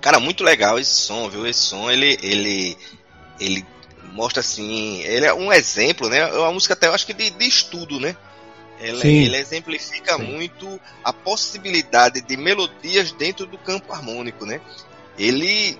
[0.00, 1.44] Cara, muito legal esse som, viu?
[1.44, 2.76] Esse som, ele, ele,
[3.38, 3.64] ele
[4.12, 6.18] mostra assim, ele é um exemplo, né?
[6.18, 8.16] É uma música até eu acho que de, de estudo, né?
[8.80, 9.24] Ele, Sim.
[9.24, 14.60] ele exemplifica muito a possibilidade de melodias dentro do campo harmônico, né?
[15.18, 15.78] Ele,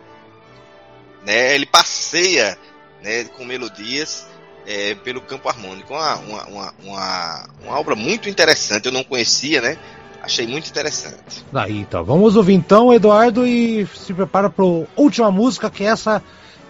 [1.24, 1.54] né?
[1.54, 2.56] Ele passeia,
[3.02, 3.24] né?
[3.24, 4.26] Com melodias
[4.66, 5.92] é, pelo campo harmônico.
[5.92, 8.86] Uma, uma, uma, uma, uma obra muito interessante.
[8.86, 9.76] Eu não conhecia, né?
[10.22, 11.44] Achei muito interessante.
[11.52, 12.02] Daí, então.
[12.04, 16.22] Vamos ouvir então, Eduardo, e se prepara para a última música, que é essa,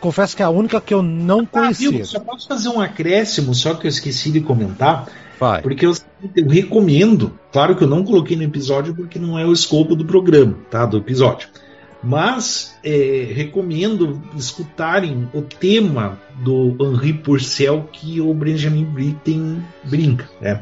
[0.05, 1.91] confesso que é a única que eu não Ah, conhecia.
[1.91, 2.05] viu?
[2.05, 5.07] Só posso fazer um acréscimo, só que eu esqueci de comentar,
[5.41, 5.63] Vai.
[5.63, 5.95] porque eu,
[6.37, 10.05] eu recomendo, claro que eu não coloquei no episódio porque não é o escopo do
[10.05, 10.85] programa, tá?
[10.85, 11.49] Do episódio.
[12.03, 20.61] Mas é, recomendo escutarem o tema do Henri Purcell que o Benjamin Britten brinca, né?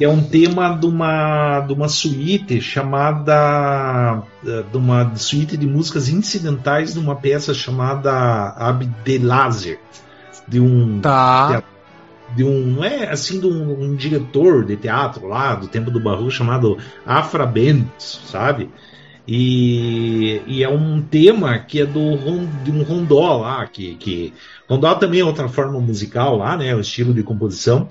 [0.00, 4.22] Que é um tema de uma, de uma suíte chamada.
[4.46, 8.10] eh, de uma suíte de músicas incidentais de uma peça chamada
[8.56, 9.78] Abdelazer.
[10.48, 11.62] De um Tá.
[12.34, 16.00] de um, não é assim, de um, um diretor de teatro lá do tempo do
[16.00, 18.72] Barroco chamado Afra Bentes, sabe?
[19.26, 22.16] E, e é um tema que é do
[22.64, 24.34] de um rondó lá, que, que
[24.68, 26.74] rondó também é outra forma musical lá, né?
[26.74, 27.88] O estilo de composição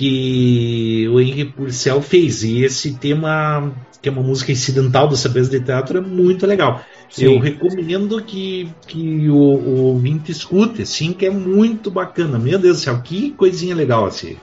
[0.00, 2.42] que o Henri Purcell fez.
[2.42, 3.70] E esse tema,
[4.00, 6.80] que é uma música incidental dessa peça de teatro, é muito legal.
[7.10, 7.24] Sim.
[7.26, 12.38] Eu recomendo que, que o, o ouvinte escute, assim, que é muito bacana.
[12.38, 14.36] Meu Deus do céu, que coisinha legal assim.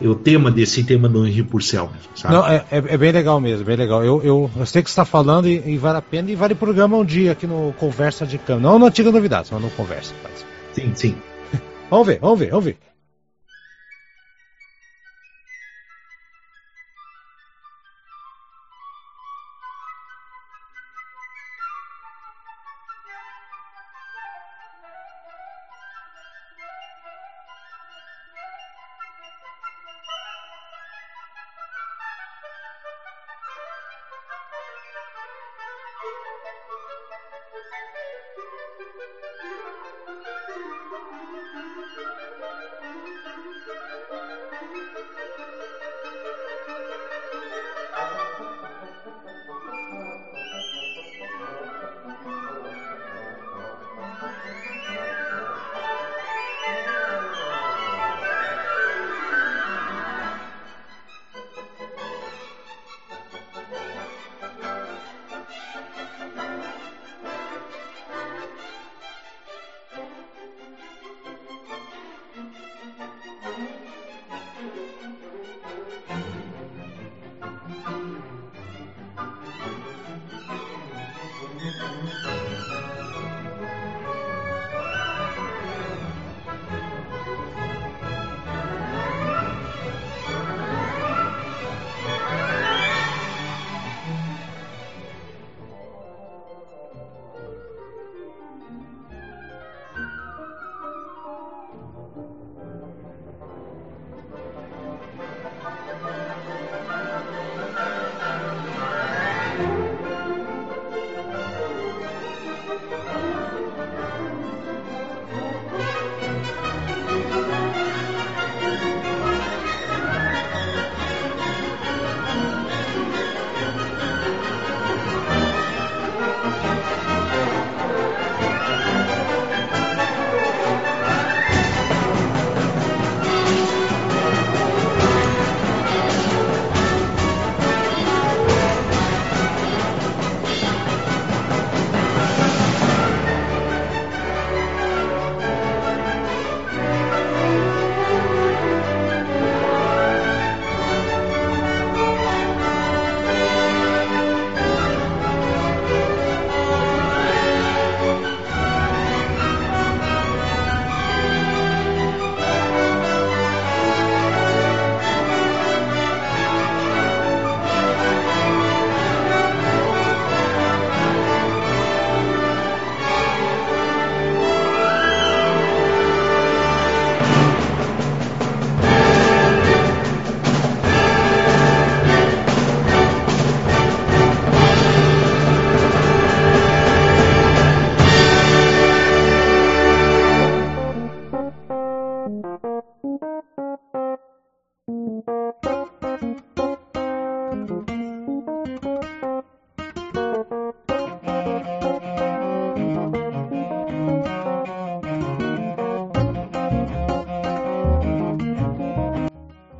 [0.00, 2.34] O tema desse tema do Henri Purcell, mesmo, sabe?
[2.34, 4.02] Não, é, é- é bem legal mesmo, bem legal.
[4.02, 6.54] Eu, eu, eu sei que você está falando e, e vale a pena, e vale
[6.54, 8.62] programa um dia aqui no Conversa de Câmara.
[8.72, 10.14] Não no Antiga Novidades, mas no Conversa.
[10.24, 10.44] Mas.
[10.72, 11.14] Sim, sim.
[11.90, 12.76] Vamos ver, vamos ver, vamos ver.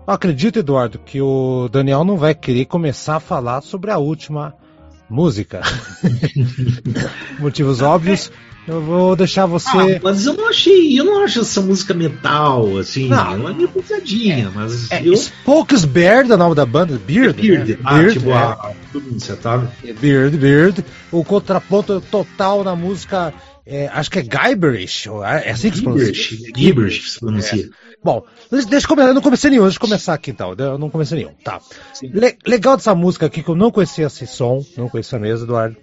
[0.07, 4.55] Acredito, Eduardo, que o Daniel não vai querer começar a falar sobre a última
[5.11, 5.63] música.
[7.41, 8.31] Motivos óbvios.
[8.31, 9.69] É, eu vou deixar você.
[9.71, 13.49] Ah, mas eu não achei, eu não acho essa música metal, assim, Não.
[13.49, 15.17] é meio pesadinha, mas É, eu...
[15.17, 16.99] Spokes Beard, é o nome da banda?
[17.07, 17.41] Beard?
[17.41, 17.79] Beard, né?
[17.85, 18.35] ah, Beard, tipo, é.
[18.35, 19.67] a pronúncia, tá?
[20.01, 20.85] Beard, Beard.
[21.13, 23.33] O contraponto total na música,
[23.65, 25.09] é, acho que é Guyberish.
[25.11, 26.13] ou É é assim que se pronuncia?
[26.57, 27.71] Gibberish que se pronuncia.
[28.03, 29.09] Bom, deixa, deixa eu começar.
[29.09, 30.55] Eu não comecei nenhum, deixa eu começar aqui então.
[30.59, 31.33] Eu não comecei nenhum.
[31.43, 31.61] Tá.
[32.03, 35.77] Le- legal dessa música aqui, que eu não conhecia esse som, não conhecia mesmo, Eduardo.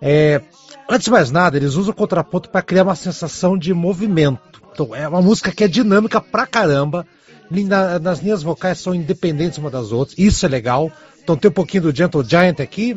[0.00, 0.40] É,
[0.88, 4.60] antes de mais nada, eles usam o contraponto para criar uma sensação de movimento.
[4.72, 7.06] Então, é uma música que é dinâmica pra caramba.
[7.50, 10.18] Linda- nas linhas vocais são independentes uma das outras.
[10.18, 10.90] Isso é legal.
[11.22, 12.96] Então tem um pouquinho do Gentle Giant aqui.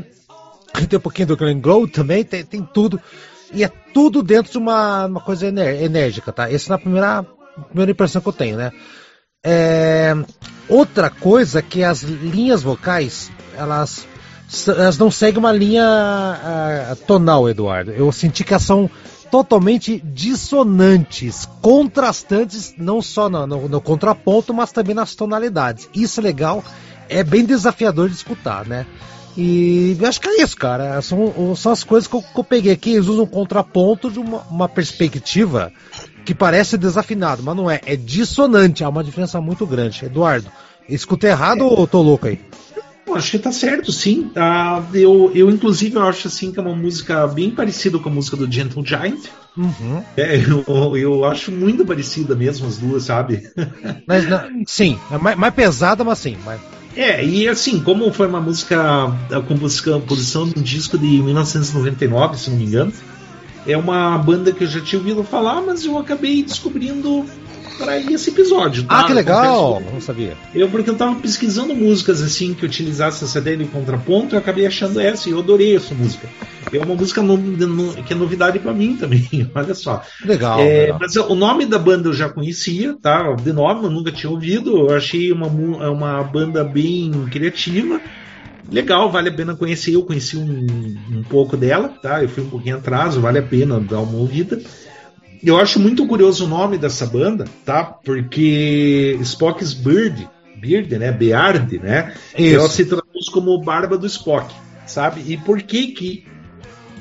[0.87, 2.99] Tem um pouquinho do Glenn Gould também, tem, tem tudo.
[3.53, 6.51] E é tudo dentro de uma, uma coisa enérgica, tá?
[6.51, 7.25] Essa é a primeira,
[7.67, 8.71] primeira impressão que eu tenho, né?
[9.43, 10.13] É,
[10.67, 14.05] outra coisa que as linhas vocais, elas,
[14.67, 17.91] elas não seguem uma linha ah, tonal, Eduardo.
[17.91, 18.89] Eu senti que elas são
[19.31, 25.87] totalmente dissonantes, contrastantes, não só no, no- no contraponto, mas também nas tonalidades.
[25.93, 26.63] Isso é legal,
[27.07, 28.85] é bem desafiador de escutar, né?
[29.37, 30.99] E acho que é isso, cara.
[31.01, 32.93] São, são as coisas que eu, que eu peguei aqui.
[32.95, 35.71] Eles usam um contraponto de uma, uma perspectiva
[36.25, 37.79] que parece desafinado, mas não é.
[37.85, 38.83] É dissonante.
[38.83, 40.03] Há uma diferença muito grande.
[40.03, 40.51] Eduardo,
[40.89, 42.39] escutei errado ou tô louco aí?
[43.15, 44.31] Acho que tá certo, sim.
[44.35, 48.11] Ah, eu, eu, inclusive, eu acho assim que é uma música bem parecida com a
[48.11, 49.21] música do Gentle Giant.
[49.57, 50.03] Uhum.
[50.17, 53.43] É, eu, eu acho muito parecida mesmo as duas, sabe?
[54.07, 56.37] Mas, não- sim, é mais, mais pesada, mas sim.
[56.43, 56.61] Mas,
[56.95, 62.49] É, e assim, como foi uma música, a composição de um disco de 1999, se
[62.49, 62.91] não me engano,
[63.65, 67.25] é uma banda que eu já tinha ouvido falar, mas eu acabei descobrindo
[67.79, 68.83] para esse episódio.
[68.83, 68.99] tá?
[68.99, 69.81] ah, que legal!
[69.91, 70.33] Não sabia.
[70.53, 74.65] Eu, porque eu tava pesquisando músicas assim que utilizasse essa ideia de contraponto, eu acabei
[74.67, 76.27] achando essa e eu adorei essa música.
[76.71, 80.03] É uma música no- no- que é novidade para mim também, olha só.
[80.23, 80.59] Legal.
[80.59, 80.97] É, legal.
[81.01, 83.33] mas o nome da banda eu já conhecia, tá?
[83.33, 84.77] De nome eu nunca tinha ouvido.
[84.89, 87.99] Eu achei uma, uma banda bem criativa.
[88.71, 89.95] Legal, vale a pena conhecer.
[89.95, 90.67] Eu conheci um,
[91.11, 92.21] um pouco dela, tá?
[92.21, 94.61] Eu fui um pouquinho atrás, vale a pena dar uma ouvida.
[95.43, 97.83] Eu acho muito curioso o nome dessa banda, tá?
[97.83, 101.11] Porque Spock's Bird, Beard, né?
[101.11, 102.13] Beard, né?
[102.37, 102.55] Isso.
[102.55, 104.53] Ela se traduz como Barba do Spock,
[104.85, 105.23] sabe?
[105.27, 106.25] E por que que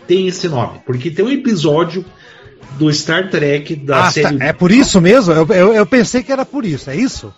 [0.07, 0.81] tem esse nome?
[0.87, 2.05] Porque tem um episódio
[2.79, 4.39] do Star Trek da Ah, série.
[4.39, 5.33] tá, é por isso mesmo?
[5.33, 7.35] Eu, eu, eu pensei que era por isso, é isso?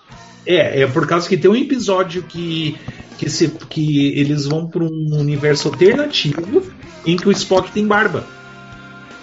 [0.46, 2.76] É, é por causa que tem um episódio que
[3.20, 6.62] que, se, que eles vão para um universo alternativo
[7.04, 8.24] em que o Spock tem barba.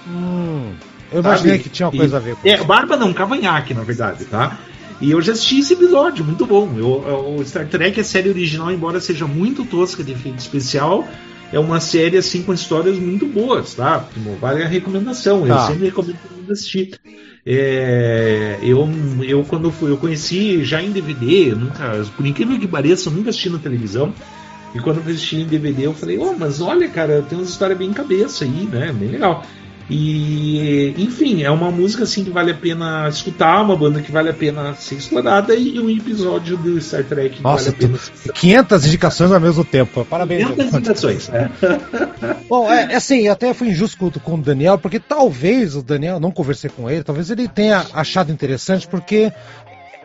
[0.08, 0.74] Hum,
[1.12, 1.64] eu imaginei sabe?
[1.64, 4.58] que tinha uma E- coisa a ver com É, barba não, cavanhaque, na verdade, tá?
[5.00, 6.74] E eu já assisti esse episódio, muito bom.
[6.78, 11.08] Eu, o Star Trek, a série original, embora seja muito tosca de efeito especial,
[11.54, 14.08] é uma série assim com histórias muito boas, tá?
[14.42, 15.42] Vale a recomendação.
[15.46, 15.68] Eu Tá.
[15.68, 17.00] sempre recomendo todo mundo assistir.
[17.46, 18.90] É, eu,
[19.24, 23.14] eu quando fui, eu conheci já em DVD, eu nunca, por incrível que pareça, eu
[23.14, 24.14] nunca assisti na televisão.
[24.76, 27.50] E quando eu fui assistir em DVD, eu falei, oh, mas olha, cara, tem umas
[27.50, 28.92] histórias bem cabeça aí, né?
[28.92, 29.46] Bem legal.
[29.90, 34.30] E, enfim, é uma música assim que vale a pena escutar, uma banda que vale
[34.30, 37.98] a pena ser explorada e um episódio do Star Trek que Nossa, vale a pena
[37.98, 40.04] ser 500 indicações ao mesmo tempo.
[40.04, 40.44] Parabéns.
[40.44, 40.78] 500 Eduardo.
[40.78, 41.30] indicações.
[41.30, 41.50] É.
[42.50, 46.20] Bom, é, é assim, eu até fui injusto com, o Daniel, porque talvez o Daniel,
[46.20, 49.32] não conversei com ele, talvez ele tenha achado interessante, porque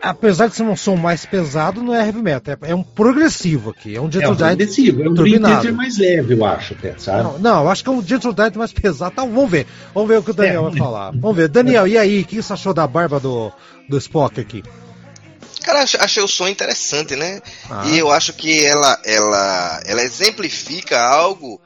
[0.03, 3.69] apesar de ser um som mais pesado, não é heavy metal, é, é um progressivo
[3.71, 5.41] aqui, é um É Gentle um Giant progressivo, é um Dream.
[5.41, 7.23] Theater mais leve, eu acho, até, sabe?
[7.23, 9.15] Não, não, eu acho que é um Gentle Giant mais pesado.
[9.15, 9.65] Tá, vamos ver.
[9.93, 10.69] Vamos ver o que o Daniel É.
[10.69, 11.11] vai falar.
[11.11, 11.47] Vamos ver.
[11.47, 12.21] Daniel, e aí?
[12.21, 13.51] O que você achou da barba do,
[13.89, 14.61] do Spock aqui?
[15.63, 17.39] Cara, ach- achei o som interessante, né?
[17.69, 17.83] Ah.
[17.85, 21.61] E eu acho que ela, ela, ela exemplifica algo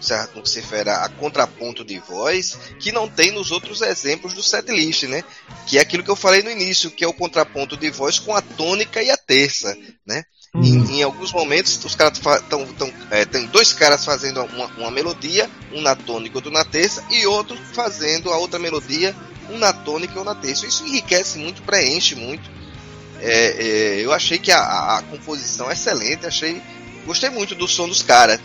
[0.00, 4.42] certo, que se refere a contraponto de voz que não tem nos outros exemplos do
[4.42, 5.22] setlist, né?
[5.66, 8.34] Que é aquilo que eu falei no início, que é o contraponto de voz com
[8.34, 10.24] a tônica e a terça, né?
[10.54, 10.64] Uhum.
[10.64, 12.66] Em, em alguns momentos, os caras estão.
[13.10, 17.04] É, tem dois caras fazendo uma, uma melodia, um na tônica e outro na terça,
[17.10, 19.14] e outro fazendo a outra melodia,
[19.50, 20.66] um na tônica e outro na terça.
[20.66, 22.48] Isso enriquece muito, preenche muito.
[23.20, 23.66] É,
[23.98, 26.62] é, eu achei que a, a- a composição é excelente, achei.
[27.04, 28.40] Gostei muito do som dos caras.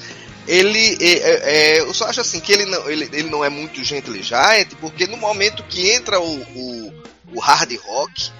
[0.47, 0.97] Ele.
[0.99, 3.83] é, é, é, eu só acho assim que ele não, ele, ele não é muito
[3.83, 6.93] Gentle Giant, porque no momento que entra o, o,
[7.33, 8.31] o hard rock,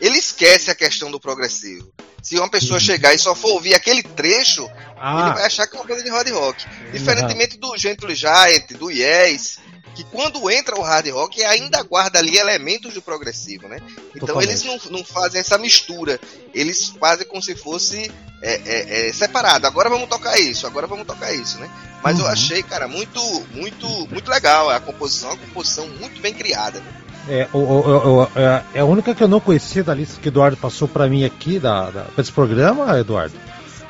[0.00, 1.92] ele esquece a questão do progressivo.
[2.22, 5.76] Se uma pessoa chegar e só for ouvir aquele trecho, ele Ah, vai achar que
[5.76, 6.64] é uma coisa de hard rock.
[6.92, 9.58] Diferentemente do Gentle Giant, do Yes,
[9.94, 13.80] que quando entra o hard rock ainda guarda ali elementos do progressivo, né?
[14.14, 14.48] Então Totalmente.
[14.50, 16.20] eles não, não fazem essa mistura,
[16.54, 18.10] eles fazem como se fosse
[18.42, 19.66] é, é, é, separado.
[19.66, 21.68] Agora vamos tocar isso, agora vamos tocar isso, né?
[22.02, 22.30] Mas eu Uhum.
[22.30, 23.20] achei, cara, muito,
[23.52, 26.80] muito, muito legal a composição, a composição muito bem criada.
[26.80, 26.92] Né?
[27.30, 30.28] É, o- o- o- é- é a única que eu não conhecia da lista que
[30.28, 33.34] o Eduardo passou pra mim aqui, da, da, pra esse programa, Eduardo.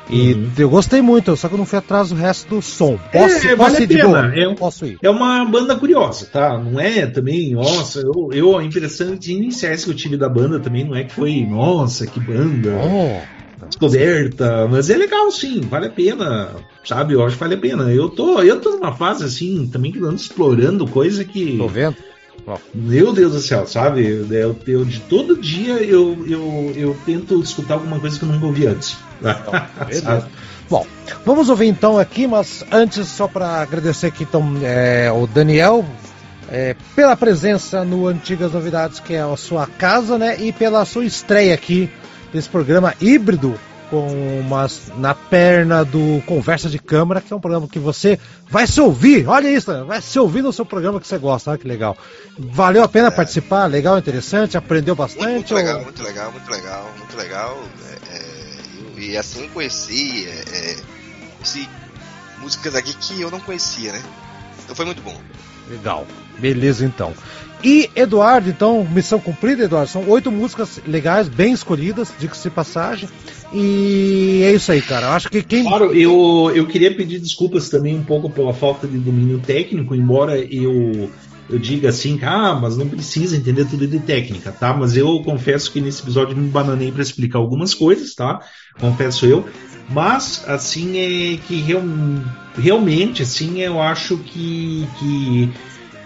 [0.09, 0.51] E Uhum.
[0.57, 2.97] eu gostei muito, só que eu não fui atrás do resto do som.
[3.11, 4.31] Posso, É, posso vale ir de boa?
[4.35, 4.97] é Posso ir.
[5.01, 6.57] É uma banda curiosa, tá?
[6.57, 10.59] Não é também, nossa, eu, eu a impressão de iniciais que eu tive da banda
[10.59, 13.21] também não é que foi, nossa, que banda, Oh,
[13.69, 16.49] descoberta, mas é legal sim, vale a pena,
[16.83, 17.13] sabe?
[17.13, 17.83] Eu acho que vale a pena.
[17.91, 21.57] Eu tô, eu tô numa fase assim, também que ando explorando coisa que.
[21.57, 21.95] tô vendo?
[22.73, 24.05] Meu Deus do céu, sabe?
[24.07, 28.45] Eu, eu- de todo dia eu, eu, eu tento escutar alguma coisa que eu nunca
[28.45, 28.97] ouvi antes.
[29.87, 30.27] Beleza.
[30.69, 30.85] Bom,
[31.25, 35.85] vamos ouvir então aqui, mas antes, só para agradecer aqui então é, o Daniel
[36.49, 40.37] é, pela presença no Antigas Novidades, que é a sua casa, né?
[40.39, 41.89] E pela sua estreia aqui
[42.33, 43.57] desse programa híbrido
[43.91, 48.17] com umas na perna do Conversa de Câmara, que é um programa que você
[48.49, 49.27] vai se ouvir.
[49.27, 51.51] Olha isso, vai se ouvir no seu programa que você gosta.
[51.51, 51.95] Olha que legal.
[52.39, 55.29] Valeu a pena participar, legal, interessante, aprendeu Muito, bastante.
[55.33, 57.63] muito ou- legal, muito legal, muito legal, muito legal.
[57.89, 58.21] É, é,
[58.97, 60.75] eu- e assim conheci, é, é,
[61.37, 61.69] conheci
[62.39, 64.01] músicas aqui que eu não conhecia, né?
[64.63, 65.19] Então foi muito bom.
[65.69, 66.07] Legal.
[66.39, 67.13] Beleza, então.
[67.63, 69.89] E Eduardo, então, missão cumprida, Eduardo.
[69.89, 73.07] São oito músicas legais, bem escolhidas, diga-se passagem.
[73.53, 75.07] E é isso aí, cara.
[75.07, 75.63] Eu acho que quem.
[75.63, 80.37] Claro, eu, eu queria pedir desculpas também um pouco pela falta de domínio técnico, embora
[80.39, 81.11] eu,
[81.49, 84.73] eu diga assim, ah, mas não precisa entender tudo de técnica, tá?
[84.73, 88.39] Mas eu confesso que nesse episódio me bananei para explicar algumas coisas, tá?
[88.79, 89.45] Confesso eu.
[89.89, 91.83] Mas, assim, é que real-
[92.57, 95.49] realmente, assim, eu acho que, que,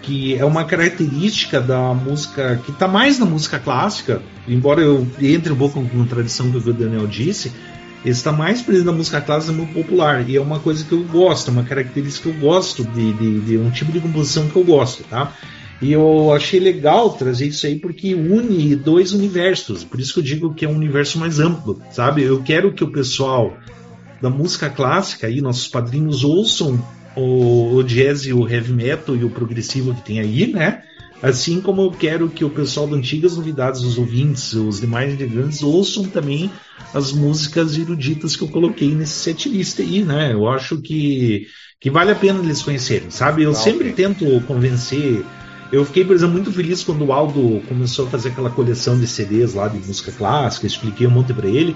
[0.05, 5.51] que é uma característica da música, que está mais na música clássica, embora eu entre
[5.51, 7.51] um pouco com a tradição que o Daniel disse,
[8.05, 10.29] está mais presente na música clássica muito popular.
[10.29, 13.57] E é uma coisa que eu gosto, uma característica que eu gosto, de, de, de
[13.57, 15.33] um tipo de composição que eu gosto, tá?
[15.81, 19.83] E eu achei legal trazer isso aí porque une dois universos.
[19.83, 22.21] Por isso que eu digo que é um universo mais amplo, sabe?
[22.21, 23.57] Eu quero que o pessoal
[24.21, 26.79] da música clássica aí, nossos padrinhos, ouçam
[27.15, 30.83] o, o jazz e o heavy metal e o progressivo que tem aí, né?
[31.21, 35.63] Assim como eu quero que o pessoal das antigas novidades, os ouvintes, os demais integrantes,
[35.63, 36.51] ouçam também
[36.93, 40.33] as músicas eruditas que eu coloquei nesse setlist aí, né?
[40.33, 41.47] Eu acho que,
[41.79, 43.43] que vale a pena eles conhecerem, sabe?
[43.43, 43.93] Eu Legal, sempre ok.
[43.93, 45.25] tento convencer.
[45.71, 49.07] Eu fiquei, por exemplo, muito feliz quando o Aldo começou a fazer aquela coleção de
[49.07, 51.75] CDs lá de música clássica, expliquei um monte pra ele.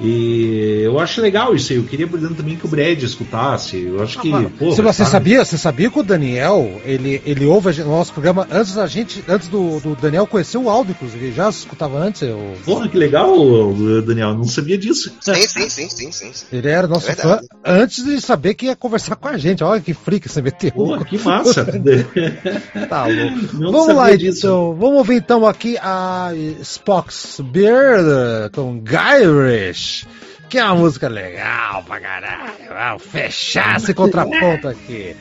[0.00, 1.78] E eu acho legal isso aí.
[1.78, 3.80] Eu queria, por exemplo, também que o Brad escutasse.
[3.82, 4.28] Eu acho que.
[4.28, 5.10] Mano, porra, se você sabe?
[5.10, 8.86] sabia, você sabia que o Daniel, ele, ele ouve gente- o nosso programa antes da
[8.86, 11.26] gente, antes do, do Daniel conhecer o áudio, inclusive.
[11.26, 12.22] Ele já escutava antes.
[12.22, 13.32] Eu, Porra, que legal,
[14.04, 14.30] Daniel.
[14.30, 15.12] Eu não sabia disso.
[15.20, 16.30] Sim, sim, sim, sim, sim.
[16.32, 16.46] sim.
[16.52, 19.62] ele era nosso É fã antes de saber que ia conversar com a gente.
[19.62, 20.72] Olha que freak você meteu.
[20.72, 21.64] Porra, que massa.
[22.88, 23.54] Tá louco.
[23.54, 24.38] Não Vamos lá disso.
[24.46, 26.30] então, vamos ouvir então aqui a
[26.60, 29.83] Spock's Beard com Gyrish,
[30.48, 32.52] que é uma música legal pra caralho.
[32.68, 35.16] Vamos fechar esse contraponto aqui.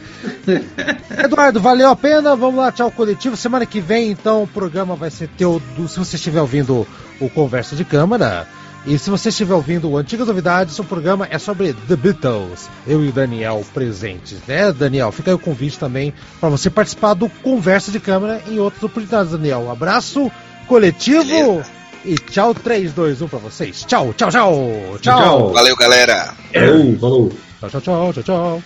[1.24, 3.36] Eduardo, valeu a pena, vamos lá, tchau coletivo.
[3.36, 6.86] Semana que vem então o programa vai ser teu, do, se você estiver ouvindo
[7.20, 8.48] o Conversa de Câmara.
[8.86, 12.70] E se você estiver ouvindo Antigas Novidades, o programa é sobre The Beatles.
[12.86, 15.12] Eu e o Daniel presentes, né, Daniel?
[15.12, 19.32] Fica aí o convite também para você participar do Conversa de Câmara em outras oportunidades,
[19.32, 19.62] Daniel.
[19.62, 20.30] Um abraço
[20.68, 21.83] coletivo Beleza.
[22.06, 23.84] E tchau, 3, 2, 1 para vocês.
[23.86, 24.54] Tchau, tchau, tchau.
[25.02, 25.54] Tchau, Tchau.
[25.54, 26.36] Valeu, galera.
[26.54, 27.32] Falou, falou.
[27.60, 28.24] tchau, tchau, tchau, tchau.
[28.24, 28.64] tchau.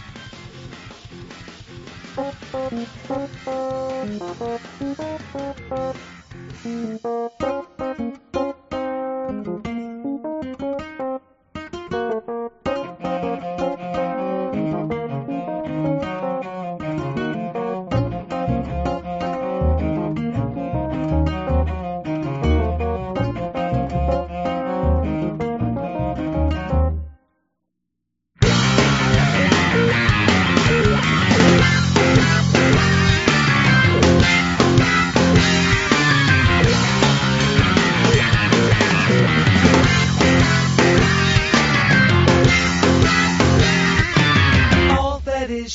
[8.33, 8.53] All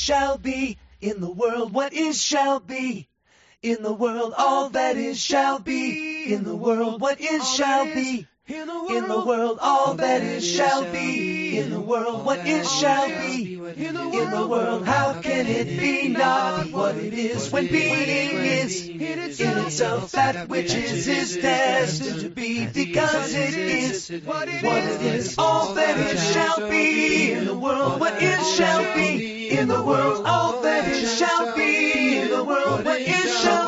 [0.02, 1.72] shall be in the world.
[1.72, 3.08] What is shall be
[3.62, 4.34] in the world.
[4.36, 7.00] All that is shall be in the world.
[7.00, 9.58] What is shall be in the world.
[9.62, 12.26] All that is shall be in the world.
[12.26, 17.52] What is shall be In the world, how can it be not what it is
[17.52, 18.08] when being
[18.44, 24.64] is in itself that which is is destined to be because it is what it
[24.64, 25.36] is.
[25.38, 30.24] All that it shall be in the world, what is shall be in the world.
[30.26, 33.61] All that it shall be in the world, what it shall